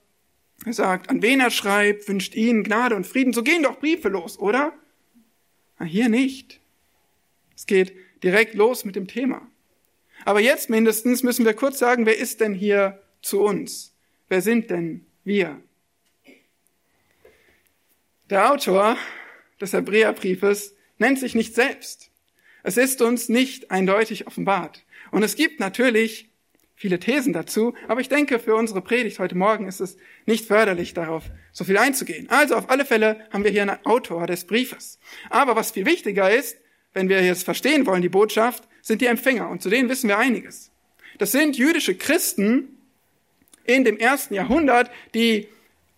er 0.65 0.73
sagt, 0.73 1.09
an 1.09 1.21
wen 1.21 1.39
er 1.39 1.49
schreibt, 1.49 2.07
wünscht 2.07 2.35
ihnen 2.35 2.63
Gnade 2.63 2.95
und 2.95 3.07
Frieden. 3.07 3.33
So 3.33 3.43
gehen 3.43 3.63
doch 3.63 3.79
Briefe 3.79 4.09
los, 4.09 4.37
oder? 4.37 4.73
Na, 5.79 5.85
hier 5.85 6.09
nicht. 6.09 6.59
Es 7.55 7.65
geht 7.65 7.93
direkt 8.23 8.53
los 8.53 8.85
mit 8.85 8.95
dem 8.95 9.07
Thema. 9.07 9.47
Aber 10.25 10.39
jetzt 10.39 10.69
mindestens 10.69 11.23
müssen 11.23 11.45
wir 11.45 11.55
kurz 11.55 11.79
sagen, 11.79 12.05
wer 12.05 12.17
ist 12.17 12.41
denn 12.41 12.53
hier 12.53 13.00
zu 13.21 13.41
uns? 13.41 13.93
Wer 14.29 14.41
sind 14.41 14.69
denn 14.69 15.05
wir? 15.23 15.61
Der 18.29 18.51
Autor 18.51 18.97
des 19.59 19.73
Hebräerbriefes 19.73 20.75
nennt 20.97 21.19
sich 21.19 21.35
nicht 21.35 21.53
selbst. 21.53 22.09
Es 22.63 22.77
ist 22.77 23.01
uns 23.01 23.27
nicht 23.27 23.71
eindeutig 23.71 24.27
offenbart. 24.27 24.85
Und 25.11 25.23
es 25.23 25.35
gibt 25.35 25.59
natürlich 25.59 26.29
viele 26.75 26.99
Thesen 26.99 27.33
dazu, 27.33 27.75
aber 27.87 28.01
ich 28.01 28.09
denke, 28.09 28.39
für 28.39 28.55
unsere 28.55 28.81
Predigt 28.81 29.19
heute 29.19 29.35
Morgen 29.35 29.67
ist 29.67 29.81
es 29.81 29.97
nicht 30.25 30.47
förderlich, 30.47 30.93
darauf 30.93 31.25
so 31.51 31.63
viel 31.63 31.77
einzugehen. 31.77 32.29
Also 32.29 32.55
auf 32.55 32.69
alle 32.69 32.85
Fälle 32.85 33.27
haben 33.31 33.43
wir 33.43 33.51
hier 33.51 33.61
einen 33.63 33.85
Autor 33.85 34.25
des 34.25 34.45
Briefes. 34.45 34.99
Aber 35.29 35.55
was 35.55 35.71
viel 35.71 35.85
wichtiger 35.85 36.31
ist, 36.33 36.57
wenn 36.93 37.09
wir 37.09 37.23
jetzt 37.23 37.43
verstehen 37.43 37.85
wollen, 37.85 38.01
die 38.01 38.09
Botschaft, 38.09 38.67
sind 38.81 39.01
die 39.01 39.05
Empfänger. 39.05 39.49
Und 39.49 39.61
zu 39.61 39.69
denen 39.69 39.89
wissen 39.89 40.07
wir 40.07 40.17
einiges. 40.17 40.71
Das 41.17 41.31
sind 41.31 41.57
jüdische 41.57 41.95
Christen 41.95 42.77
in 43.65 43.83
dem 43.83 43.97
ersten 43.97 44.33
Jahrhundert, 44.33 44.91
die 45.13 45.47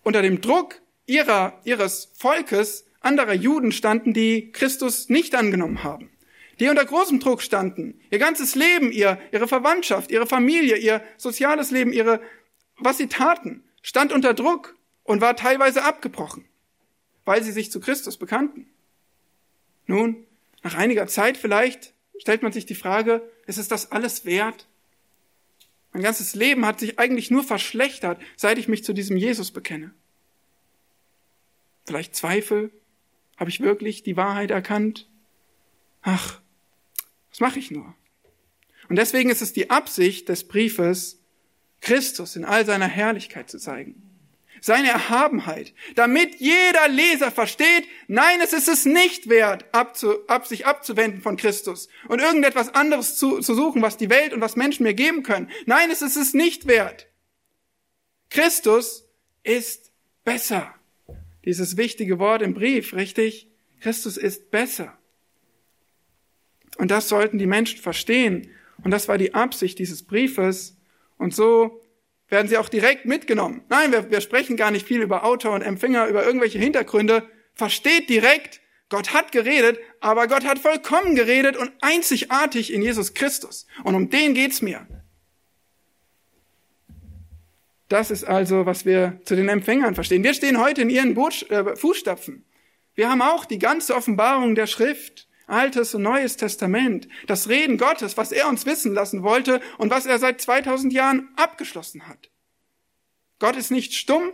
unter 0.02 0.22
dem 0.22 0.40
Druck 0.40 0.80
ihrer, 1.06 1.60
ihres 1.64 2.10
Volkes 2.14 2.86
anderer 3.00 3.34
Juden 3.34 3.72
standen, 3.72 4.14
die 4.14 4.50
Christus 4.52 5.08
nicht 5.08 5.34
angenommen 5.34 5.84
haben. 5.84 6.10
Die 6.60 6.68
unter 6.68 6.84
großem 6.84 7.20
Druck 7.20 7.42
standen. 7.42 8.00
Ihr 8.10 8.18
ganzes 8.18 8.54
Leben, 8.54 8.92
ihr, 8.92 9.18
ihre 9.32 9.48
Verwandtschaft, 9.48 10.10
ihre 10.10 10.26
Familie, 10.26 10.76
ihr 10.76 11.02
soziales 11.16 11.70
Leben, 11.70 11.92
ihre, 11.92 12.20
was 12.78 12.98
sie 12.98 13.08
taten, 13.08 13.64
stand 13.82 14.12
unter 14.12 14.34
Druck 14.34 14.76
und 15.02 15.20
war 15.20 15.36
teilweise 15.36 15.82
abgebrochen, 15.82 16.44
weil 17.24 17.42
sie 17.42 17.52
sich 17.52 17.70
zu 17.70 17.80
Christus 17.80 18.16
bekannten. 18.16 18.68
Nun, 19.86 20.24
nach 20.62 20.76
einiger 20.76 21.06
Zeit 21.06 21.36
vielleicht 21.36 21.92
stellt 22.18 22.42
man 22.42 22.52
sich 22.52 22.66
die 22.66 22.74
Frage, 22.74 23.28
ist 23.46 23.58
es 23.58 23.68
das 23.68 23.92
alles 23.92 24.24
wert? 24.24 24.66
Mein 25.94 26.02
ganzes 26.02 26.34
Leben 26.34 26.66
hat 26.66 26.80
sich 26.80 26.98
eigentlich 26.98 27.30
nur 27.30 27.44
verschlechtert, 27.44 28.20
seit 28.36 28.58
ich 28.58 28.68
mich 28.68 28.84
zu 28.84 28.92
diesem 28.92 29.16
Jesus 29.16 29.52
bekenne. 29.52 29.94
Vielleicht 31.86 32.14
Zweifel? 32.14 32.70
Habe 33.36 33.48
ich 33.48 33.60
wirklich 33.60 34.02
die 34.02 34.16
Wahrheit 34.16 34.50
erkannt? 34.50 35.08
Ach, 36.02 36.40
was 37.30 37.40
mache 37.40 37.58
ich 37.58 37.70
nur? 37.70 37.94
Und 38.88 38.96
deswegen 38.96 39.30
ist 39.30 39.40
es 39.40 39.52
die 39.52 39.70
Absicht 39.70 40.28
des 40.28 40.46
Briefes, 40.46 41.20
Christus 41.80 42.36
in 42.36 42.44
all 42.44 42.66
seiner 42.66 42.88
Herrlichkeit 42.88 43.48
zu 43.48 43.58
zeigen 43.58 44.13
seine 44.60 44.88
Erhabenheit, 44.88 45.74
damit 45.94 46.36
jeder 46.36 46.88
Leser 46.88 47.30
versteht, 47.30 47.86
nein, 48.08 48.40
es 48.42 48.52
ist 48.52 48.68
es 48.68 48.84
nicht 48.84 49.28
wert, 49.28 49.64
abzu, 49.72 50.26
ab, 50.26 50.46
sich 50.46 50.66
abzuwenden 50.66 51.20
von 51.20 51.36
Christus 51.36 51.88
und 52.08 52.20
irgendetwas 52.20 52.74
anderes 52.74 53.16
zu, 53.16 53.40
zu 53.40 53.54
suchen, 53.54 53.82
was 53.82 53.96
die 53.96 54.10
Welt 54.10 54.32
und 54.32 54.40
was 54.40 54.56
Menschen 54.56 54.84
mir 54.84 54.94
geben 54.94 55.22
können. 55.22 55.50
Nein, 55.66 55.90
es 55.90 56.02
ist 56.02 56.16
es 56.16 56.34
nicht 56.34 56.66
wert. 56.66 57.08
Christus 58.30 59.08
ist 59.42 59.92
besser. 60.24 60.74
Dieses 61.44 61.76
wichtige 61.76 62.18
Wort 62.18 62.42
im 62.42 62.54
Brief, 62.54 62.94
richtig? 62.94 63.48
Christus 63.80 64.16
ist 64.16 64.50
besser. 64.50 64.96
Und 66.78 66.90
das 66.90 67.08
sollten 67.08 67.38
die 67.38 67.46
Menschen 67.46 67.80
verstehen. 67.80 68.50
Und 68.82 68.90
das 68.90 69.08
war 69.08 69.18
die 69.18 69.34
Absicht 69.34 69.78
dieses 69.78 70.02
Briefes. 70.02 70.76
Und 71.18 71.34
so 71.34 71.80
werden 72.34 72.48
sie 72.48 72.58
auch 72.58 72.68
direkt 72.68 73.06
mitgenommen. 73.06 73.62
Nein, 73.68 73.92
wir, 73.92 74.10
wir 74.10 74.20
sprechen 74.20 74.56
gar 74.56 74.72
nicht 74.72 74.86
viel 74.86 75.00
über 75.00 75.24
Autor 75.24 75.52
und 75.54 75.62
Empfänger, 75.62 76.08
über 76.08 76.26
irgendwelche 76.26 76.58
Hintergründe. 76.58 77.22
Versteht 77.54 78.10
direkt, 78.10 78.60
Gott 78.88 79.14
hat 79.14 79.30
geredet, 79.30 79.78
aber 80.00 80.26
Gott 80.26 80.44
hat 80.44 80.58
vollkommen 80.58 81.14
geredet 81.14 81.56
und 81.56 81.70
einzigartig 81.80 82.72
in 82.72 82.82
Jesus 82.82 83.14
Christus. 83.14 83.66
Und 83.84 83.94
um 83.94 84.10
den 84.10 84.34
geht's 84.34 84.60
mir. 84.62 84.86
Das 87.88 88.10
ist 88.10 88.24
also, 88.24 88.66
was 88.66 88.84
wir 88.84 89.20
zu 89.24 89.36
den 89.36 89.48
Empfängern 89.48 89.94
verstehen. 89.94 90.24
Wir 90.24 90.34
stehen 90.34 90.60
heute 90.60 90.82
in 90.82 90.90
ihren 90.90 91.16
äh, 91.16 91.76
Fußstapfen. 91.76 92.44
Wir 92.96 93.10
haben 93.10 93.22
auch 93.22 93.44
die 93.44 93.60
ganze 93.60 93.94
Offenbarung 93.94 94.56
der 94.56 94.66
Schrift. 94.66 95.28
Altes 95.46 95.94
und 95.94 96.02
Neues 96.02 96.36
Testament, 96.36 97.08
das 97.26 97.48
Reden 97.48 97.78
Gottes, 97.78 98.16
was 98.16 98.32
er 98.32 98.48
uns 98.48 98.66
wissen 98.66 98.94
lassen 98.94 99.22
wollte 99.22 99.60
und 99.78 99.90
was 99.90 100.06
er 100.06 100.18
seit 100.18 100.40
2000 100.40 100.92
Jahren 100.92 101.28
abgeschlossen 101.36 102.08
hat. 102.08 102.30
Gott 103.38 103.56
ist 103.56 103.70
nicht 103.70 103.94
stumm, 103.94 104.32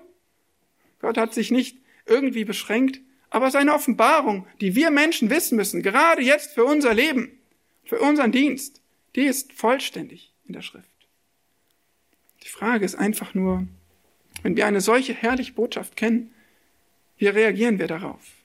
Gott 1.01 1.17
hat 1.17 1.35
sich 1.35 1.51
nicht 1.51 1.79
irgendwie 2.07 2.45
beschränkt, 2.45 3.01
aber 3.31 3.51
seine 3.51 3.75
Offenbarung, 3.75 4.47
die 4.61 4.75
wir 4.75 4.91
Menschen 4.91 5.31
wissen 5.31 5.57
müssen, 5.57 5.83
gerade 5.83 6.23
jetzt 6.23 6.53
für 6.53 6.65
unser 6.65 6.95
Leben, 6.95 7.41
für 7.85 7.99
unseren 8.01 8.33
Dienst, 8.33 8.81
die 9.17 9.25
ist 9.25 9.53
vollständig 9.53 10.33
in 10.47 10.53
der 10.53 10.63
Schrift. 10.63 10.87
Die 12.43 12.49
Frage 12.49 12.85
ist 12.85 12.95
einfach 12.95 13.35
nur, 13.35 13.67
wenn 14.43 14.57
wir 14.57 14.67
eine 14.67 14.81
solche 14.81 15.15
herrliche 15.15 15.53
Botschaft 15.53 15.97
kennen, 15.97 16.35
wie 17.19 17.27
reagieren 17.27 17.79
wir 17.79 17.87
darauf? 17.87 18.40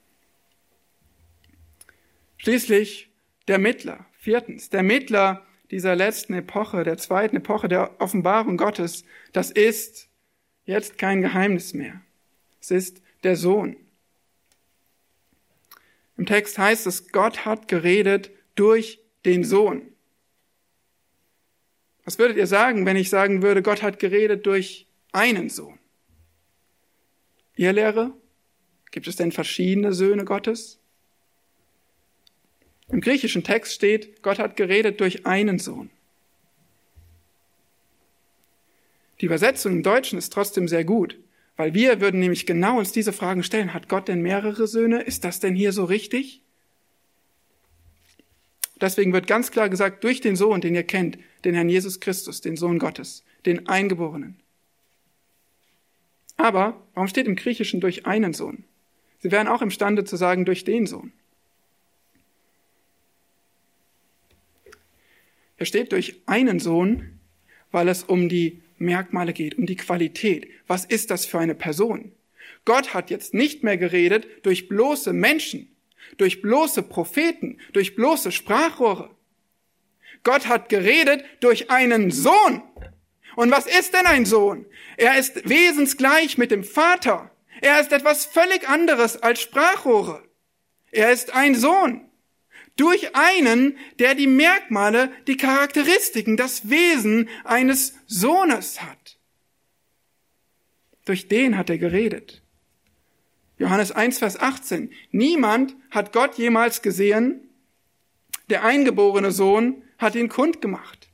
Schließlich 2.45 3.09
der 3.47 3.57
Mittler. 3.57 4.05
Viertens, 4.19 4.69
der 4.69 4.83
Mittler 4.83 5.43
dieser 5.71 5.95
letzten 5.95 6.35
Epoche, 6.35 6.83
der 6.83 6.95
zweiten 6.99 7.37
Epoche 7.37 7.67
der 7.67 7.99
Offenbarung 7.99 8.55
Gottes, 8.55 9.03
das 9.33 9.49
ist 9.49 10.09
jetzt 10.63 10.99
kein 10.99 11.23
Geheimnis 11.23 11.73
mehr. 11.73 12.03
Es 12.61 12.69
ist 12.69 13.01
der 13.23 13.35
Sohn. 13.35 13.75
Im 16.17 16.27
Text 16.27 16.59
heißt 16.59 16.85
es, 16.85 17.07
Gott 17.11 17.45
hat 17.45 17.67
geredet 17.67 18.29
durch 18.53 18.99
den 19.25 19.43
Sohn. 19.43 19.81
Was 22.03 22.19
würdet 22.19 22.37
ihr 22.37 22.45
sagen, 22.45 22.85
wenn 22.85 22.95
ich 22.95 23.09
sagen 23.09 23.41
würde, 23.41 23.63
Gott 23.63 23.81
hat 23.81 23.97
geredet 23.97 24.45
durch 24.45 24.85
einen 25.13 25.49
Sohn? 25.49 25.79
Ihr 27.55 27.73
Lehre? 27.73 28.13
Gibt 28.91 29.07
es 29.07 29.15
denn 29.15 29.31
verschiedene 29.31 29.93
Söhne 29.93 30.25
Gottes? 30.25 30.79
Im 32.89 33.01
griechischen 33.01 33.43
Text 33.43 33.73
steht, 33.73 34.21
Gott 34.21 34.39
hat 34.39 34.55
geredet 34.55 34.99
durch 34.99 35.25
einen 35.25 35.59
Sohn. 35.59 35.89
Die 39.21 39.25
Übersetzung 39.25 39.71
im 39.71 39.83
Deutschen 39.83 40.19
ist 40.19 40.33
trotzdem 40.33 40.67
sehr 40.67 40.83
gut, 40.83 41.17
weil 41.57 41.73
wir 41.73 42.01
würden 42.01 42.19
nämlich 42.19 42.45
genau 42.45 42.77
uns 42.77 42.91
diese 42.91 43.13
Fragen 43.13 43.43
stellen. 43.43 43.73
Hat 43.73 43.87
Gott 43.87 44.07
denn 44.07 44.21
mehrere 44.21 44.67
Söhne? 44.67 45.01
Ist 45.01 45.23
das 45.23 45.39
denn 45.39 45.55
hier 45.55 45.71
so 45.71 45.85
richtig? 45.85 46.41
Deswegen 48.81 49.13
wird 49.13 49.25
ganz 49.25 49.51
klar 49.51 49.69
gesagt, 49.69 50.03
durch 50.03 50.19
den 50.19 50.35
Sohn, 50.35 50.59
den 50.59 50.75
ihr 50.75 50.83
kennt, 50.83 51.17
den 51.45 51.55
Herrn 51.55 51.69
Jesus 51.69 52.01
Christus, 52.01 52.41
den 52.41 52.57
Sohn 52.57 52.77
Gottes, 52.77 53.23
den 53.45 53.67
Eingeborenen. 53.67 54.37
Aber 56.35 56.81
warum 56.93 57.07
steht 57.07 57.27
im 57.27 57.37
Griechischen 57.37 57.79
durch 57.79 58.05
einen 58.05 58.33
Sohn? 58.33 58.65
Sie 59.19 59.31
wären 59.31 59.47
auch 59.47 59.61
imstande 59.61 60.03
zu 60.03 60.17
sagen 60.17 60.43
durch 60.43 60.65
den 60.65 60.85
Sohn. 60.85 61.13
Er 65.57 65.65
steht 65.65 65.91
durch 65.91 66.21
einen 66.25 66.59
Sohn, 66.59 67.19
weil 67.71 67.87
es 67.87 68.03
um 68.03 68.29
die 68.29 68.61
Merkmale 68.77 69.33
geht, 69.33 69.57
um 69.57 69.65
die 69.65 69.77
Qualität. 69.77 70.49
Was 70.67 70.85
ist 70.85 71.11
das 71.11 71.25
für 71.25 71.39
eine 71.39 71.55
Person? 71.55 72.11
Gott 72.65 72.93
hat 72.93 73.09
jetzt 73.09 73.33
nicht 73.33 73.63
mehr 73.63 73.77
geredet 73.77 74.27
durch 74.43 74.67
bloße 74.67 75.13
Menschen, 75.13 75.75
durch 76.17 76.41
bloße 76.41 76.83
Propheten, 76.83 77.59
durch 77.73 77.95
bloße 77.95 78.31
Sprachrohre. 78.31 79.11
Gott 80.23 80.47
hat 80.47 80.69
geredet 80.69 81.23
durch 81.39 81.69
einen 81.69 82.11
Sohn. 82.11 82.63
Und 83.35 83.51
was 83.51 83.67
ist 83.67 83.93
denn 83.93 84.05
ein 84.05 84.25
Sohn? 84.25 84.65
Er 84.97 85.17
ist 85.17 85.47
wesensgleich 85.47 86.37
mit 86.37 86.51
dem 86.51 86.63
Vater. 86.63 87.31
Er 87.61 87.79
ist 87.79 87.91
etwas 87.91 88.25
völlig 88.25 88.67
anderes 88.67 89.21
als 89.21 89.41
Sprachrohre. 89.41 90.23
Er 90.91 91.11
ist 91.11 91.33
ein 91.33 91.55
Sohn. 91.55 92.04
Durch 92.77 93.15
einen, 93.15 93.77
der 93.99 94.15
die 94.15 94.27
Merkmale, 94.27 95.11
die 95.27 95.37
Charakteristiken, 95.37 96.35
das 96.35 96.69
Wesen 96.69 97.29
eines 97.43 97.93
Sohnes 98.05 98.81
hat. 98.81 99.17
Durch 101.05 101.27
den 101.27 101.57
hat 101.57 101.69
er 101.69 101.77
geredet. 101.77 102.41
Johannes 103.57 103.91
1, 103.91 104.19
Vers 104.19 104.37
18. 104.39 104.91
Niemand 105.11 105.75
hat 105.91 106.11
Gott 106.11 106.37
jemals 106.37 106.81
gesehen. 106.81 107.47
Der 108.49 108.65
eingeborene 108.65 109.31
Sohn 109.31 109.83
hat 109.97 110.15
ihn 110.15 110.27
kundgemacht. 110.27 111.09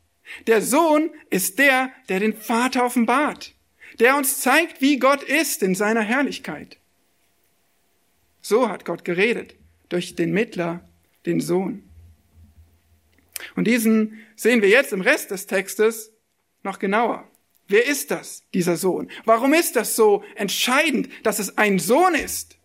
Der 0.48 0.62
Sohn 0.62 1.12
ist 1.30 1.60
der, 1.60 1.92
der 2.10 2.20
den 2.20 2.34
Vater 2.34 2.86
offenbart, 2.86 3.54
der 4.00 4.18
uns 4.18 4.40
zeigt, 4.40 4.82
wie 4.82 4.98
Gott 4.98 5.22
ist 5.22 5.62
in 5.62 5.76
seiner 5.76 6.02
Herrlichkeit. 6.02 6.78
So 8.42 8.70
hat 8.70 8.86
Gott 8.86 9.06
geredet, 9.06 9.56
durch 9.90 10.16
den 10.16 10.32
Mittler, 10.32 10.84
den 11.26 11.40
Sohn. 11.40 11.84
Und 13.56 13.66
diesen 13.66 14.20
sehen 14.36 14.62
wir 14.62 14.70
jetzt 14.70 14.94
im 14.94 15.02
Rest 15.02 15.32
des 15.32 15.48
Textes 15.48 16.12
noch 16.64 16.80
genauer. 16.80 17.28
Wer 17.68 17.86
ist 17.86 18.12
das, 18.12 18.44
dieser 18.54 18.76
Sohn? 18.76 19.10
Warum 19.26 19.54
ist 19.54 19.76
das 19.76 19.96
so 19.96 20.24
entscheidend, 20.36 21.10
dass 21.24 21.40
es 21.40 21.58
ein 21.58 21.80
Sohn 21.80 22.16
ist? 22.16 22.58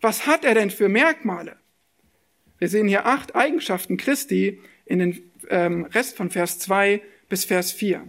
Was 0.00 0.26
hat 0.26 0.44
er 0.44 0.54
denn 0.54 0.70
für 0.70 0.88
Merkmale? 0.88 1.56
Wir 2.58 2.68
sehen 2.68 2.88
hier 2.88 3.06
acht 3.06 3.34
Eigenschaften 3.34 3.96
Christi 3.96 4.60
in 4.84 5.00
den 5.00 5.32
ähm, 5.48 5.84
Rest 5.86 6.16
von 6.16 6.30
Vers 6.30 6.58
2 6.60 7.02
bis 7.28 7.44
Vers 7.44 7.72
4. 7.72 8.06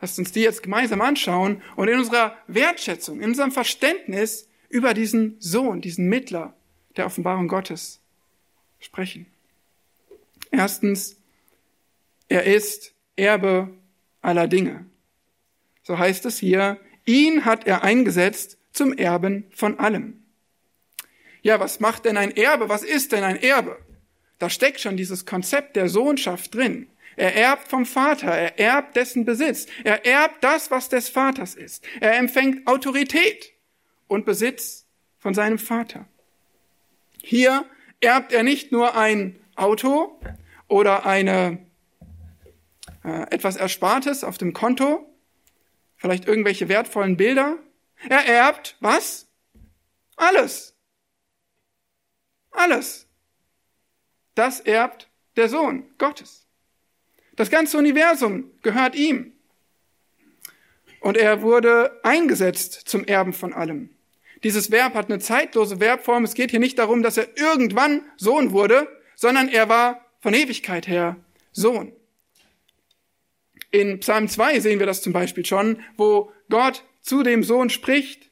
Lasst 0.00 0.18
uns 0.18 0.32
die 0.32 0.40
jetzt 0.40 0.62
gemeinsam 0.62 1.00
anschauen 1.00 1.62
und 1.76 1.88
in 1.88 1.98
unserer 1.98 2.36
Wertschätzung, 2.46 3.20
in 3.20 3.30
unserem 3.30 3.52
Verständnis 3.52 4.48
über 4.68 4.94
diesen 4.94 5.36
Sohn, 5.40 5.80
diesen 5.80 6.08
Mittler 6.08 6.54
der 7.00 7.06
Offenbarung 7.06 7.48
Gottes 7.48 7.98
sprechen. 8.78 9.24
Erstens, 10.50 11.16
er 12.28 12.44
ist 12.44 12.92
Erbe 13.16 13.70
aller 14.20 14.46
Dinge. 14.48 14.84
So 15.82 15.98
heißt 15.98 16.26
es 16.26 16.38
hier, 16.38 16.78
ihn 17.06 17.46
hat 17.46 17.66
er 17.66 17.82
eingesetzt 17.82 18.58
zum 18.72 18.92
Erben 18.92 19.46
von 19.50 19.78
allem. 19.78 20.22
Ja, 21.40 21.58
was 21.58 21.80
macht 21.80 22.04
denn 22.04 22.18
ein 22.18 22.36
Erbe? 22.36 22.68
Was 22.68 22.82
ist 22.82 23.12
denn 23.12 23.24
ein 23.24 23.42
Erbe? 23.42 23.78
Da 24.38 24.50
steckt 24.50 24.80
schon 24.80 24.98
dieses 24.98 25.24
Konzept 25.24 25.76
der 25.76 25.88
Sohnschaft 25.88 26.54
drin. 26.54 26.86
Er 27.16 27.34
erbt 27.34 27.68
vom 27.68 27.86
Vater, 27.86 28.28
er 28.28 28.58
erbt 28.58 28.94
dessen 28.96 29.24
Besitz, 29.24 29.66
er 29.84 30.04
erbt 30.06 30.44
das, 30.44 30.70
was 30.70 30.90
des 30.90 31.08
Vaters 31.08 31.54
ist. 31.54 31.82
Er 32.00 32.18
empfängt 32.18 32.66
Autorität 32.66 33.52
und 34.06 34.26
Besitz 34.26 34.86
von 35.18 35.32
seinem 35.32 35.58
Vater. 35.58 36.06
Hier 37.22 37.64
erbt 38.00 38.32
er 38.32 38.42
nicht 38.42 38.72
nur 38.72 38.96
ein 38.96 39.38
Auto 39.56 40.18
oder 40.68 41.06
eine 41.06 41.58
äh, 43.04 43.22
etwas 43.30 43.56
Erspartes 43.56 44.24
auf 44.24 44.38
dem 44.38 44.52
Konto, 44.52 45.06
vielleicht 45.96 46.26
irgendwelche 46.26 46.68
wertvollen 46.68 47.16
Bilder. 47.16 47.58
Er 48.08 48.24
erbt 48.26 48.76
was? 48.80 49.28
Alles. 50.16 50.74
Alles. 52.50 53.06
Das 54.34 54.60
erbt 54.60 55.08
der 55.36 55.48
Sohn 55.48 55.84
Gottes. 55.98 56.46
Das 57.36 57.50
ganze 57.50 57.78
Universum 57.78 58.50
gehört 58.62 58.94
ihm. 58.94 59.32
Und 61.00 61.16
er 61.16 61.40
wurde 61.42 61.98
eingesetzt 62.02 62.72
zum 62.74 63.04
Erben 63.04 63.32
von 63.32 63.52
allem. 63.54 63.90
Dieses 64.42 64.70
Verb 64.70 64.94
hat 64.94 65.10
eine 65.10 65.18
zeitlose 65.18 65.78
Verbform. 65.78 66.24
Es 66.24 66.34
geht 66.34 66.50
hier 66.50 66.60
nicht 66.60 66.78
darum, 66.78 67.02
dass 67.02 67.16
er 67.16 67.36
irgendwann 67.36 68.02
Sohn 68.16 68.52
wurde, 68.52 68.88
sondern 69.14 69.48
er 69.48 69.68
war 69.68 70.04
von 70.20 70.34
Ewigkeit 70.34 70.88
her 70.88 71.16
Sohn. 71.52 71.92
In 73.70 74.00
Psalm 74.00 74.28
2 74.28 74.60
sehen 74.60 74.78
wir 74.78 74.86
das 74.86 75.02
zum 75.02 75.12
Beispiel 75.12 75.44
schon, 75.44 75.80
wo 75.96 76.32
Gott 76.48 76.84
zu 77.02 77.22
dem 77.22 77.44
Sohn 77.44 77.70
spricht, 77.70 78.30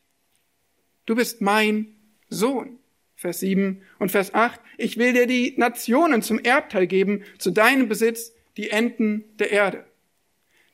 du 1.06 1.14
bist 1.14 1.40
mein 1.40 1.94
Sohn. 2.28 2.78
Vers 3.14 3.40
7 3.40 3.82
und 3.98 4.12
Vers 4.12 4.32
8, 4.32 4.60
ich 4.76 4.96
will 4.96 5.12
dir 5.12 5.26
die 5.26 5.54
Nationen 5.56 6.22
zum 6.22 6.38
Erbteil 6.38 6.86
geben, 6.86 7.24
zu 7.38 7.50
deinem 7.50 7.88
Besitz 7.88 8.32
die 8.56 8.70
Enden 8.70 9.24
der 9.38 9.50
Erde. 9.50 9.84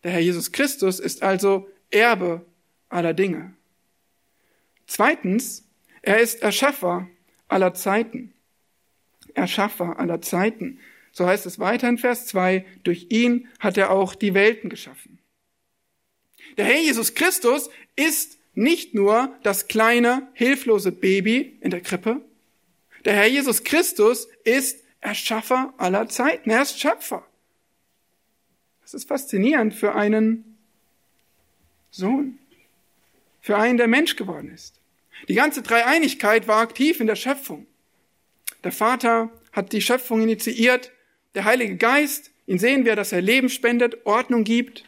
Der 0.02 0.10
Herr 0.12 0.20
Jesus 0.20 0.52
Christus 0.52 1.00
ist 1.00 1.22
also 1.22 1.68
Erbe 1.90 2.44
aller 2.90 3.14
Dinge. 3.14 3.54
Zweitens, 4.86 5.64
er 6.02 6.20
ist 6.20 6.42
Erschaffer 6.42 7.08
aller 7.48 7.74
Zeiten. 7.74 8.32
Erschaffer 9.34 9.98
aller 9.98 10.20
Zeiten. 10.20 10.80
So 11.12 11.26
heißt 11.26 11.46
es 11.46 11.58
weiter 11.58 11.88
in 11.88 11.98
Vers 11.98 12.26
2, 12.26 12.66
durch 12.82 13.06
ihn 13.10 13.48
hat 13.60 13.76
er 13.76 13.90
auch 13.90 14.14
die 14.14 14.34
Welten 14.34 14.68
geschaffen. 14.68 15.18
Der 16.56 16.66
Herr 16.66 16.80
Jesus 16.80 17.14
Christus 17.14 17.70
ist 17.96 18.38
nicht 18.54 18.94
nur 18.94 19.34
das 19.42 19.66
kleine, 19.68 20.28
hilflose 20.34 20.92
Baby 20.92 21.58
in 21.60 21.70
der 21.70 21.80
Krippe. 21.80 22.20
Der 23.04 23.14
Herr 23.14 23.26
Jesus 23.26 23.64
Christus 23.64 24.28
ist 24.44 24.82
Erschaffer 25.00 25.74
aller 25.76 26.08
Zeiten. 26.08 26.50
Er 26.50 26.62
ist 26.62 26.80
Schöpfer. 26.80 27.26
Das 28.82 28.94
ist 28.94 29.08
faszinierend 29.08 29.74
für 29.74 29.94
einen 29.94 30.56
Sohn. 31.90 32.38
Für 33.44 33.58
einen, 33.58 33.76
der 33.76 33.88
Mensch 33.88 34.16
geworden 34.16 34.50
ist. 34.50 34.80
Die 35.28 35.34
ganze 35.34 35.60
Dreieinigkeit 35.60 36.48
war 36.48 36.62
aktiv 36.62 36.98
in 36.98 37.06
der 37.06 37.14
Schöpfung. 37.14 37.66
Der 38.64 38.72
Vater 38.72 39.30
hat 39.52 39.74
die 39.74 39.82
Schöpfung 39.82 40.22
initiiert 40.22 40.92
der 41.34 41.44
Heilige 41.44 41.76
Geist, 41.76 42.30
ihn 42.46 42.58
sehen 42.58 42.86
wir, 42.86 42.96
dass 42.96 43.12
er 43.12 43.20
Leben 43.20 43.50
spendet, 43.50 44.06
Ordnung 44.06 44.44
gibt, 44.44 44.84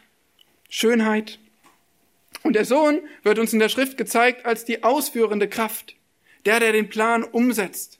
Schönheit. 0.69 1.37
Und 2.41 2.53
der 2.53 2.65
Sohn 2.65 3.01
wird 3.21 3.37
uns 3.37 3.53
in 3.53 3.59
der 3.59 3.69
Schrift 3.69 3.95
gezeigt 3.95 4.47
als 4.47 4.65
die 4.65 4.83
ausführende 4.83 5.47
Kraft, 5.47 5.95
der, 6.47 6.59
der 6.59 6.71
den 6.71 6.89
Plan 6.89 7.23
umsetzt. 7.23 7.99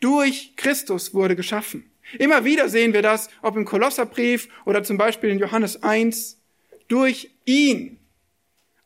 Durch 0.00 0.54
Christus 0.56 1.14
wurde 1.14 1.36
geschaffen. 1.36 1.88
Immer 2.18 2.44
wieder 2.44 2.68
sehen 2.68 2.92
wir 2.92 3.02
das, 3.02 3.30
ob 3.40 3.56
im 3.56 3.64
Kolosserbrief 3.64 4.48
oder 4.64 4.82
zum 4.82 4.98
Beispiel 4.98 5.30
in 5.30 5.38
Johannes 5.38 5.84
1, 5.84 6.40
durch 6.88 7.30
ihn. 7.44 8.00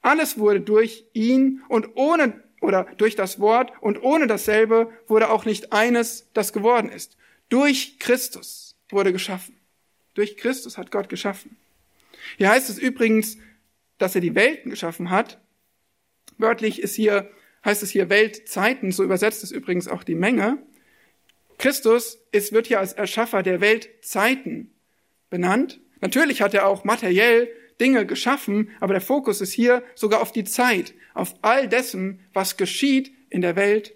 Alles 0.07 0.39
wurde 0.39 0.61
durch 0.61 1.05
ihn 1.15 1.65
und 1.69 1.97
ohne 1.97 2.41
oder 2.61 2.85
durch 2.97 3.17
das 3.17 3.41
Wort 3.41 3.73
und 3.81 4.01
ohne 4.05 4.29
dasselbe 4.29 4.93
wurde 5.09 5.31
auch 5.31 5.45
nicht 5.45 5.73
eines, 5.73 6.29
das 6.33 6.53
geworden 6.53 6.91
ist. 6.91 7.17
Durch 7.49 7.99
Christus 7.99 8.77
wurde 8.89 9.13
geschaffen. 9.13 9.57
Durch 10.15 10.37
Christus 10.37 10.79
hat 10.79 10.93
Gott 10.93 11.09
geschaffen. 11.09 11.57
Hier 12.37 12.51
heißt 12.51 12.71
es 12.71 12.79
übrigens, 12.79 13.39
dass 13.99 14.15
er 14.15 14.21
die 14.21 14.37
Welten 14.37 14.71
geschaffen 14.71 15.11
hat. 15.11 15.41
Wörtlich 16.39 16.81
ist 16.81 16.95
hier, 16.95 17.29
heißt 17.65 17.83
es 17.83 17.91
hier 17.91 18.09
Weltzeiten, 18.09 18.93
so 18.93 19.03
übersetzt 19.03 19.43
es 19.43 19.51
übrigens 19.51 19.89
auch 19.89 20.05
die 20.05 20.15
Menge. 20.15 20.59
Christus 21.59 22.21
ist, 22.31 22.53
wird 22.53 22.69
hier 22.69 22.79
als 22.79 22.93
Erschaffer 22.93 23.43
der 23.43 23.61
Weltzeiten 23.61 24.71
benannt. 25.31 25.81
Natürlich 26.01 26.43
hat 26.43 26.55
er 26.55 26.69
auch 26.69 26.85
materiell 26.85 27.51
Dinge 27.81 28.07
geschaffen, 28.07 28.71
aber 28.81 28.95
der 28.95 29.01
Fokus 29.01 29.41
ist 29.41 29.53
hier 29.53 29.83
sogar 29.95 30.21
auf 30.21 30.33
die 30.33 30.45
Zeit, 30.45 30.95
auf 31.15 31.35
all 31.43 31.69
dessen, 31.69 32.21
was 32.33 32.57
geschieht 32.57 33.13
in 33.31 33.41
der 33.41 33.57
Welt, 33.57 33.95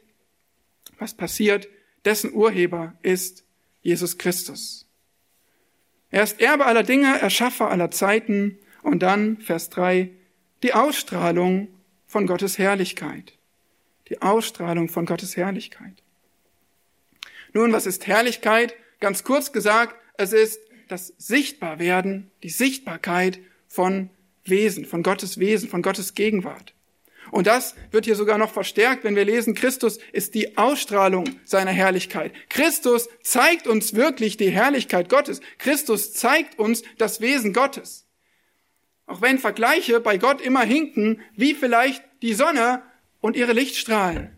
was 0.99 1.15
passiert, 1.15 1.69
dessen 2.05 2.33
Urheber 2.33 2.95
ist 3.03 3.45
Jesus 3.83 4.19
Christus. 4.19 4.87
Er 6.11 6.23
ist 6.23 6.41
Erbe 6.41 6.67
aller 6.67 6.83
Dinge, 6.83 7.21
Erschaffer 7.21 7.71
aller 7.71 7.91
Zeiten 7.91 8.59
und 8.83 9.01
dann, 9.01 9.39
Vers 9.39 9.71
3, 9.71 10.11
die 10.63 10.75
Ausstrahlung 10.75 11.69
von 12.07 12.27
Gottes 12.27 12.59
Herrlichkeit. 12.59 13.39
Die 14.09 14.21
Ausstrahlung 14.21 14.89
von 14.89 15.07
Gottes 15.07 15.37
Herrlichkeit. 15.37 16.03
Nun, 17.53 17.73
was 17.73 17.87
ist 17.87 18.07
Herrlichkeit? 18.07 18.75
Ganz 18.99 19.25
kurz 19.25 19.53
gesagt, 19.53 19.95
es 20.19 20.33
ist 20.33 20.61
das 20.89 21.15
Sichtbarwerden, 21.19 22.31
die 22.43 22.51
Sichtbarkeit 22.51 23.39
von 23.71 24.11
Wesen, 24.45 24.85
von 24.85 25.03
Gottes 25.05 25.39
Wesen, 25.39 25.69
von 25.69 25.81
Gottes 25.81 26.15
Gegenwart. 26.15 26.75
Und 27.31 27.47
das 27.47 27.77
wird 27.93 28.07
hier 28.07 28.17
sogar 28.17 28.37
noch 28.37 28.53
verstärkt, 28.53 29.05
wenn 29.05 29.15
wir 29.15 29.25
lesen, 29.25 29.55
Christus 29.55 30.01
ist 30.13 30.35
die 30.35 30.59
Ausstrahlung 30.59 31.25
seiner 31.45 31.71
Herrlichkeit. 31.71 32.33
Christus 32.49 33.09
zeigt 33.23 33.69
uns 33.69 33.95
wirklich 33.95 34.37
die 34.37 34.51
Herrlichkeit 34.51 35.09
Gottes. 35.09 35.41
Christus 35.59 36.13
zeigt 36.13 36.59
uns 36.59 36.83
das 36.99 37.21
Wesen 37.21 37.53
Gottes. 37.53 38.09
Auch 39.07 39.23
wenn 39.23 39.39
Vergleiche 39.39 40.01
bei 40.01 40.19
Gott 40.19 40.41
immer 40.41 40.63
hinken, 40.63 41.21
wie 41.37 41.55
vielleicht 41.55 42.03
die 42.23 42.35
Sonne 42.35 42.83
und 43.21 43.37
ihre 43.37 43.53
Lichtstrahlen. 43.53 44.37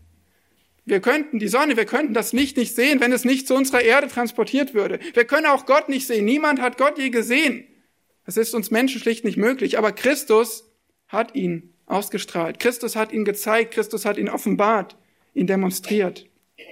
Wir 0.85 0.99
könnten 0.99 1.39
die 1.39 1.47
Sonne, 1.47 1.77
wir 1.77 1.85
könnten 1.85 2.13
das 2.13 2.33
Licht 2.33 2.57
nicht 2.57 2.75
sehen, 2.75 2.99
wenn 2.99 3.13
es 3.13 3.25
nicht 3.25 3.47
zu 3.47 3.55
unserer 3.55 3.81
Erde 3.81 4.09
transportiert 4.09 4.75
würde. 4.75 4.99
Wir 5.13 5.25
können 5.25 5.47
auch 5.47 5.65
Gott 5.65 5.89
nicht 5.89 6.05
sehen. 6.05 6.25
Niemand 6.25 6.61
hat 6.61 6.77
Gott 6.77 6.99
je 6.99 7.09
gesehen. 7.09 7.65
Das 8.25 8.37
ist 8.37 8.55
uns 8.55 8.71
Menschen 8.71 9.01
schlicht 9.01 9.25
nicht 9.25 9.37
möglich. 9.37 9.77
Aber 9.77 9.91
Christus 9.91 10.69
hat 11.07 11.35
ihn 11.35 11.73
ausgestrahlt. 11.85 12.59
Christus 12.59 12.95
hat 12.95 13.11
ihn 13.11 13.25
gezeigt. 13.25 13.73
Christus 13.73 14.05
hat 14.05 14.17
ihn 14.17 14.29
offenbart, 14.29 14.95
ihn 15.33 15.47
demonstriert. 15.47 16.27
Der 16.57 16.65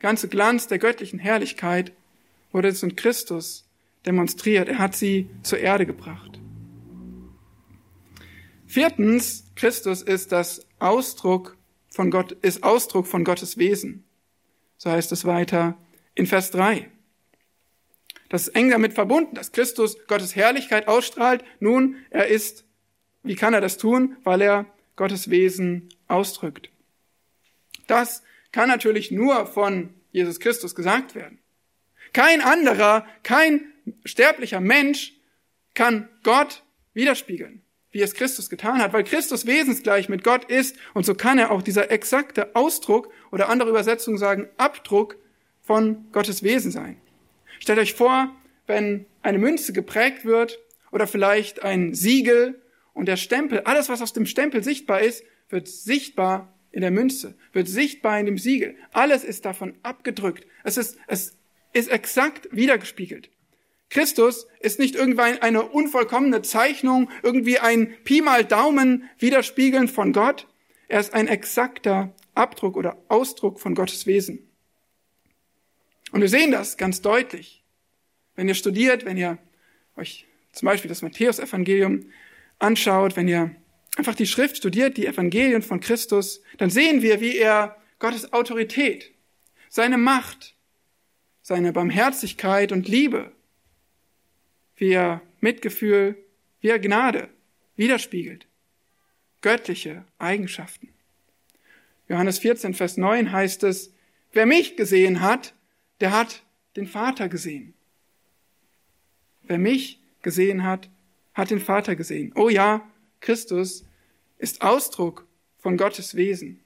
ganze 0.00 0.28
Glanz 0.28 0.66
der 0.66 0.78
göttlichen 0.78 1.18
Herrlichkeit 1.18 1.92
wurde 2.50 2.68
jetzt 2.68 2.82
in 2.82 2.96
Christus 2.96 3.68
demonstriert. 4.04 4.68
Er 4.68 4.78
hat 4.78 4.96
sie 4.96 5.30
zur 5.42 5.58
Erde 5.58 5.86
gebracht. 5.86 6.40
Viertens, 8.66 9.44
Christus 9.54 10.02
ist 10.02 10.32
das 10.32 10.66
Ausdruck 10.78 11.56
von 11.88 12.10
Gott, 12.10 12.32
ist 12.32 12.62
Ausdruck 12.62 13.06
von 13.06 13.22
Gottes 13.22 13.58
Wesen. 13.58 14.04
So 14.78 14.90
heißt 14.90 15.12
es 15.12 15.24
weiter 15.24 15.76
in 16.14 16.26
Vers 16.26 16.50
3. 16.50 16.90
Das 18.32 18.48
ist 18.48 18.56
eng 18.56 18.70
damit 18.70 18.94
verbunden, 18.94 19.34
dass 19.34 19.52
Christus 19.52 19.98
Gottes 20.06 20.34
Herrlichkeit 20.34 20.88
ausstrahlt. 20.88 21.44
Nun, 21.60 21.96
er 22.08 22.28
ist, 22.28 22.64
wie 23.22 23.36
kann 23.36 23.52
er 23.52 23.60
das 23.60 23.76
tun? 23.76 24.16
Weil 24.24 24.40
er 24.40 24.64
Gottes 24.96 25.28
Wesen 25.28 25.90
ausdrückt. 26.08 26.70
Das 27.88 28.22
kann 28.50 28.70
natürlich 28.70 29.10
nur 29.10 29.46
von 29.46 29.92
Jesus 30.12 30.40
Christus 30.40 30.74
gesagt 30.74 31.14
werden. 31.14 31.40
Kein 32.14 32.40
anderer, 32.40 33.06
kein 33.22 33.70
sterblicher 34.06 34.60
Mensch 34.60 35.12
kann 35.74 36.08
Gott 36.22 36.62
widerspiegeln 36.94 37.60
wie 37.94 38.00
es 38.00 38.14
Christus 38.14 38.48
getan 38.48 38.78
hat, 38.78 38.94
weil 38.94 39.04
Christus 39.04 39.44
wesensgleich 39.44 40.08
mit 40.08 40.24
Gott 40.24 40.46
ist 40.46 40.76
und 40.94 41.04
so 41.04 41.14
kann 41.14 41.38
er 41.38 41.50
auch 41.50 41.60
dieser 41.60 41.90
exakte 41.90 42.56
Ausdruck 42.56 43.10
oder 43.30 43.50
andere 43.50 43.68
Übersetzungen 43.68 44.16
sagen 44.16 44.48
Abdruck 44.56 45.18
von 45.60 46.06
Gottes 46.10 46.42
Wesen 46.42 46.72
sein. 46.72 46.96
Stellt 47.62 47.78
euch 47.78 47.94
vor, 47.94 48.34
wenn 48.66 49.06
eine 49.22 49.38
Münze 49.38 49.72
geprägt 49.72 50.24
wird 50.24 50.58
oder 50.90 51.06
vielleicht 51.06 51.62
ein 51.62 51.94
Siegel 51.94 52.60
und 52.92 53.06
der 53.06 53.16
Stempel, 53.16 53.60
alles 53.60 53.88
was 53.88 54.02
aus 54.02 54.12
dem 54.12 54.26
Stempel 54.26 54.64
sichtbar 54.64 55.00
ist, 55.00 55.22
wird 55.48 55.68
sichtbar 55.68 56.58
in 56.72 56.80
der 56.80 56.90
Münze, 56.90 57.36
wird 57.52 57.68
sichtbar 57.68 58.18
in 58.18 58.26
dem 58.26 58.36
Siegel. 58.36 58.74
Alles 58.92 59.22
ist 59.22 59.44
davon 59.44 59.76
abgedrückt. 59.84 60.44
Es 60.64 60.76
ist, 60.76 60.98
es 61.06 61.38
ist 61.72 61.88
exakt 61.88 62.48
wiedergespiegelt. 62.50 63.30
Christus 63.90 64.48
ist 64.58 64.80
nicht 64.80 64.96
irgendwann 64.96 65.38
eine 65.38 65.62
unvollkommene 65.62 66.42
Zeichnung, 66.42 67.10
irgendwie 67.22 67.60
ein 67.60 67.94
Pi 68.02 68.22
mal 68.22 68.44
Daumen 68.44 69.08
widerspiegeln 69.20 69.86
von 69.86 70.12
Gott. 70.12 70.48
Er 70.88 70.98
ist 70.98 71.14
ein 71.14 71.28
exakter 71.28 72.12
Abdruck 72.34 72.76
oder 72.76 73.00
Ausdruck 73.06 73.60
von 73.60 73.76
Gottes 73.76 74.08
Wesen. 74.08 74.51
Und 76.12 76.20
wir 76.20 76.28
sehen 76.28 76.52
das 76.52 76.76
ganz 76.76 77.02
deutlich. 77.02 77.64
Wenn 78.36 78.48
ihr 78.48 78.54
studiert, 78.54 79.04
wenn 79.04 79.16
ihr 79.16 79.38
euch 79.96 80.26
zum 80.52 80.66
Beispiel 80.66 80.88
das 80.88 81.02
Matthäus-Evangelium 81.02 82.06
anschaut, 82.58 83.16
wenn 83.16 83.28
ihr 83.28 83.54
einfach 83.96 84.14
die 84.14 84.26
Schrift 84.26 84.56
studiert, 84.56 84.96
die 84.96 85.06
Evangelien 85.06 85.62
von 85.62 85.80
Christus, 85.80 86.42
dann 86.58 86.70
sehen 86.70 87.02
wir, 87.02 87.20
wie 87.20 87.36
er 87.36 87.76
Gottes 87.98 88.32
Autorität, 88.32 89.12
seine 89.68 89.98
Macht, 89.98 90.54
seine 91.42 91.72
Barmherzigkeit 91.72 92.72
und 92.72 92.88
Liebe 92.88 93.32
wie 94.82 94.94
er 94.94 95.22
Mitgefühl, 95.38 96.16
wie 96.60 96.68
er 96.68 96.80
Gnade 96.80 97.28
widerspiegelt. 97.76 98.48
Göttliche 99.40 100.04
Eigenschaften. 100.18 100.92
Johannes 102.08 102.40
14, 102.40 102.74
Vers 102.74 102.96
9 102.96 103.30
heißt 103.30 103.62
es, 103.62 103.94
wer 104.32 104.44
mich 104.44 104.76
gesehen 104.76 105.20
hat, 105.20 105.54
der 106.02 106.10
hat 106.10 106.42
den 106.74 106.88
Vater 106.88 107.28
gesehen. 107.28 107.74
Wer 109.42 109.58
mich 109.58 110.00
gesehen 110.20 110.64
hat, 110.64 110.90
hat 111.32 111.50
den 111.50 111.60
Vater 111.60 111.94
gesehen. 111.94 112.32
Oh 112.34 112.48
ja, 112.48 112.90
Christus 113.20 113.84
ist 114.36 114.62
Ausdruck 114.62 115.28
von 115.58 115.76
Gottes 115.76 116.16
Wesen. 116.16 116.60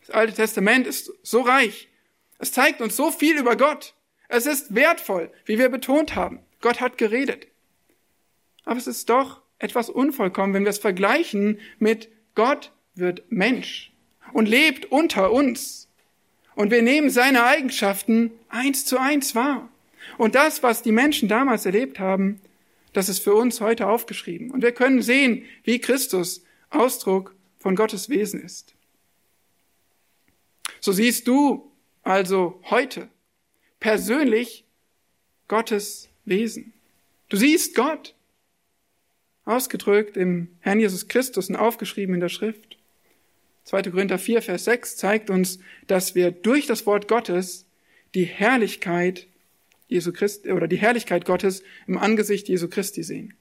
Das 0.00 0.10
Alte 0.10 0.34
Testament 0.34 0.88
ist 0.88 1.12
so 1.22 1.42
reich. 1.42 1.88
Es 2.38 2.50
zeigt 2.50 2.80
uns 2.80 2.96
so 2.96 3.12
viel 3.12 3.38
über 3.38 3.56
Gott. 3.56 3.94
Es 4.26 4.46
ist 4.46 4.74
wertvoll, 4.74 5.30
wie 5.44 5.58
wir 5.58 5.68
betont 5.68 6.16
haben. 6.16 6.40
Gott 6.60 6.80
hat 6.80 6.98
geredet. 6.98 7.46
Aber 8.64 8.78
es 8.78 8.88
ist 8.88 9.08
doch 9.08 9.40
etwas 9.60 9.88
unvollkommen, 9.88 10.52
wenn 10.52 10.64
wir 10.64 10.70
es 10.70 10.80
vergleichen 10.80 11.60
mit 11.78 12.10
Gott 12.34 12.72
wird 12.96 13.30
Mensch 13.30 13.92
und 14.32 14.48
lebt 14.48 14.86
unter 14.86 15.30
uns. 15.30 15.88
Und 16.54 16.70
wir 16.70 16.82
nehmen 16.82 17.10
seine 17.10 17.44
Eigenschaften 17.44 18.30
eins 18.48 18.84
zu 18.84 18.98
eins 18.98 19.34
wahr. 19.34 19.68
Und 20.18 20.34
das, 20.34 20.62
was 20.62 20.82
die 20.82 20.92
Menschen 20.92 21.28
damals 21.28 21.64
erlebt 21.66 21.98
haben, 21.98 22.40
das 22.92 23.08
ist 23.08 23.20
für 23.20 23.34
uns 23.34 23.60
heute 23.60 23.86
aufgeschrieben. 23.86 24.50
Und 24.50 24.62
wir 24.62 24.72
können 24.72 25.02
sehen, 25.02 25.44
wie 25.64 25.78
Christus 25.78 26.44
Ausdruck 26.70 27.34
von 27.58 27.76
Gottes 27.76 28.08
Wesen 28.08 28.42
ist. 28.42 28.74
So 30.80 30.92
siehst 30.92 31.28
du 31.28 31.70
also 32.02 32.60
heute 32.70 33.08
persönlich 33.80 34.64
Gottes 35.48 36.08
Wesen. 36.24 36.72
Du 37.28 37.36
siehst 37.36 37.74
Gott, 37.74 38.14
ausgedrückt 39.44 40.16
im 40.16 40.48
Herrn 40.60 40.80
Jesus 40.80 41.08
Christus 41.08 41.48
und 41.48 41.56
aufgeschrieben 41.56 42.14
in 42.14 42.20
der 42.20 42.28
Schrift. 42.28 42.71
2. 43.64 43.82
Korinther 43.82 44.18
4, 44.18 44.42
Vers 44.42 44.64
6 44.64 44.96
zeigt 44.96 45.30
uns, 45.30 45.58
dass 45.86 46.14
wir 46.14 46.30
durch 46.30 46.66
das 46.66 46.86
Wort 46.86 47.08
Gottes 47.08 47.66
die 48.14 48.24
Herrlichkeit 48.24 49.28
Jesu 49.88 50.12
Christi 50.12 50.50
oder 50.50 50.68
die 50.68 50.76
Herrlichkeit 50.76 51.24
Gottes 51.24 51.62
im 51.86 51.98
Angesicht 51.98 52.48
Jesu 52.48 52.68
Christi 52.68 53.02
sehen. 53.02 53.34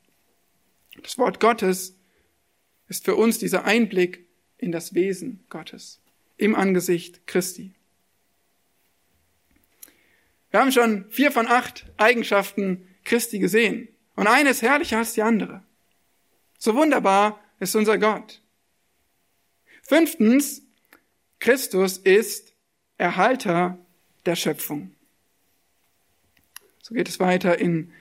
Das 1.02 1.18
Wort 1.18 1.40
Gottes 1.40 1.96
ist 2.88 3.06
für 3.06 3.16
uns 3.16 3.40
dieser 3.40 3.66
Einblick 3.66 4.26
in 4.58 4.72
das 4.72 4.94
Wesen 4.94 5.44
Gottes 5.50 6.02
im 6.38 6.56
Angesicht 6.56 7.26
Christi. 7.28 7.74
Wir 10.50 10.60
haben 10.60 10.72
schon 10.72 11.10
vier 11.10 11.32
von 11.32 11.48
acht 11.48 11.86
Eigenschaften 11.98 12.88
Christi 13.06 13.40
gesehen. 13.40 13.88
Und 14.16 14.28
eine 14.28 14.50
ist 14.50 14.62
herrlicher 14.62 14.98
als 14.98 15.14
die 15.14 15.22
andere. 15.22 15.64
So 16.58 16.76
wunderbar 16.76 17.40
ist 17.60 17.76
unser 17.76 17.98
Gott. 17.98 18.41
Fünftens, 19.82 20.62
Christus 21.40 21.98
ist 21.98 22.54
Erhalter 22.98 23.78
der 24.26 24.36
Schöpfung. 24.36 24.96
So 26.82 26.94
geht 26.94 27.10
es 27.10 27.20
weiter 27.20 27.58
in, 27.60 27.92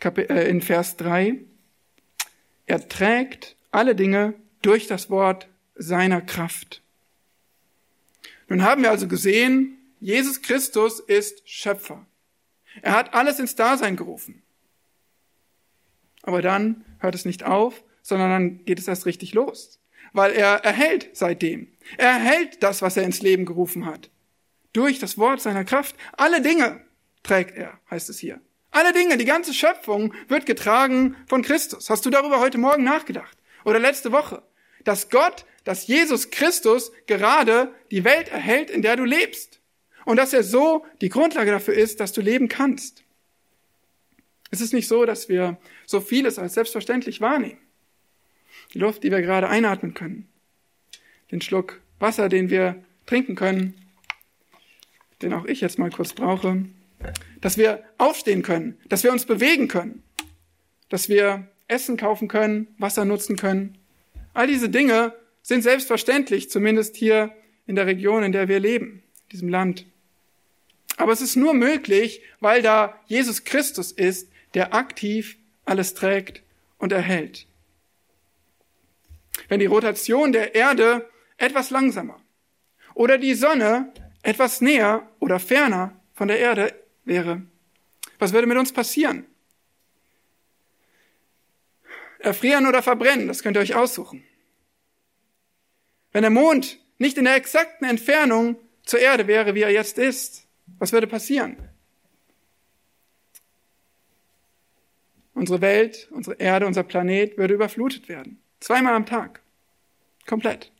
äh, 0.00 0.48
in 0.48 0.60
Vers 0.62 0.96
3. 0.96 1.38
Er 2.66 2.88
trägt 2.88 3.56
alle 3.70 3.94
Dinge 3.94 4.34
durch 4.62 4.86
das 4.86 5.10
Wort 5.10 5.48
seiner 5.74 6.20
Kraft. 6.20 6.82
Nun 8.48 8.62
haben 8.62 8.82
wir 8.82 8.90
also 8.90 9.08
gesehen, 9.08 9.78
Jesus 10.00 10.42
Christus 10.42 11.00
ist 11.00 11.48
Schöpfer. 11.48 12.06
Er 12.80 12.92
hat 12.92 13.14
alles 13.14 13.38
ins 13.38 13.54
Dasein 13.54 13.96
gerufen. 13.96 14.42
Aber 16.22 16.42
dann 16.42 16.84
hört 16.98 17.14
es 17.14 17.24
nicht 17.24 17.44
auf, 17.44 17.82
sondern 18.02 18.30
dann 18.30 18.64
geht 18.64 18.78
es 18.78 18.88
erst 18.88 19.06
richtig 19.06 19.34
los. 19.34 19.78
Weil 20.12 20.32
er 20.32 20.64
erhält 20.64 21.10
seitdem. 21.14 21.68
Er 21.96 22.10
erhält 22.10 22.62
das, 22.62 22.82
was 22.82 22.96
er 22.96 23.04
ins 23.04 23.22
Leben 23.22 23.46
gerufen 23.46 23.86
hat. 23.86 24.10
Durch 24.72 24.98
das 24.98 25.18
Wort 25.18 25.40
seiner 25.40 25.64
Kraft. 25.64 25.96
Alle 26.16 26.40
Dinge 26.40 26.84
trägt 27.22 27.56
er, 27.56 27.78
heißt 27.90 28.10
es 28.10 28.18
hier. 28.18 28.40
Alle 28.70 28.92
Dinge, 28.92 29.18
die 29.18 29.26
ganze 29.26 29.52
Schöpfung 29.52 30.14
wird 30.28 30.46
getragen 30.46 31.16
von 31.26 31.42
Christus. 31.42 31.90
Hast 31.90 32.06
du 32.06 32.10
darüber 32.10 32.40
heute 32.40 32.58
Morgen 32.58 32.84
nachgedacht? 32.84 33.36
Oder 33.64 33.78
letzte 33.78 34.12
Woche? 34.12 34.42
Dass 34.84 35.10
Gott, 35.10 35.44
dass 35.64 35.86
Jesus 35.86 36.30
Christus 36.30 36.90
gerade 37.06 37.74
die 37.90 38.04
Welt 38.04 38.28
erhält, 38.28 38.70
in 38.70 38.82
der 38.82 38.96
du 38.96 39.04
lebst. 39.04 39.60
Und 40.04 40.16
dass 40.16 40.32
er 40.32 40.42
so 40.42 40.84
die 41.00 41.10
Grundlage 41.10 41.50
dafür 41.50 41.74
ist, 41.74 42.00
dass 42.00 42.12
du 42.12 42.22
leben 42.22 42.48
kannst. 42.48 43.04
Es 44.50 44.60
ist 44.60 44.72
nicht 44.72 44.88
so, 44.88 45.04
dass 45.04 45.28
wir 45.28 45.58
so 45.86 46.00
vieles 46.00 46.38
als 46.38 46.54
selbstverständlich 46.54 47.20
wahrnehmen. 47.20 47.58
Die 48.74 48.78
Luft, 48.78 49.02
die 49.02 49.10
wir 49.10 49.22
gerade 49.22 49.48
einatmen 49.48 49.94
können. 49.94 50.28
Den 51.30 51.40
Schluck 51.40 51.80
Wasser, 51.98 52.28
den 52.28 52.50
wir 52.50 52.82
trinken 53.06 53.34
können. 53.34 53.74
Den 55.20 55.32
auch 55.32 55.44
ich 55.44 55.60
jetzt 55.60 55.78
mal 55.78 55.90
kurz 55.90 56.12
brauche 56.12 56.64
dass 57.40 57.58
wir 57.58 57.82
aufstehen 57.98 58.42
können, 58.42 58.78
dass 58.88 59.04
wir 59.04 59.12
uns 59.12 59.26
bewegen 59.26 59.68
können, 59.68 60.02
dass 60.88 61.08
wir 61.08 61.48
Essen 61.68 61.96
kaufen 61.96 62.28
können, 62.28 62.68
Wasser 62.78 63.04
nutzen 63.04 63.36
können. 63.36 63.78
All 64.34 64.46
diese 64.46 64.68
Dinge 64.68 65.14
sind 65.42 65.62
selbstverständlich, 65.62 66.50
zumindest 66.50 66.96
hier 66.96 67.34
in 67.66 67.76
der 67.76 67.86
Region, 67.86 68.22
in 68.22 68.32
der 68.32 68.48
wir 68.48 68.60
leben, 68.60 69.02
in 69.24 69.28
diesem 69.32 69.48
Land. 69.48 69.86
Aber 70.96 71.12
es 71.12 71.20
ist 71.20 71.36
nur 71.36 71.54
möglich, 71.54 72.22
weil 72.40 72.62
da 72.62 73.00
Jesus 73.06 73.44
Christus 73.44 73.92
ist, 73.92 74.28
der 74.54 74.74
aktiv 74.74 75.36
alles 75.64 75.94
trägt 75.94 76.42
und 76.78 76.92
erhält. 76.92 77.46
Wenn 79.48 79.60
die 79.60 79.66
Rotation 79.66 80.32
der 80.32 80.54
Erde 80.54 81.08
etwas 81.36 81.70
langsamer 81.70 82.20
oder 82.94 83.18
die 83.18 83.34
Sonne 83.34 83.92
etwas 84.22 84.60
näher 84.60 85.08
oder 85.18 85.38
ferner 85.38 86.00
von 86.14 86.28
der 86.28 86.38
Erde 86.38 86.74
wäre. 87.04 87.42
Was 88.18 88.32
würde 88.32 88.46
mit 88.46 88.58
uns 88.58 88.72
passieren? 88.72 89.26
Erfrieren 92.20 92.66
oder 92.66 92.82
verbrennen, 92.82 93.26
das 93.26 93.42
könnt 93.42 93.56
ihr 93.56 93.60
euch 93.60 93.74
aussuchen. 93.74 94.22
Wenn 96.12 96.22
der 96.22 96.30
Mond 96.30 96.78
nicht 96.98 97.18
in 97.18 97.24
der 97.24 97.34
exakten 97.34 97.84
Entfernung 97.84 98.56
zur 98.84 99.00
Erde 99.00 99.26
wäre, 99.26 99.54
wie 99.54 99.62
er 99.62 99.70
jetzt 99.70 99.98
ist, 99.98 100.46
was 100.78 100.92
würde 100.92 101.06
passieren? 101.06 101.56
Unsere 105.34 105.60
Welt, 105.60 106.08
unsere 106.12 106.36
Erde, 106.36 106.66
unser 106.66 106.82
Planet 106.82 107.38
würde 107.38 107.54
überflutet 107.54 108.08
werden. 108.08 108.41
Zweimal 108.62 108.94
am 108.94 109.06
Tag. 109.06 109.40
Komplett. 110.24 110.70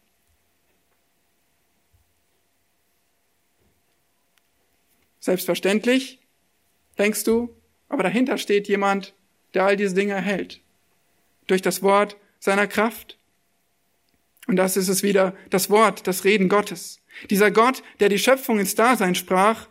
Selbstverständlich, 5.19 6.21
denkst 6.97 7.25
du, 7.25 7.53
aber 7.89 8.05
dahinter 8.05 8.39
steht 8.39 8.69
jemand, 8.69 9.15
der 9.55 9.65
all 9.65 9.77
diese 9.77 9.97
Dinge 9.97 10.13
erhält. 10.13 10.61
Durch 11.49 11.61
das 11.61 11.83
Wort 11.83 12.17
seiner 12.39 12.69
Kraft. 12.69 13.19
Und 14.47 14.55
das 14.55 14.77
ist 14.77 14.89
es 14.89 15.03
wieder, 15.03 15.37
das 15.51 15.69
Wort, 15.69 16.07
das 16.07 16.23
Reden 16.23 16.49
Gottes. 16.49 17.01
Dieser 17.31 17.51
Gott, 17.51 17.83
der 17.99 18.09
die 18.09 18.21
Schöpfung 18.21 18.61
ins 18.61 18.77
Dasein 18.77 19.17
sprach, 19.17 19.69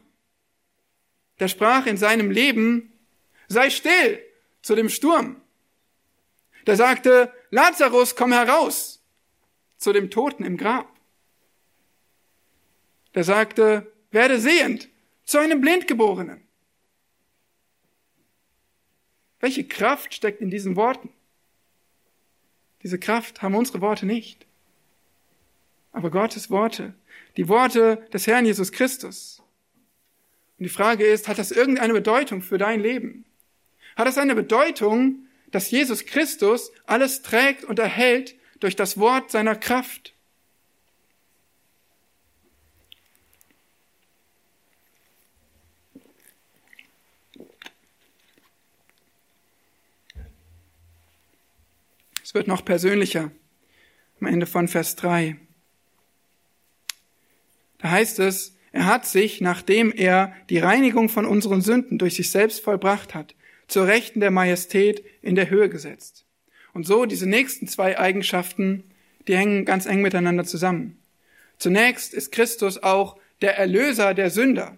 der 1.40 1.48
sprach 1.48 1.86
in 1.86 1.96
seinem 1.96 2.30
Leben, 2.30 2.92
sei 3.48 3.70
still 3.70 4.22
zu 4.62 4.76
dem 4.76 4.90
Sturm. 4.90 5.42
Der 6.68 6.76
sagte, 6.76 7.32
Lazarus, 7.52 8.16
komm 8.16 8.32
heraus 8.32 9.04
zu 9.78 9.94
dem 9.94 10.10
Toten 10.10 10.44
im 10.44 10.58
Grab. 10.58 10.88
Der 13.14 13.24
sagte, 13.24 13.92
werde 14.10 14.40
sehend 14.40 14.90
zu 15.26 15.38
einem 15.38 15.62
Blindgeborenen. 15.62 16.42
Welche 19.40 19.68
Kraft 19.68 20.14
steckt 20.14 20.42
in 20.42 20.50
diesen 20.50 20.76
Worten? 20.76 21.10
Diese 22.84 23.00
Kraft 23.00 23.42
haben 23.42 23.56
unsere 23.56 23.82
Worte 23.82 24.06
nicht. 24.06 24.46
Aber 25.92 26.10
Gottes 26.10 26.50
Worte, 26.50 26.94
die 27.38 27.50
Worte 27.50 27.98
des 28.14 28.28
Herrn 28.28 28.46
Jesus 28.46 28.72
Christus. 28.72 29.42
Und 30.58 30.64
die 30.64 30.70
Frage 30.70 31.06
ist, 31.06 31.28
hat 31.28 31.38
das 31.38 31.52
irgendeine 31.52 31.94
Bedeutung 31.94 32.42
für 32.42 32.58
dein 32.58 32.80
Leben? 32.80 33.26
Hat 33.96 34.08
es 34.08 34.18
eine 34.18 34.36
Bedeutung, 34.36 35.28
dass 35.52 35.72
Jesus 35.72 36.06
Christus 36.06 36.72
alles 36.86 37.22
trägt 37.22 37.64
und 37.64 37.80
erhält 37.80 38.36
durch 38.60 38.76
das 38.76 38.98
Wort 38.98 39.32
seiner 39.32 39.56
Kraft? 39.56 40.14
Es 52.24 52.34
wird 52.34 52.48
noch 52.48 52.64
persönlicher 52.64 53.30
am 54.22 54.28
Ende 54.28 54.46
von 54.46 54.70
Vers 54.70 54.96
3. 54.96 55.36
Da 57.80 57.90
heißt 57.92 58.20
es, 58.20 58.56
er 58.72 58.86
hat 58.86 59.06
sich, 59.06 59.42
nachdem 59.42 59.92
er 59.92 60.34
die 60.50 60.60
Reinigung 60.60 61.10
von 61.10 61.26
unseren 61.26 61.62
Sünden 61.62 61.98
durch 61.98 62.16
sich 62.16 62.32
selbst 62.32 62.64
vollbracht 62.64 63.14
hat, 63.14 63.36
zur 63.72 63.88
Rechten 63.88 64.20
der 64.20 64.32
Majestät 64.32 65.04
in 65.22 65.36
der 65.36 65.50
Höhe 65.50 65.70
gesetzt. 65.70 66.26
Und 66.74 66.86
so 66.86 67.06
diese 67.06 67.28
nächsten 67.28 67.68
zwei 67.68 67.98
Eigenschaften, 67.98 68.84
die 69.28 69.38
hängen 69.38 69.64
ganz 69.64 69.86
eng 69.86 70.02
miteinander 70.02 70.44
zusammen. 70.44 71.02
Zunächst 71.58 72.14
ist 72.14 72.32
Christus 72.34 72.84
auch 72.84 73.18
der 73.42 73.58
Erlöser 73.58 74.14
der 74.14 74.30
Sünder. 74.30 74.78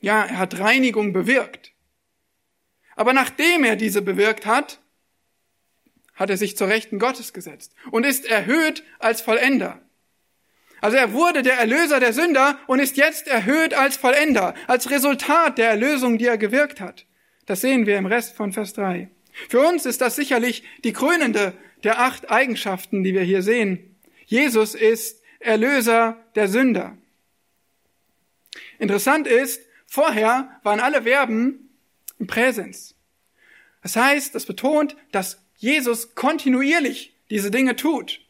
Ja, 0.00 0.24
er 0.24 0.38
hat 0.38 0.60
Reinigung 0.60 1.12
bewirkt. 1.12 1.72
Aber 2.94 3.12
nachdem 3.12 3.64
er 3.64 3.74
diese 3.74 4.00
bewirkt 4.00 4.46
hat, 4.46 4.80
hat 6.14 6.30
er 6.30 6.36
sich 6.36 6.56
zur 6.56 6.68
Rechten 6.68 7.00
Gottes 7.00 7.32
gesetzt 7.32 7.74
und 7.90 8.06
ist 8.06 8.26
erhöht 8.26 8.84
als 9.00 9.22
Vollender. 9.22 9.80
Also 10.80 10.96
er 10.96 11.12
wurde 11.12 11.42
der 11.42 11.58
Erlöser 11.58 11.98
der 11.98 12.12
Sünder 12.12 12.60
und 12.68 12.78
ist 12.78 12.96
jetzt 12.96 13.26
erhöht 13.26 13.74
als 13.74 13.96
Vollender, 13.96 14.54
als 14.68 14.90
Resultat 14.90 15.58
der 15.58 15.70
Erlösung, 15.70 16.18
die 16.18 16.26
er 16.26 16.38
gewirkt 16.38 16.80
hat. 16.80 17.07
Das 17.48 17.62
sehen 17.62 17.86
wir 17.86 17.96
im 17.96 18.04
Rest 18.04 18.36
von 18.36 18.52
Vers 18.52 18.74
3. 18.74 19.08
Für 19.48 19.60
uns 19.66 19.86
ist 19.86 20.02
das 20.02 20.16
sicherlich 20.16 20.64
die 20.84 20.92
krönende 20.92 21.54
der 21.82 21.98
acht 21.98 22.30
Eigenschaften, 22.30 23.02
die 23.02 23.14
wir 23.14 23.22
hier 23.22 23.42
sehen. 23.42 23.96
Jesus 24.26 24.74
ist 24.74 25.22
Erlöser 25.40 26.22
der 26.34 26.48
Sünder. 26.48 26.98
Interessant 28.78 29.26
ist, 29.26 29.62
vorher 29.86 30.60
waren 30.62 30.80
alle 30.80 31.04
Verben 31.04 31.70
im 32.18 32.26
Präsens. 32.26 32.94
Das 33.82 33.96
heißt, 33.96 34.34
das 34.34 34.44
betont, 34.44 34.94
dass 35.10 35.40
Jesus 35.56 36.14
kontinuierlich 36.14 37.14
diese 37.30 37.50
Dinge 37.50 37.76
tut. 37.76 38.20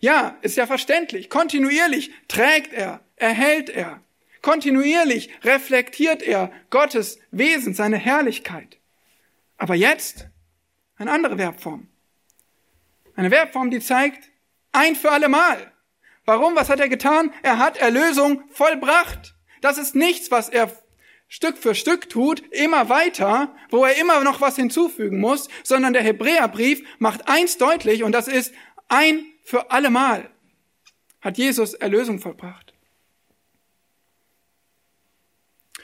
Ja, 0.00 0.36
ist 0.42 0.56
ja 0.56 0.66
verständlich. 0.66 1.30
Kontinuierlich 1.30 2.10
trägt 2.26 2.72
er, 2.72 3.04
erhält 3.14 3.70
er. 3.70 4.02
Kontinuierlich 4.48 5.28
reflektiert 5.44 6.22
er 6.22 6.50
Gottes 6.70 7.18
Wesen, 7.30 7.74
seine 7.74 7.98
Herrlichkeit. 7.98 8.78
Aber 9.58 9.74
jetzt 9.74 10.28
eine 10.96 11.10
andere 11.10 11.36
Verbform. 11.36 11.86
Eine 13.14 13.28
Verbform, 13.28 13.70
die 13.70 13.80
zeigt 13.80 14.30
ein 14.72 14.96
für 14.96 15.10
alle 15.10 15.28
Mal. 15.28 15.70
Warum? 16.24 16.56
Was 16.56 16.70
hat 16.70 16.80
er 16.80 16.88
getan? 16.88 17.30
Er 17.42 17.58
hat 17.58 17.76
Erlösung 17.76 18.42
vollbracht. 18.48 19.34
Das 19.60 19.76
ist 19.76 19.94
nichts, 19.94 20.30
was 20.30 20.48
er 20.48 20.72
Stück 21.28 21.58
für 21.58 21.74
Stück 21.74 22.08
tut, 22.08 22.40
immer 22.50 22.88
weiter, 22.88 23.54
wo 23.68 23.84
er 23.84 23.98
immer 24.00 24.24
noch 24.24 24.40
was 24.40 24.56
hinzufügen 24.56 25.20
muss, 25.20 25.50
sondern 25.62 25.92
der 25.92 26.02
Hebräerbrief 26.02 26.82
macht 26.98 27.28
eins 27.28 27.58
deutlich 27.58 28.02
und 28.02 28.12
das 28.12 28.28
ist 28.28 28.54
ein 28.88 29.26
für 29.44 29.70
allemal 29.70 30.30
hat 31.20 31.36
Jesus 31.36 31.74
Erlösung 31.74 32.18
vollbracht. 32.18 32.67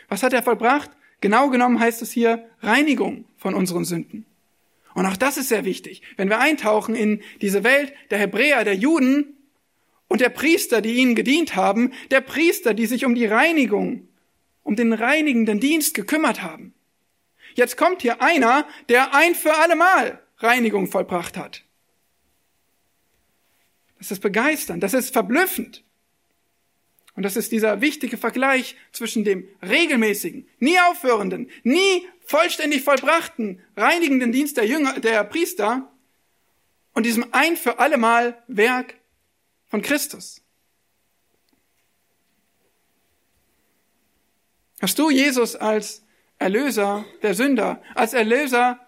Was 0.09 0.23
hat 0.23 0.33
er 0.33 0.43
vollbracht? 0.43 0.91
Genau 1.21 1.49
genommen 1.51 1.81
heißt 1.81 2.03
es 2.03 2.13
hier 2.13 2.49
Reinigung 2.61 3.25
von 3.37 3.55
unseren 3.55 3.85
Sünden. 3.85 4.27
Und 4.95 5.07
auch 5.07 5.17
das 5.17 5.37
ist 5.37 5.49
sehr 5.49 5.65
wichtig. 5.65 6.03
Wenn 6.17 6.29
wir 6.29 6.39
eintauchen 6.39 6.95
in 6.95 7.21
diese 7.41 7.65
Welt 7.65 7.93
der 8.11 8.19
Hebräer, 8.19 8.65
der 8.65 8.75
Juden 8.75 9.37
und 10.09 10.21
der 10.21 10.29
Priester, 10.29 10.81
die 10.81 10.95
ihnen 10.95 11.15
gedient 11.15 11.57
haben, 11.57 11.93
der 12.11 12.21
Priester, 12.21 12.75
die 12.75 12.87
sich 12.87 13.05
um 13.05 13.15
die 13.15 13.27
Reinigung 13.27 14.09
um 14.65 14.77
den 14.77 14.93
reinigenden 14.93 15.61
Dienst 15.61 15.95
gekümmert 15.95 16.43
haben. 16.43 16.75
Jetzt 17.55 17.77
kommt 17.77 18.03
hier 18.03 18.21
einer, 18.21 18.67
der 18.89 19.15
ein 19.15 19.35
für 19.35 19.55
allemal 19.55 20.21
Reinigung 20.39 20.91
vollbracht 20.91 21.37
hat. 21.37 21.65
Das 23.99 24.11
ist 24.11 24.21
begeisternd, 24.21 24.83
das 24.83 24.95
ist 24.95 25.13
verblüffend. 25.13 25.85
Und 27.17 27.23
das 27.23 27.37
ist 27.37 27.53
dieser 27.53 27.81
wichtige 27.81 28.17
Vergleich 28.17 28.77
zwischen 28.93 29.25
dem 29.25 29.49
regelmäßigen, 29.63 30.49
nie 30.59 30.79
aufhörenden, 30.81 31.49
nie 31.63 32.07
vollständig 32.25 32.83
vollbrachten, 32.83 33.63
reinigenden 33.77 34.33
Dienst 34.33 34.57
der 34.57 34.67
Jünger, 34.67 34.99
der 34.99 35.23
Priester 35.25 35.93
und 36.93 37.07
diesem 37.07 37.33
ein 37.33 37.57
für 37.57 37.79
allemal 37.79 38.43
Werk 38.49 38.95
von 39.67 39.83
Christus. 39.83 40.41
Hast 44.81 44.99
du 44.99 45.11
Jesus 45.11 45.55
als 45.57 46.05
Erlöser 46.39 47.05
der 47.23 47.35
Sünder, 47.35 47.81
als 47.95 48.13
Erlöser 48.13 48.81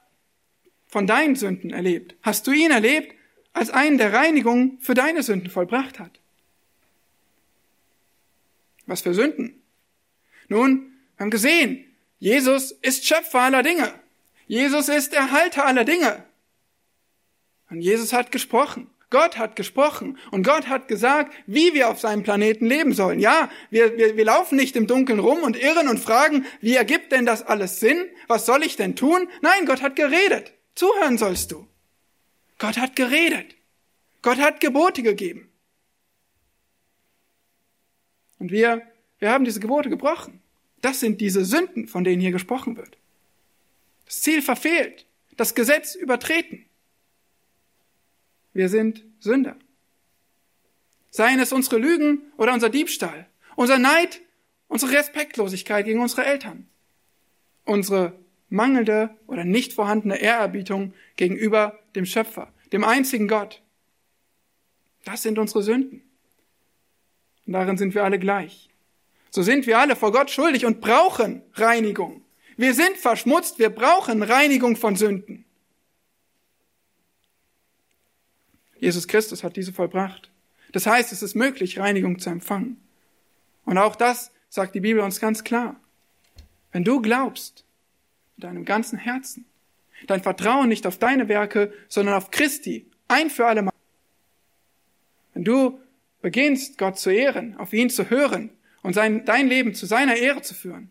von 0.86 1.06
deinen 1.06 1.36
Sünden 1.36 1.70
erlebt? 1.70 2.16
Hast 2.22 2.46
du 2.46 2.52
ihn 2.52 2.70
erlebt 2.70 3.14
als 3.52 3.70
einen, 3.70 3.98
der 3.98 4.12
Reinigung 4.12 4.78
für 4.80 4.94
deine 4.94 5.22
Sünden 5.22 5.48
vollbracht 5.48 5.98
hat? 5.98 6.20
Was 8.86 9.02
für 9.02 9.14
Sünden? 9.14 9.62
Nun, 10.48 10.92
wir 11.16 11.24
haben 11.24 11.30
gesehen, 11.30 11.84
Jesus 12.18 12.72
ist 12.72 13.06
Schöpfer 13.06 13.40
aller 13.40 13.62
Dinge. 13.62 13.92
Jesus 14.46 14.88
ist 14.88 15.12
Erhalter 15.12 15.66
aller 15.66 15.84
Dinge. 15.84 16.24
Und 17.68 17.80
Jesus 17.80 18.12
hat 18.12 18.30
gesprochen. 18.32 18.90
Gott 19.10 19.38
hat 19.38 19.54
gesprochen 19.54 20.18
und 20.32 20.44
Gott 20.44 20.66
hat 20.66 20.88
gesagt, 20.88 21.32
wie 21.46 21.74
wir 21.74 21.88
auf 21.88 22.00
seinem 22.00 22.24
Planeten 22.24 22.66
leben 22.66 22.92
sollen. 22.92 23.20
Ja, 23.20 23.48
wir, 23.70 23.96
wir, 23.96 24.16
wir 24.16 24.24
laufen 24.24 24.56
nicht 24.56 24.74
im 24.74 24.88
Dunkeln 24.88 25.20
rum 25.20 25.42
und 25.44 25.56
irren 25.56 25.86
und 25.86 26.00
fragen, 26.00 26.44
wie 26.60 26.74
ergibt 26.74 27.12
denn 27.12 27.24
das 27.24 27.46
alles 27.46 27.78
Sinn? 27.78 28.04
Was 28.26 28.46
soll 28.46 28.64
ich 28.64 28.74
denn 28.74 28.96
tun? 28.96 29.28
Nein, 29.42 29.64
Gott 29.64 29.80
hat 29.80 29.94
geredet. 29.94 30.52
Zuhören 30.74 31.18
sollst 31.18 31.52
du. 31.52 31.68
Gott 32.58 32.78
hat 32.78 32.96
geredet. 32.96 33.54
Gott 34.22 34.38
hat 34.38 34.58
Gebote 34.58 35.04
gegeben. 35.04 35.48
Und 38.38 38.50
wir, 38.50 38.82
wir 39.18 39.30
haben 39.30 39.44
diese 39.44 39.60
Gebote 39.60 39.88
gebrochen. 39.88 40.40
Das 40.82 41.00
sind 41.00 41.20
diese 41.20 41.44
Sünden, 41.44 41.88
von 41.88 42.04
denen 42.04 42.20
hier 42.20 42.32
gesprochen 42.32 42.76
wird. 42.76 42.96
Das 44.04 44.20
Ziel 44.22 44.42
verfehlt, 44.42 45.06
das 45.36 45.54
Gesetz 45.54 45.94
übertreten. 45.94 46.64
Wir 48.52 48.68
sind 48.68 49.04
Sünder. 49.20 49.56
Seien 51.10 51.40
es 51.40 51.52
unsere 51.52 51.78
Lügen 51.78 52.20
oder 52.36 52.52
unser 52.52 52.70
Diebstahl, 52.70 53.26
unser 53.56 53.78
Neid, 53.78 54.20
unsere 54.68 54.92
Respektlosigkeit 54.92 55.84
gegen 55.84 56.00
unsere 56.00 56.24
Eltern, 56.24 56.68
unsere 57.64 58.18
mangelnde 58.48 59.16
oder 59.26 59.44
nicht 59.44 59.72
vorhandene 59.72 60.18
Ehrerbietung 60.18 60.94
gegenüber 61.16 61.78
dem 61.94 62.06
Schöpfer, 62.06 62.52
dem 62.72 62.84
einzigen 62.84 63.28
Gott. 63.28 63.62
Das 65.04 65.22
sind 65.22 65.38
unsere 65.38 65.62
Sünden. 65.62 66.02
Und 67.46 67.52
darin 67.52 67.76
sind 67.76 67.94
wir 67.94 68.04
alle 68.04 68.18
gleich. 68.18 68.68
So 69.30 69.42
sind 69.42 69.66
wir 69.66 69.78
alle 69.78 69.96
vor 69.96 70.12
Gott 70.12 70.30
schuldig 70.30 70.64
und 70.64 70.80
brauchen 70.80 71.42
Reinigung. 71.54 72.22
Wir 72.56 72.74
sind 72.74 72.96
verschmutzt, 72.96 73.58
wir 73.58 73.70
brauchen 73.70 74.22
Reinigung 74.22 74.76
von 74.76 74.96
Sünden. 74.96 75.44
Jesus 78.78 79.08
Christus 79.08 79.44
hat 79.44 79.56
diese 79.56 79.72
vollbracht. 79.72 80.30
Das 80.72 80.86
heißt, 80.86 81.12
es 81.12 81.22
ist 81.22 81.34
möglich, 81.34 81.78
Reinigung 81.78 82.18
zu 82.18 82.30
empfangen. 82.30 82.80
Und 83.64 83.78
auch 83.78 83.96
das 83.96 84.32
sagt 84.48 84.74
die 84.74 84.80
Bibel 84.80 85.02
uns 85.02 85.20
ganz 85.20 85.44
klar. 85.44 85.80
Wenn 86.72 86.84
du 86.84 87.00
glaubst, 87.00 87.64
mit 88.36 88.44
deinem 88.44 88.64
ganzen 88.64 88.98
Herzen, 88.98 89.46
dein 90.06 90.22
Vertrauen 90.22 90.68
nicht 90.68 90.86
auf 90.86 90.98
deine 90.98 91.28
Werke, 91.28 91.72
sondern 91.88 92.14
auf 92.14 92.30
Christi, 92.30 92.90
ein 93.08 93.30
für 93.30 93.46
alle 93.46 93.62
Mal. 93.62 93.72
Wenn 95.32 95.44
du 95.44 95.80
beginnst, 96.26 96.76
Gott 96.76 96.98
zu 96.98 97.10
ehren, 97.10 97.56
auf 97.56 97.72
ihn 97.72 97.88
zu 97.88 98.10
hören 98.10 98.50
und 98.82 98.94
sein, 98.94 99.24
dein 99.24 99.46
Leben 99.46 99.74
zu 99.74 99.86
seiner 99.86 100.16
Ehre 100.16 100.42
zu 100.42 100.54
führen, 100.54 100.90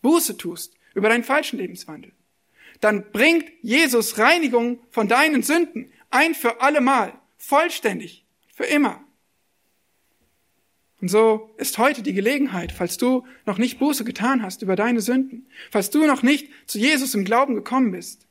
Buße 0.00 0.38
tust 0.38 0.72
über 0.94 1.10
deinen 1.10 1.22
falschen 1.22 1.58
Lebenswandel, 1.58 2.12
dann 2.80 3.12
bringt 3.12 3.44
Jesus 3.60 4.16
Reinigung 4.16 4.80
von 4.88 5.06
deinen 5.06 5.42
Sünden 5.42 5.92
ein 6.08 6.34
für 6.34 6.62
alle 6.62 6.80
Mal, 6.80 7.12
vollständig, 7.36 8.24
für 8.54 8.64
immer. 8.64 9.04
Und 11.02 11.08
so 11.08 11.50
ist 11.58 11.76
heute 11.76 12.00
die 12.00 12.14
Gelegenheit, 12.14 12.72
falls 12.72 12.96
du 12.96 13.26
noch 13.44 13.58
nicht 13.58 13.78
Buße 13.78 14.04
getan 14.04 14.42
hast 14.42 14.62
über 14.62 14.76
deine 14.76 15.02
Sünden, 15.02 15.46
falls 15.70 15.90
du 15.90 16.06
noch 16.06 16.22
nicht 16.22 16.48
zu 16.64 16.78
Jesus 16.78 17.14
im 17.14 17.26
Glauben 17.26 17.54
gekommen 17.54 17.92
bist, 17.92 18.26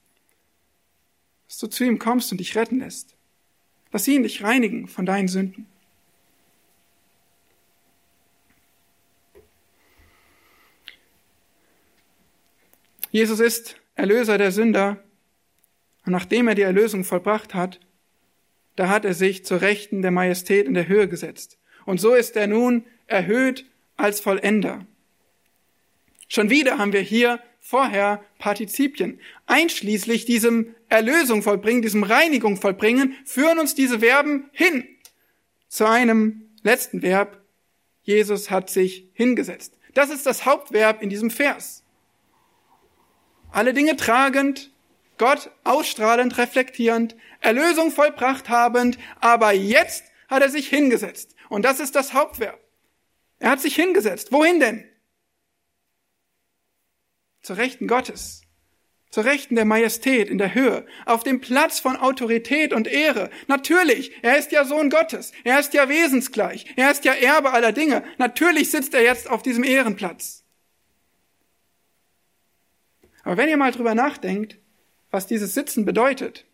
dass 1.48 1.60
du 1.60 1.68
zu 1.68 1.84
ihm 1.84 2.00
kommst 2.00 2.32
und 2.32 2.40
dich 2.40 2.56
retten 2.56 2.80
lässt. 2.80 3.16
Lass 3.92 4.08
ihn 4.08 4.24
dich 4.24 4.42
reinigen 4.42 4.88
von 4.88 5.06
deinen 5.06 5.28
Sünden. 5.28 5.68
Jesus 13.12 13.40
ist 13.40 13.76
Erlöser 13.96 14.38
der 14.38 14.52
Sünder 14.52 15.04
und 16.06 16.14
nachdem 16.14 16.48
er 16.48 16.56
die 16.56 16.62
Erlösung 16.62 17.04
vollbracht 17.04 17.54
hat, 17.54 17.80
da 18.76 18.88
hat 18.88 19.04
er 19.04 19.14
sich 19.14 19.46
zur 19.46 19.62
Rechten 19.62 20.02
der 20.02 20.12
Majestät 20.12 20.66
in 20.66 20.74
der 20.74 20.88
Höhe 20.88 21.08
gesetzt. 21.08 21.58
Und 21.86 22.00
so 22.00 22.14
ist 22.14 22.36
er 22.36 22.48
nun 22.48 22.86
erhöht 23.08 23.66
als 23.98 24.22
Vollender. 24.22 24.86
Schon 26.28 26.50
wieder 26.50 26.78
haben 26.78 26.94
wir 26.94 27.02
hier 27.02 27.42
vorher 27.60 28.24
Partizipien. 28.38 29.20
Einschließlich 29.48 30.26
diesem 30.26 30.76
Erlösung 30.88 31.42
vollbringen, 31.42 31.82
diesem 31.82 32.04
Reinigung 32.04 32.58
vollbringen, 32.58 33.16
führen 33.26 33.60
uns 33.60 33.76
diese 33.76 34.00
Verben 34.00 34.50
hin 34.54 34.88
zu 35.68 35.86
einem 35.86 36.44
letzten 36.64 37.02
Verb. 37.02 37.42
Jesus 38.04 38.50
hat 38.50 38.70
sich 38.70 39.10
hingesetzt. 39.14 39.78
Das 39.94 40.10
ist 40.10 40.26
das 40.26 40.46
Hauptverb 40.46 41.02
in 41.02 41.10
diesem 41.10 41.32
Vers. 41.32 41.79
Alle 43.52 43.74
Dinge 43.74 43.96
tragend, 43.96 44.72
Gott 45.18 45.52
ausstrahlend, 45.64 46.38
reflektierend, 46.38 47.16
Erlösung 47.42 47.92
vollbracht 47.92 48.50
habend, 48.50 48.98
aber 49.20 49.52
jetzt 49.52 50.06
hat 50.28 50.42
er 50.42 50.50
sich 50.50 50.70
hingesetzt. 50.70 51.36
Und 51.50 51.64
das 51.64 51.80
ist 51.80 51.96
das 51.96 52.14
Hauptverb. 52.14 52.60
Er 53.40 53.52
hat 53.52 53.62
sich 53.62 53.76
hingesetzt. 53.76 54.32
Wohin 54.32 54.60
denn? 54.60 54.86
Zur 57.42 57.58
Rechten 57.58 57.88
Gottes. 57.88 58.42
Zur 59.10 59.26
Rechten 59.26 59.56
der 59.56 59.66
Majestät 59.66 60.30
in 60.30 60.38
der 60.38 60.54
Höhe. 60.54 60.86
Auf 61.06 61.24
dem 61.24 61.42
Platz 61.42 61.80
von 61.80 61.98
Autorität 61.98 62.74
und 62.74 62.88
Ehre. 62.88 63.32
Natürlich, 63.48 64.12
er 64.22 64.38
ist 64.38 64.52
ja 64.52 64.66
Sohn 64.66 64.90
Gottes. 64.90 65.32
Er 65.44 65.60
ist 65.60 65.74
ja 65.74 65.90
wesensgleich. 65.90 66.66
Er 66.76 66.92
ist 66.92 67.06
ja 67.06 67.14
Erbe 67.14 67.52
aller 67.52 67.72
Dinge. 67.72 68.04
Natürlich 68.18 68.70
sitzt 68.70 68.94
er 68.94 69.02
jetzt 69.02 69.28
auf 69.30 69.42
diesem 69.42 69.64
Ehrenplatz. 69.64 70.39
Aber 73.30 73.38
wenn 73.38 73.50
ihr 73.50 73.58
mal 73.58 73.72
drüber 73.72 73.94
nachdenkt, 73.94 74.58
was 75.12 75.28
dieses 75.28 75.54
Sitzen 75.54 75.86
bedeutet, 75.86 76.46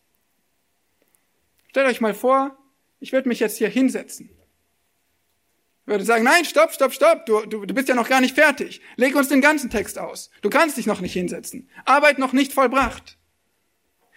Stellt 1.69 1.87
euch 1.87 2.01
mal 2.01 2.13
vor, 2.13 2.57
ich 2.99 3.13
würde 3.13 3.29
mich 3.29 3.39
jetzt 3.39 3.57
hier 3.57 3.69
hinsetzen. 3.69 4.29
Ich 4.29 5.87
würde 5.87 6.03
sagen, 6.03 6.25
nein, 6.25 6.43
stopp, 6.43 6.73
stopp, 6.73 6.91
stopp, 6.93 7.25
du, 7.25 7.45
du, 7.45 7.65
du 7.65 7.73
bist 7.73 7.87
ja 7.87 7.95
noch 7.95 8.09
gar 8.09 8.19
nicht 8.19 8.35
fertig. 8.35 8.81
Leg 8.97 9.15
uns 9.15 9.29
den 9.29 9.39
ganzen 9.39 9.69
Text 9.69 9.97
aus. 9.97 10.31
Du 10.41 10.49
kannst 10.49 10.75
dich 10.75 10.85
noch 10.85 10.99
nicht 10.99 11.13
hinsetzen. 11.13 11.69
Arbeit 11.85 12.19
noch 12.19 12.33
nicht 12.33 12.51
vollbracht. 12.51 13.17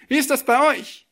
Wie 0.08 0.18
ist 0.18 0.30
das 0.30 0.44
bei 0.44 0.68
euch? 0.68 1.06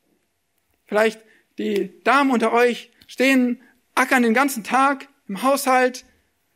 Vielleicht 0.85 1.21
die 1.57 2.01
Damen 2.03 2.31
unter 2.31 2.51
euch 2.51 2.91
stehen, 3.07 3.61
ackern 3.95 4.23
den 4.23 4.33
ganzen 4.33 4.65
Tag 4.65 5.07
im 5.29 5.43
Haushalt, 5.43 6.03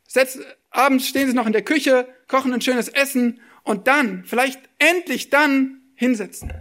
setzen, 0.06 0.44
abends 0.68 1.08
stehen 1.08 1.28
sie 1.28 1.34
noch 1.34 1.46
in 1.46 1.54
der 1.54 1.64
Küche, 1.64 2.08
kochen 2.28 2.52
ein 2.52 2.60
schönes 2.60 2.88
Essen 2.88 3.40
und 3.62 3.86
dann, 3.86 4.24
vielleicht 4.24 4.60
endlich 4.78 5.30
dann 5.30 5.82
hinsetzen. 5.94 6.52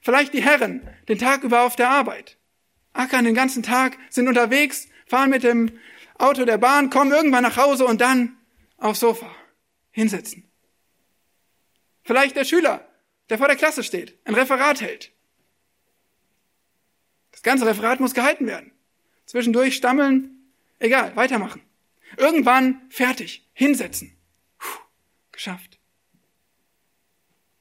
Vielleicht 0.00 0.32
die 0.32 0.42
Herren, 0.42 0.88
den 1.08 1.18
Tag 1.18 1.44
über 1.44 1.62
auf 1.62 1.76
der 1.76 1.90
Arbeit 1.90 2.38
ackern 2.92 3.24
den 3.24 3.34
ganzen 3.34 3.62
Tag, 3.62 3.96
sind 4.10 4.28
unterwegs, 4.28 4.88
fahren 5.06 5.30
mit 5.30 5.42
dem 5.42 5.78
Auto 6.18 6.44
der 6.44 6.58
Bahn, 6.58 6.90
kommen 6.90 7.12
irgendwann 7.12 7.42
nach 7.42 7.56
Hause 7.56 7.86
und 7.86 8.00
dann 8.00 8.36
aufs 8.76 9.00
Sofa 9.00 9.34
hinsetzen. 9.90 10.44
Vielleicht 12.02 12.36
der 12.36 12.44
Schüler, 12.44 12.86
der 13.28 13.38
vor 13.38 13.46
der 13.46 13.56
Klasse 13.56 13.84
steht, 13.84 14.18
ein 14.24 14.34
Referat 14.34 14.80
hält. 14.80 15.12
Das 17.30 17.42
ganze 17.42 17.66
Referat 17.66 18.00
muss 18.00 18.14
gehalten 18.14 18.46
werden. 18.46 18.72
Zwischendurch 19.26 19.76
stammeln, 19.76 20.52
egal, 20.78 21.14
weitermachen. 21.14 21.62
Irgendwann 22.16 22.82
fertig, 22.90 23.48
hinsetzen. 23.52 24.16
Puh, 24.58 24.80
geschafft. 25.30 25.69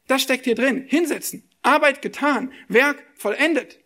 Das 0.10 0.22
steckt 0.22 0.44
hier 0.44 0.56
drin. 0.56 0.86
Hinsetzen. 0.88 1.44
Arbeit 1.62 2.02
getan. 2.02 2.52
Werk 2.68 3.02
vollendet. 3.16 3.80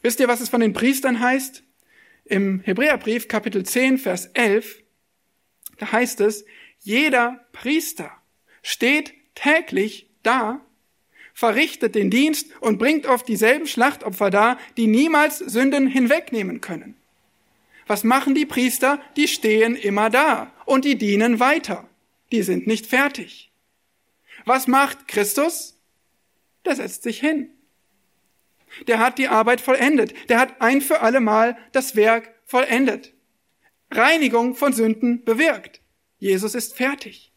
Wisst 0.00 0.20
ihr, 0.20 0.28
was 0.28 0.40
es 0.40 0.48
von 0.48 0.60
den 0.60 0.72
Priestern 0.72 1.20
heißt? 1.20 1.62
Im 2.24 2.60
Hebräerbrief 2.60 3.28
Kapitel 3.28 3.64
10, 3.64 3.98
Vers 3.98 4.26
11, 4.34 4.82
da 5.78 5.92
heißt 5.92 6.20
es, 6.22 6.44
jeder 6.80 7.46
Priester 7.52 8.10
steht 8.62 9.14
täglich 9.34 10.08
da 10.22 10.66
verrichtet 11.36 11.94
den 11.94 12.08
Dienst 12.08 12.50
und 12.60 12.78
bringt 12.78 13.06
oft 13.06 13.28
dieselben 13.28 13.66
Schlachtopfer 13.66 14.30
dar, 14.30 14.58
die 14.78 14.86
niemals 14.86 15.36
Sünden 15.38 15.86
hinwegnehmen 15.86 16.62
können. 16.62 16.96
Was 17.86 18.04
machen 18.04 18.34
die 18.34 18.46
Priester? 18.46 19.02
Die 19.18 19.28
stehen 19.28 19.76
immer 19.76 20.08
da 20.08 20.50
und 20.64 20.86
die 20.86 20.96
dienen 20.96 21.38
weiter. 21.38 21.86
Die 22.32 22.42
sind 22.42 22.66
nicht 22.66 22.86
fertig. 22.86 23.50
Was 24.46 24.66
macht 24.66 25.08
Christus? 25.08 25.78
Der 26.64 26.76
setzt 26.76 27.02
sich 27.02 27.20
hin. 27.20 27.50
Der 28.86 28.98
hat 28.98 29.18
die 29.18 29.28
Arbeit 29.28 29.60
vollendet. 29.60 30.14
Der 30.30 30.38
hat 30.38 30.60
ein 30.62 30.80
für 30.80 31.00
alle 31.00 31.20
Mal 31.20 31.58
das 31.72 31.94
Werk 31.96 32.32
vollendet. 32.44 33.12
Reinigung 33.90 34.54
von 34.54 34.72
Sünden 34.72 35.24
bewirkt. 35.24 35.82
Jesus 36.18 36.54
ist 36.54 36.74
fertig. 36.74 37.32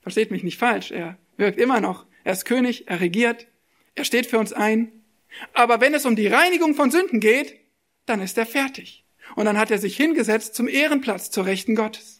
Versteht 0.00 0.30
mich 0.30 0.44
nicht 0.44 0.58
falsch. 0.58 0.92
Er 0.92 1.18
wirkt 1.36 1.58
immer 1.58 1.80
noch. 1.80 2.06
Er 2.22 2.32
ist 2.32 2.44
König, 2.44 2.88
er 2.88 3.00
regiert, 3.00 3.46
er 3.94 4.04
steht 4.04 4.26
für 4.26 4.38
uns 4.38 4.52
ein. 4.52 5.04
Aber 5.52 5.80
wenn 5.80 5.94
es 5.94 6.06
um 6.06 6.16
die 6.16 6.26
Reinigung 6.26 6.74
von 6.74 6.90
Sünden 6.90 7.20
geht, 7.20 7.58
dann 8.06 8.20
ist 8.20 8.38
er 8.38 8.46
fertig. 8.46 9.04
Und 9.36 9.46
dann 9.46 9.58
hat 9.58 9.70
er 9.70 9.78
sich 9.78 9.96
hingesetzt 9.96 10.54
zum 10.54 10.68
Ehrenplatz 10.68 11.30
zur 11.30 11.46
Rechten 11.46 11.74
Gottes. 11.74 12.18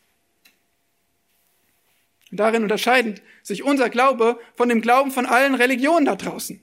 Und 2.35 2.39
darin 2.39 2.65
unterscheidet 2.65 3.23
sich 3.45 3.63
unser 3.63 3.89
Glaube 3.89 4.41
von 4.57 4.69
dem 4.69 4.81
Glauben 4.81 5.13
von 5.13 5.25
allen 5.25 5.55
Religionen 5.55 6.05
da 6.05 6.17
draußen. 6.17 6.61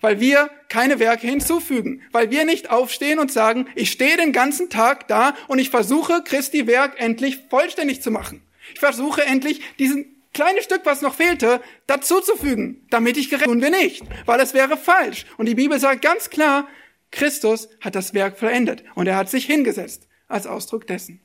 Weil 0.00 0.18
wir 0.18 0.50
keine 0.68 0.98
Werke 0.98 1.28
hinzufügen, 1.28 2.02
weil 2.10 2.32
wir 2.32 2.44
nicht 2.44 2.68
aufstehen 2.68 3.20
und 3.20 3.30
sagen, 3.30 3.68
ich 3.76 3.92
stehe 3.92 4.16
den 4.16 4.32
ganzen 4.32 4.68
Tag 4.68 5.06
da 5.06 5.36
und 5.46 5.60
ich 5.60 5.70
versuche, 5.70 6.20
Christi 6.24 6.66
Werk 6.66 7.00
endlich 7.00 7.42
vollständig 7.48 8.02
zu 8.02 8.10
machen. 8.10 8.42
Ich 8.74 8.80
versuche 8.80 9.24
endlich, 9.24 9.60
diesen 9.78 10.20
kleine 10.34 10.62
Stück, 10.62 10.80
was 10.82 11.00
noch 11.00 11.14
fehlte, 11.14 11.60
dazuzufügen, 11.86 12.84
damit 12.90 13.16
ich 13.18 13.30
gerecht 13.30 13.46
tun 13.46 13.62
wir 13.62 13.70
nicht, 13.70 14.02
weil 14.24 14.40
es 14.40 14.52
wäre 14.52 14.76
falsch. 14.76 15.26
Und 15.36 15.46
die 15.46 15.54
Bibel 15.54 15.78
sagt 15.78 16.02
ganz 16.02 16.28
klar, 16.28 16.66
Christus 17.12 17.68
hat 17.80 17.94
das 17.94 18.14
Werk 18.14 18.36
vollendet 18.36 18.82
und 18.96 19.06
er 19.06 19.16
hat 19.16 19.30
sich 19.30 19.46
hingesetzt 19.46 20.08
als 20.26 20.48
Ausdruck 20.48 20.88
dessen. 20.88 21.20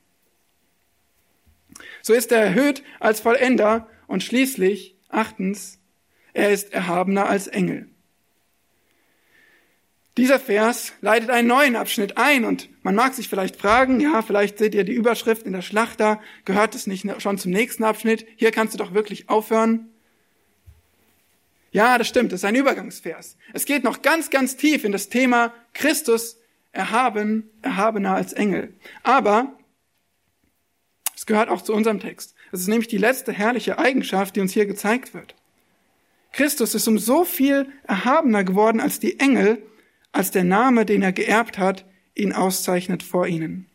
So 2.02 2.12
ist 2.12 2.32
er 2.32 2.40
erhöht 2.40 2.82
als 3.00 3.20
Vollender 3.20 3.88
und 4.06 4.22
schließlich, 4.22 4.96
achtens, 5.08 5.78
er 6.34 6.50
ist 6.50 6.72
erhabener 6.72 7.26
als 7.26 7.46
Engel. 7.46 7.88
Dieser 10.18 10.38
Vers 10.38 10.92
leitet 11.00 11.30
einen 11.30 11.48
neuen 11.48 11.74
Abschnitt 11.74 12.18
ein 12.18 12.44
und 12.44 12.68
man 12.82 12.94
mag 12.94 13.14
sich 13.14 13.28
vielleicht 13.28 13.56
fragen, 13.56 13.98
ja, 13.98 14.20
vielleicht 14.20 14.58
seht 14.58 14.74
ihr 14.74 14.84
die 14.84 14.92
Überschrift 14.92 15.46
in 15.46 15.54
der 15.54 15.62
Schlachter, 15.62 16.20
gehört 16.44 16.74
es 16.74 16.86
nicht 16.86 17.06
schon 17.22 17.38
zum 17.38 17.50
nächsten 17.50 17.84
Abschnitt? 17.84 18.26
Hier 18.36 18.50
kannst 18.50 18.74
du 18.74 18.78
doch 18.78 18.92
wirklich 18.92 19.30
aufhören. 19.30 19.88
Ja, 21.70 21.96
das 21.96 22.08
stimmt, 22.08 22.32
das 22.32 22.40
ist 22.40 22.44
ein 22.44 22.54
Übergangsvers. 22.54 23.38
Es 23.54 23.64
geht 23.64 23.84
noch 23.84 24.02
ganz, 24.02 24.28
ganz 24.28 24.58
tief 24.58 24.84
in 24.84 24.92
das 24.92 25.08
Thema 25.08 25.54
Christus 25.72 26.38
erhaben, 26.72 27.48
erhabener 27.62 28.14
als 28.14 28.34
Engel. 28.34 28.74
Aber 29.02 29.56
es 31.22 31.26
gehört 31.26 31.50
auch 31.50 31.62
zu 31.62 31.72
unserem 31.72 32.00
Text. 32.00 32.34
Es 32.50 32.62
ist 32.62 32.66
nämlich 32.66 32.88
die 32.88 32.98
letzte 32.98 33.32
herrliche 33.32 33.78
Eigenschaft, 33.78 34.34
die 34.34 34.40
uns 34.40 34.52
hier 34.52 34.66
gezeigt 34.66 35.14
wird. 35.14 35.36
Christus 36.32 36.74
ist 36.74 36.88
um 36.88 36.98
so 36.98 37.24
viel 37.24 37.70
erhabener 37.84 38.42
geworden 38.42 38.80
als 38.80 38.98
die 38.98 39.20
Engel, 39.20 39.62
als 40.10 40.32
der 40.32 40.42
Name, 40.42 40.84
den 40.84 41.00
er 41.00 41.12
geerbt 41.12 41.58
hat, 41.58 41.84
ihn 42.16 42.32
auszeichnet 42.32 43.04
vor 43.04 43.28
ihnen. 43.28 43.68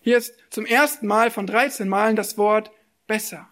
Hier 0.00 0.16
ist 0.16 0.32
zum 0.48 0.64
ersten 0.64 1.06
Mal 1.06 1.30
von 1.30 1.46
13 1.46 1.86
Malen 1.86 2.16
das 2.16 2.38
Wort 2.38 2.70
besser 3.06 3.46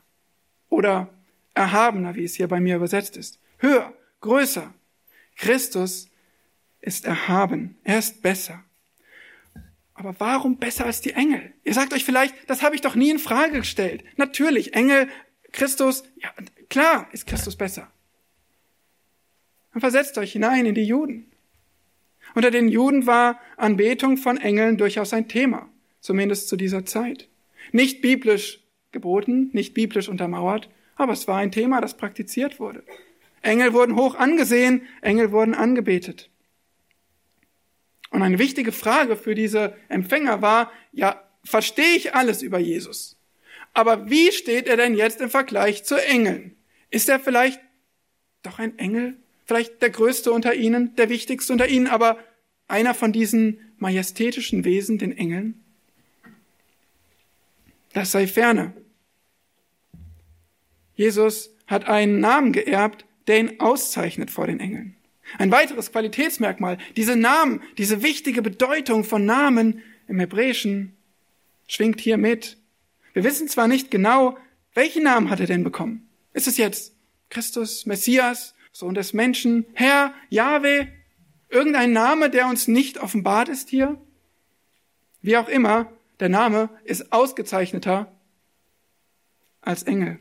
oder 0.71 1.11
erhabener, 1.53 2.14
wie 2.14 2.25
es 2.25 2.37
hier 2.37 2.49
bei 2.49 2.61
mir 2.61 2.77
übersetzt 2.77 3.19
ist. 3.19 3.39
Höher, 3.59 3.93
größer. 4.23 4.73
Christus 5.37 6.09
ist 6.81 7.05
erhaben. 7.05 7.77
Er 7.85 7.99
ist 7.99 8.23
besser. 8.23 8.64
Aber 9.99 10.14
warum 10.18 10.59
besser 10.59 10.86
als 10.86 11.01
die 11.01 11.14
Engel? 11.14 11.53
Ihr 11.64 11.74
sagt 11.74 11.92
euch 11.92 12.05
vielleicht, 12.05 12.32
das 12.49 12.62
habe 12.62 12.76
ich 12.76 12.80
doch 12.80 12.94
nie 12.94 13.11
in 13.11 13.18
Frage 13.18 13.59
gestellt. 13.59 14.05
Natürlich, 14.16 14.74
Engel, 14.74 15.09
Christus, 15.51 16.05
ja, 16.22 16.32
klar 16.70 17.09
ist 17.11 17.26
Christus 17.26 17.57
besser. 17.57 17.90
Und 19.74 19.80
versetzt 19.80 20.16
euch 20.16 20.30
hinein 20.30 20.66
in 20.66 20.76
die 20.76 20.84
Juden. 20.84 21.26
Unter 22.36 22.53
den 22.53 22.68
Juden 22.68 23.07
war 23.07 23.40
Anbetung 23.57 24.18
von 24.18 24.36
Engeln 24.36 24.76
durchaus 24.76 25.12
ein 25.12 25.26
Thema, 25.26 25.68
zumindest 25.99 26.49
zu 26.49 26.57
dieser 26.57 26.86
Zeit. 26.86 27.28
Nicht 27.72 28.01
biblisch 28.01 28.61
geboten, 28.92 29.51
nicht 29.53 29.74
biblisch 29.74 30.09
untermauert, 30.09 30.70
aber 30.94 31.12
es 31.12 31.26
war 31.26 31.38
ein 31.38 31.51
Thema, 31.51 31.80
das 31.80 31.96
praktiziert 31.96 32.61
wurde. 32.61 32.84
Engel 33.42 33.72
wurden 33.72 33.96
hoch 33.96 34.14
angesehen, 34.14 34.82
Engel 35.01 35.32
wurden 35.32 35.55
angebetet. 35.55 36.30
Und 38.11 38.23
eine 38.23 38.39
wichtige 38.39 38.73
Frage 38.73 39.17
für 39.17 39.35
diese 39.35 39.77
Empfänger 39.89 40.41
war, 40.41 40.73
ja, 40.93 41.23
verstehe 41.45 41.95
ich 41.95 42.15
alles 42.15 42.43
über 42.43 42.59
Jesus? 42.59 43.17
Aber 43.75 44.11
wie 44.11 44.33
steht 44.33 44.67
er 44.67 44.77
denn 44.77 44.95
jetzt 44.95 45.21
im 45.21 45.31
Vergleich 45.31 45.85
zu 45.85 45.97
Engeln? 45.97 46.57
Ist 46.91 47.09
er 47.09 47.21
vielleicht 47.21 47.61
doch 48.43 48.59
ein 48.59 48.79
Engel? 48.79 49.17
Vielleicht 49.45 49.83
der 49.83 49.91
größte 49.91 50.33
unter 50.33 50.55
ihnen, 50.55 50.95
der 50.97 51.09
wichtigste 51.09 51.53
unter 51.53 51.69
ihnen, 51.69 51.87
aber 51.87 52.19
einer 52.67 52.95
von 52.95 53.13
diesen 53.13 53.73
majestätischen 53.79 54.65
Wesen, 54.65 54.99
den 54.99 55.17
Engeln? 55.17 55.65
Das 57.93 58.13
sei 58.13 58.27
ferne. 58.27 58.75
Jesus 60.95 61.55
hat 61.67 61.87
einen 61.87 62.21
Namen 62.21 62.53
geerbt, 62.53 63.07
der 63.27 63.41
ihn 63.41 63.61
auszeichnet 63.61 64.31
vor 64.31 64.47
den 64.47 64.61
Engeln. 64.61 64.97
Ein 65.37 65.51
weiteres 65.51 65.93
Qualitätsmerkmal, 65.93 66.79
diese 66.97 67.16
Namen, 67.16 67.62
diese 67.76 68.03
wichtige 68.03 68.41
Bedeutung 68.41 69.05
von 69.05 69.26
Namen 69.26 69.83
im 70.07 70.18
Hebräischen 70.18 70.97
schwingt 71.66 72.01
hier 72.01 72.16
mit. 72.16 72.57
Wir 73.12 73.24
wissen 73.24 73.49
zwar 73.49 73.68
nicht 73.68 73.91
genau, 73.91 74.39
welchen 74.74 75.03
Namen 75.03 75.29
hat 75.29 75.41
er 75.41 75.47
denn 75.47 75.64
bekommen. 75.64 76.09
Ist 76.33 76.47
es 76.47 76.57
jetzt 76.57 76.95
Christus, 77.31 77.85
Messias, 77.85 78.55
Sohn 78.72 78.95
des 78.95 79.12
Menschen, 79.12 79.66
Herr, 79.74 80.14
Jahwe, 80.31 80.89
irgendein 81.49 81.93
Name, 81.93 82.31
der 82.31 82.47
uns 82.47 82.68
nicht 82.68 82.99
offenbart 82.99 83.49
ist 83.49 83.68
hier? 83.68 84.01
Wie 85.20 85.37
auch 85.37 85.49
immer, 85.49 85.93
der 86.20 86.29
Name 86.29 86.70
ist 86.85 87.12
ausgezeichneter 87.12 88.12
als 89.61 89.83
Engel. 89.83 90.18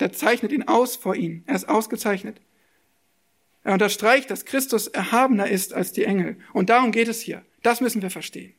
Der 0.00 0.12
zeichnet 0.12 0.52
ihn 0.52 0.68
aus 0.68 0.96
vor 0.96 1.16
ihnen. 1.16 1.42
Er 1.46 1.56
ist 1.56 1.68
ausgezeichnet. 1.68 2.40
Er 3.68 3.74
unterstreicht, 3.74 4.30
dass 4.30 4.46
Christus 4.46 4.86
erhabener 4.86 5.50
ist 5.50 5.74
als 5.74 5.92
die 5.92 6.04
Engel. 6.04 6.38
Und 6.54 6.70
darum 6.70 6.90
geht 6.90 7.06
es 7.06 7.20
hier. 7.20 7.44
Das 7.62 7.82
müssen 7.82 8.00
wir 8.00 8.08
verstehen. 8.08 8.54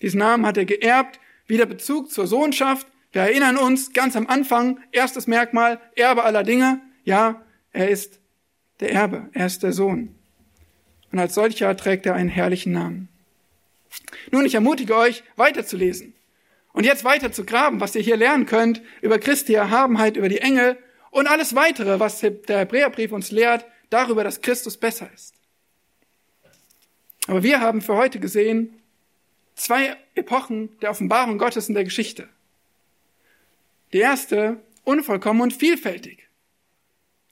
Diesen 0.00 0.20
Namen 0.20 0.46
hat 0.46 0.56
er 0.56 0.64
geerbt, 0.64 1.18
wieder 1.48 1.66
Bezug 1.66 2.12
zur 2.12 2.28
Sohnschaft. 2.28 2.86
Wir 3.10 3.22
erinnern 3.22 3.56
uns 3.56 3.92
ganz 3.92 4.14
am 4.14 4.28
Anfang, 4.28 4.78
erstes 4.92 5.26
Merkmal, 5.26 5.80
Erbe 5.96 6.22
aller 6.22 6.44
Dinge. 6.44 6.80
Ja, 7.02 7.44
er 7.72 7.90
ist 7.90 8.20
der 8.78 8.92
Erbe, 8.92 9.28
er 9.32 9.46
ist 9.46 9.64
der 9.64 9.72
Sohn. 9.72 10.14
Und 11.10 11.18
als 11.18 11.34
solcher 11.34 11.76
trägt 11.76 12.06
er 12.06 12.14
einen 12.14 12.28
herrlichen 12.28 12.70
Namen. 12.70 13.08
Nun, 14.30 14.46
ich 14.46 14.54
ermutige 14.54 14.94
euch, 14.94 15.24
weiterzulesen. 15.34 16.14
Und 16.72 16.86
jetzt 16.86 17.02
weiter 17.02 17.32
zu 17.32 17.44
graben, 17.44 17.80
was 17.80 17.96
ihr 17.96 18.02
hier 18.02 18.16
lernen 18.16 18.46
könnt 18.46 18.82
über 19.00 19.18
Christi 19.18 19.54
Erhabenheit, 19.54 20.16
über 20.16 20.28
die 20.28 20.38
Engel 20.38 20.78
und 21.10 21.26
alles 21.26 21.54
weitere, 21.54 21.98
was 21.98 22.20
der 22.20 22.58
Hebräerbrief 22.58 23.12
uns 23.12 23.30
lehrt, 23.30 23.66
darüber, 23.90 24.24
dass 24.24 24.40
Christus 24.40 24.76
besser 24.76 25.10
ist. 25.12 25.34
Aber 27.26 27.42
wir 27.42 27.60
haben 27.60 27.82
für 27.82 27.96
heute 27.96 28.20
gesehen 28.20 28.80
zwei 29.54 29.96
Epochen 30.14 30.78
der 30.80 30.90
Offenbarung 30.90 31.38
Gottes 31.38 31.68
in 31.68 31.74
der 31.74 31.84
Geschichte. 31.84 32.28
Die 33.92 33.98
erste, 33.98 34.60
unvollkommen 34.84 35.42
und 35.42 35.52
vielfältig. 35.52 36.28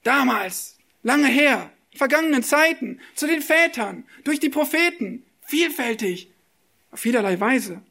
Damals, 0.03 0.79
lange 1.03 1.29
her, 1.29 1.71
vergangenen 1.95 2.43
Zeiten, 2.43 3.01
zu 3.15 3.27
den 3.27 3.43
Vätern, 3.43 4.05
durch 4.25 4.41
die 4.41 4.49
Propheten, 4.49 5.25
vielfältig, 5.43 6.31
auf 6.91 7.01
vielerlei 7.01 7.39
Weise. 7.41 7.83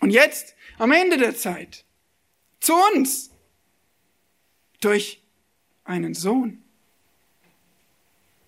Und 0.00 0.10
jetzt, 0.10 0.54
am 0.78 0.92
Ende 0.92 1.18
der 1.18 1.36
Zeit, 1.36 1.84
zu 2.60 2.74
uns, 2.74 3.31
durch 4.84 5.22
einen 5.84 6.14
Sohn. 6.14 6.62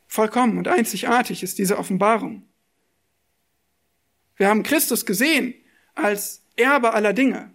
Vollkommen 0.07 0.59
und 0.59 0.69
einzigartig 0.69 1.43
ist 1.43 1.59
diese 1.59 1.79
Offenbarung. 1.79 2.47
Wir 4.37 4.49
haben 4.49 4.63
Christus 4.63 5.07
gesehen 5.07 5.55
als 5.95 6.43
Erbe 6.57 6.93
aller 6.93 7.13
Dinge, 7.13 7.53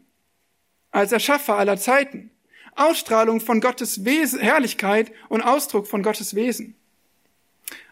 als 0.91 1.11
Erschaffer 1.11 1.57
aller 1.57 1.77
Zeiten, 1.77 2.31
Ausstrahlung 2.75 3.41
von 3.41 3.61
Gottes 3.61 4.05
Wesen, 4.05 4.39
Herrlichkeit 4.39 5.11
und 5.29 5.41
Ausdruck 5.41 5.87
von 5.87 6.03
Gottes 6.03 6.35
Wesen, 6.35 6.75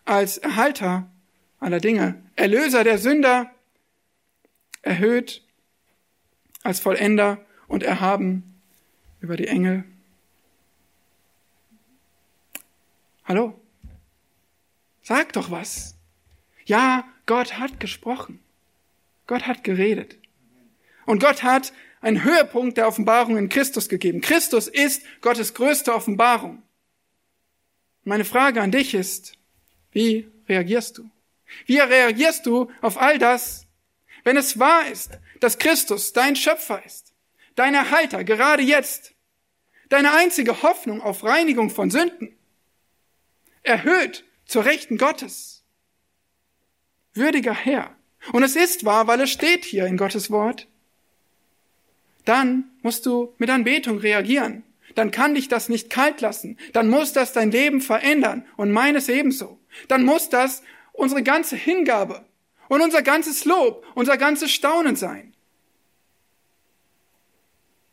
als 0.05 0.37
Erhalter 0.37 1.09
aller 1.59 1.79
Dinge, 1.79 2.21
Erlöser 2.35 2.83
der 2.83 2.97
Sünder, 2.97 3.51
erhöht 4.81 5.43
als 6.63 6.79
Vollender 6.79 7.45
und 7.67 7.83
erhaben 7.83 8.61
über 9.19 9.37
die 9.37 9.47
Engel. 9.47 9.83
Hallo? 13.27 13.59
Sag 15.03 15.33
doch 15.33 15.51
was. 15.51 15.97
Ja, 16.65 17.05
Gott 17.25 17.59
hat 17.59 17.81
gesprochen. 17.81 18.39
Gott 19.25 19.45
hat 19.47 19.65
geredet. 19.65 20.17
Und 21.05 21.21
Gott 21.21 21.43
hat 21.43 21.73
einen 21.99 22.23
Höhepunkt 22.23 22.77
der 22.77 22.87
Offenbarung 22.87 23.35
in 23.35 23.49
Christus 23.49 23.89
gegeben. 23.89 24.21
Christus 24.21 24.69
ist 24.69 25.03
Gottes 25.19 25.53
größte 25.53 25.93
Offenbarung. 25.93 26.63
Meine 28.05 28.23
Frage 28.23 28.61
an 28.61 28.71
dich 28.71 28.93
ist, 28.93 29.33
wie 29.91 30.29
reagierst 30.47 30.97
du? 30.97 31.09
Wie 31.65 31.79
reagierst 31.79 32.45
du 32.45 32.71
auf 32.81 32.97
all 32.97 33.17
das, 33.17 33.67
wenn 34.23 34.37
es 34.37 34.57
wahr 34.57 34.87
ist, 34.87 35.19
dass 35.41 35.57
Christus 35.57 36.13
dein 36.13 36.37
Schöpfer 36.37 36.85
ist, 36.85 37.13
dein 37.55 37.73
Erhalter, 37.73 38.23
gerade 38.23 38.63
jetzt, 38.63 39.15
deine 39.89 40.13
einzige 40.13 40.61
Hoffnung 40.61 41.01
auf 41.01 41.25
Reinigung 41.25 41.69
von 41.69 41.91
Sünden, 41.91 42.36
erhöht 43.67 44.23
zur 44.45 44.65
Rechten 44.65 44.97
Gottes, 44.97 45.63
würdiger 47.13 47.53
Herr. 47.53 47.95
Und 48.31 48.43
es 48.43 48.55
ist 48.55 48.85
wahr, 48.85 49.07
weil 49.07 49.21
es 49.21 49.29
steht 49.29 49.65
hier 49.65 49.85
in 49.85 49.97
Gottes 49.97 50.31
Wort. 50.31 50.67
Dann 52.25 52.65
musst 52.81 53.05
du 53.05 53.33
mit 53.37 53.49
Anbetung 53.49 53.99
reagieren. 53.99 54.63
Dann 54.95 55.11
kann 55.11 55.35
dich 55.35 55.47
das 55.47 55.69
nicht 55.69 55.89
kalt 55.89 56.21
lassen. 56.21 56.57
Dann 56.73 56.89
muss 56.89 57.13
das 57.13 57.31
dein 57.31 57.51
Leben 57.51 57.81
verändern 57.81 58.45
und 58.57 58.71
meines 58.71 59.09
ebenso. 59.09 59.59
Dann 59.87 60.03
muss 60.03 60.29
das 60.29 60.63
unsere 60.91 61.23
ganze 61.23 61.55
Hingabe 61.55 62.25
und 62.67 62.81
unser 62.81 63.01
ganzes 63.01 63.45
Lob, 63.45 63.85
unser 63.95 64.17
ganzes 64.17 64.51
Staunen 64.51 64.95
sein. 64.95 65.33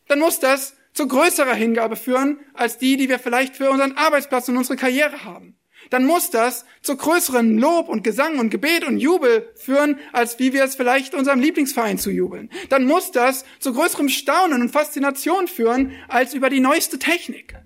Dann 0.09 0.19
muss 0.19 0.41
das 0.41 0.75
zu 0.95 1.09
größerer 1.09 1.55
Hingabe 1.55 1.97
führen 1.97 2.41
als 2.55 2.79
die, 2.79 2.97
die 2.97 3.09
wir 3.09 3.19
vielleicht 3.19 3.57
für 3.57 3.71
unseren 3.71 3.97
Arbeitsplatz 3.97 4.49
und 4.49 4.57
unsere 4.57 4.77
Karriere 4.77 5.25
haben. 5.25 5.57
Dann 5.91 6.05
muss 6.05 6.31
das 6.31 6.65
zu 6.83 6.97
größeren 6.97 7.59
Lob 7.59 7.89
und 7.89 8.05
Gesang 8.05 8.39
und 8.39 8.51
Gebet 8.51 8.85
und 8.85 8.99
Jubel 8.99 9.51
führen, 9.57 9.99
als 10.13 10.39
wie 10.39 10.53
wir 10.53 10.65
es 10.65 10.77
vielleicht 10.77 11.15
unserem 11.15 11.41
Lieblingsverein 11.41 11.99
zu 11.99 12.11
jubeln. 12.11 12.51
Dann 12.69 12.85
muss 12.85 13.13
das 13.13 13.45
zu 13.61 13.73
größerem 13.73 14.09
Staunen 14.09 14.63
und 14.63 14.71
Faszination 14.71 15.49
führen, 15.49 15.93
als 16.09 16.35
über 16.35 16.51
die 16.51 16.61
neueste 16.61 16.99
Technik. 16.99 17.57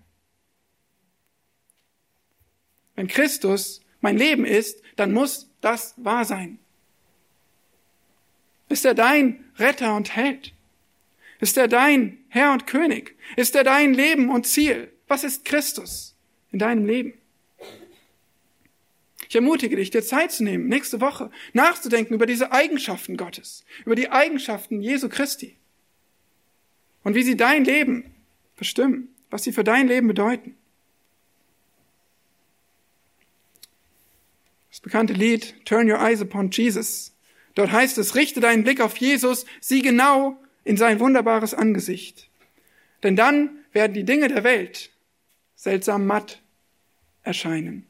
Wenn 2.94 3.08
Christus 3.08 3.80
mein 4.00 4.16
Leben 4.16 4.44
ist, 4.44 4.82
dann 4.96 5.12
muss 5.12 5.50
das 5.60 5.94
wahr 5.96 6.24
sein. 6.24 6.58
Ist 8.68 8.84
er 8.84 8.94
dein 8.94 9.44
Retter 9.56 9.94
und 9.96 10.14
Held? 10.14 10.52
Ist 11.40 11.56
er 11.56 11.68
dein 11.68 12.18
Herr 12.28 12.52
und 12.52 12.66
König? 12.66 13.16
Ist 13.36 13.54
er 13.54 13.64
dein 13.64 13.94
Leben 13.94 14.30
und 14.30 14.46
Ziel? 14.46 14.92
Was 15.06 15.24
ist 15.24 15.44
Christus 15.44 16.16
in 16.50 16.58
deinem 16.58 16.84
Leben? 16.84 17.14
Ich 19.28 19.34
ermutige 19.34 19.76
dich, 19.76 19.90
dir 19.90 20.02
Zeit 20.02 20.32
zu 20.32 20.42
nehmen, 20.42 20.68
nächste 20.68 21.02
Woche 21.02 21.30
nachzudenken 21.52 22.14
über 22.14 22.24
diese 22.24 22.50
Eigenschaften 22.50 23.18
Gottes, 23.18 23.64
über 23.84 23.94
die 23.94 24.10
Eigenschaften 24.10 24.80
Jesu 24.80 25.10
Christi 25.10 25.56
und 27.04 27.14
wie 27.14 27.22
sie 27.22 27.36
dein 27.36 27.64
Leben 27.64 28.14
bestimmen, 28.56 29.14
was 29.28 29.44
sie 29.44 29.52
für 29.52 29.64
dein 29.64 29.86
Leben 29.86 30.08
bedeuten. 30.08 30.56
Das 34.70 34.80
bekannte 34.80 35.12
Lied 35.12 35.54
Turn 35.66 35.90
Your 35.90 35.98
Eyes 35.98 36.22
Upon 36.22 36.50
Jesus. 36.50 37.14
Dort 37.54 37.70
heißt 37.70 37.98
es, 37.98 38.14
richte 38.14 38.40
deinen 38.40 38.64
Blick 38.64 38.80
auf 38.80 38.96
Jesus, 38.96 39.44
sieh 39.60 39.82
genau 39.82 40.40
in 40.64 40.78
sein 40.78 41.00
wunderbares 41.00 41.52
Angesicht. 41.52 42.30
Denn 43.02 43.14
dann 43.14 43.58
werden 43.72 43.92
die 43.92 44.04
Dinge 44.04 44.28
der 44.28 44.44
Welt 44.44 44.90
seltsam 45.54 46.06
matt 46.06 46.40
erscheinen 47.24 47.87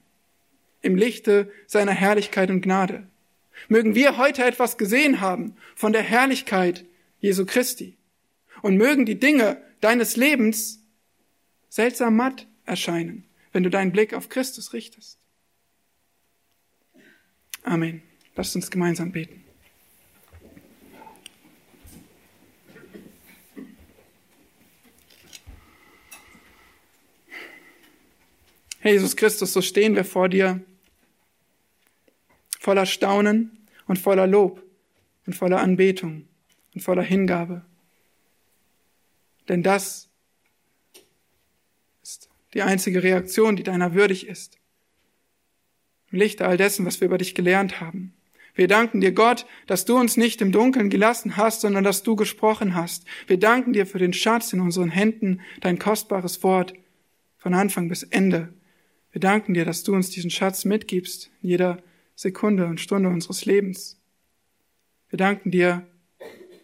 im 0.80 0.96
Lichte 0.96 1.52
seiner 1.66 1.92
Herrlichkeit 1.92 2.50
und 2.50 2.60
Gnade. 2.60 3.06
Mögen 3.68 3.94
wir 3.94 4.16
heute 4.16 4.44
etwas 4.44 4.78
gesehen 4.78 5.20
haben 5.20 5.56
von 5.74 5.92
der 5.92 6.02
Herrlichkeit 6.02 6.84
Jesu 7.20 7.44
Christi 7.44 7.96
und 8.62 8.76
mögen 8.76 9.04
die 9.04 9.18
Dinge 9.18 9.60
deines 9.80 10.16
Lebens 10.16 10.80
seltsam 11.68 12.16
matt 12.16 12.46
erscheinen, 12.64 13.24
wenn 13.52 13.62
du 13.62 13.70
deinen 13.70 13.92
Blick 13.92 14.14
auf 14.14 14.28
Christus 14.28 14.72
richtest. 14.72 15.18
Amen. 17.62 18.02
Lasst 18.36 18.54
uns 18.54 18.70
gemeinsam 18.70 19.12
beten. 19.12 19.44
Herr 28.80 28.92
Jesus 28.92 29.16
Christus, 29.16 29.52
so 29.52 29.60
stehen 29.60 29.96
wir 29.96 30.04
vor 30.04 30.28
dir, 30.28 30.60
voller 32.68 32.84
Staunen 32.84 33.66
und 33.86 33.98
voller 33.98 34.26
Lob 34.26 34.62
und 35.24 35.32
voller 35.32 35.60
Anbetung 35.60 36.28
und 36.74 36.82
voller 36.82 37.02
Hingabe. 37.02 37.64
Denn 39.48 39.62
das 39.62 40.10
ist 42.02 42.28
die 42.52 42.60
einzige 42.60 43.02
Reaktion, 43.02 43.56
die 43.56 43.62
deiner 43.62 43.94
würdig 43.94 44.26
ist. 44.26 44.58
Im 46.12 46.18
Lichte 46.18 46.46
all 46.46 46.58
dessen, 46.58 46.84
was 46.84 47.00
wir 47.00 47.06
über 47.06 47.16
dich 47.16 47.34
gelernt 47.34 47.80
haben. 47.80 48.12
Wir 48.54 48.68
danken 48.68 49.00
dir, 49.00 49.12
Gott, 49.12 49.46
dass 49.66 49.86
du 49.86 49.96
uns 49.96 50.18
nicht 50.18 50.42
im 50.42 50.52
Dunkeln 50.52 50.90
gelassen 50.90 51.38
hast, 51.38 51.62
sondern 51.62 51.84
dass 51.84 52.02
du 52.02 52.16
gesprochen 52.16 52.74
hast. 52.74 53.06
Wir 53.26 53.38
danken 53.38 53.72
dir 53.72 53.86
für 53.86 53.98
den 53.98 54.12
Schatz 54.12 54.52
in 54.52 54.60
unseren 54.60 54.90
Händen, 54.90 55.40
dein 55.62 55.78
kostbares 55.78 56.42
Wort 56.42 56.74
von 57.38 57.54
Anfang 57.54 57.88
bis 57.88 58.02
Ende. 58.02 58.52
Wir 59.10 59.22
danken 59.22 59.54
dir, 59.54 59.64
dass 59.64 59.84
du 59.84 59.94
uns 59.94 60.10
diesen 60.10 60.28
Schatz 60.28 60.66
mitgibst 60.66 61.30
in 61.40 61.48
jeder 61.48 61.82
Sekunde 62.18 62.66
und 62.66 62.80
Stunde 62.80 63.10
unseres 63.10 63.44
Lebens. 63.44 63.96
Wir 65.08 65.18
danken 65.18 65.52
dir 65.52 65.86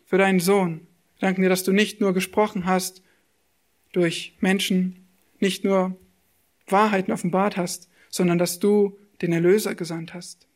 für 0.05 0.19
deinen 0.19 0.41
Sohn. 0.41 0.81
Wir 1.19 1.29
danken 1.29 1.43
dir, 1.43 1.49
dass 1.49 1.63
du 1.63 1.71
nicht 1.71 2.01
nur 2.01 2.13
gesprochen 2.13 2.67
hast 2.67 3.05
durch 3.93 4.37
Menschen, 4.41 5.07
nicht 5.39 5.63
nur 5.63 5.97
Wahrheiten 6.67 7.13
offenbart 7.13 7.57
hast, 7.57 7.89
sondern 8.11 8.37
dass 8.37 8.59
du 8.59 8.99
den 9.23 9.33
Erlöser 9.33 9.77
gesandt 9.77 10.13
hast, 10.13 10.49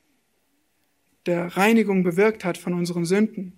der 1.27 1.57
Reinigung 1.57 2.03
bewirkt 2.03 2.45
hat 2.45 2.59
von 2.59 2.75
unseren 2.75 3.05
Sünden. 3.05 3.53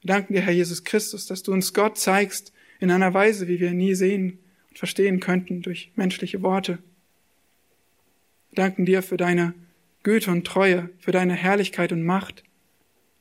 Wir 0.00 0.14
danken 0.14 0.32
dir, 0.32 0.40
Herr 0.40 0.54
Jesus 0.54 0.82
Christus, 0.82 1.26
dass 1.26 1.42
du 1.42 1.52
uns 1.52 1.74
Gott 1.74 1.98
zeigst 1.98 2.54
in 2.80 2.90
einer 2.90 3.12
Weise, 3.12 3.48
wie 3.48 3.60
wir 3.60 3.74
nie 3.74 3.94
sehen 3.94 4.38
und 4.70 4.78
verstehen 4.78 5.20
könnten 5.20 5.60
durch 5.60 5.92
menschliche 5.94 6.40
Worte. 6.40 6.78
Wir 8.48 8.56
danken 8.64 8.86
dir 8.86 9.02
für 9.02 9.18
deine 9.18 9.52
Güte 10.04 10.30
und 10.30 10.46
Treue, 10.46 10.90
für 10.98 11.10
deine 11.10 11.34
Herrlichkeit 11.34 11.90
und 11.90 12.04
Macht 12.04 12.44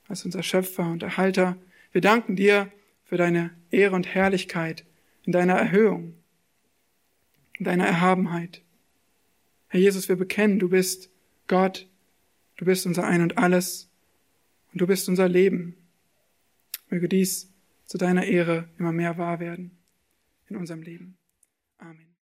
als 0.08 0.26
unser 0.26 0.44
Schöpfer 0.44 0.92
und 0.92 1.02
Erhalter. 1.02 1.58
Wir 1.92 2.02
danken 2.02 2.36
dir 2.36 2.72
für 3.06 3.18
deine 3.18 3.52
Ehre 3.72 3.96
und 3.96 4.06
Herrlichkeit 4.14 4.86
in 5.24 5.32
deiner 5.32 5.54
Erhöhung, 5.54 6.14
in 7.58 7.66
deiner 7.66 7.88
Erhabenheit. 7.88 8.62
Herr 9.70 9.80
Jesus, 9.80 10.10
wir 10.10 10.18
bekennen, 10.18 10.60
du 10.60 10.70
bist 10.70 11.10
Gott, 11.48 11.90
du 12.58 12.66
bist 12.66 12.86
unser 12.86 13.06
Ein 13.06 13.22
und 13.22 13.38
alles 13.38 13.90
und 14.72 14.82
du 14.82 14.86
bist 14.86 15.08
unser 15.10 15.30
Leben. 15.30 15.78
Möge 16.90 17.08
dies 17.08 17.52
zu 17.86 17.98
deiner 17.98 18.26
Ehre 18.26 18.68
immer 18.78 18.92
mehr 18.92 19.18
wahr 19.18 19.40
werden 19.40 19.78
in 20.50 20.58
unserem 20.58 20.82
Leben. 20.82 21.18
Amen. 21.78 22.13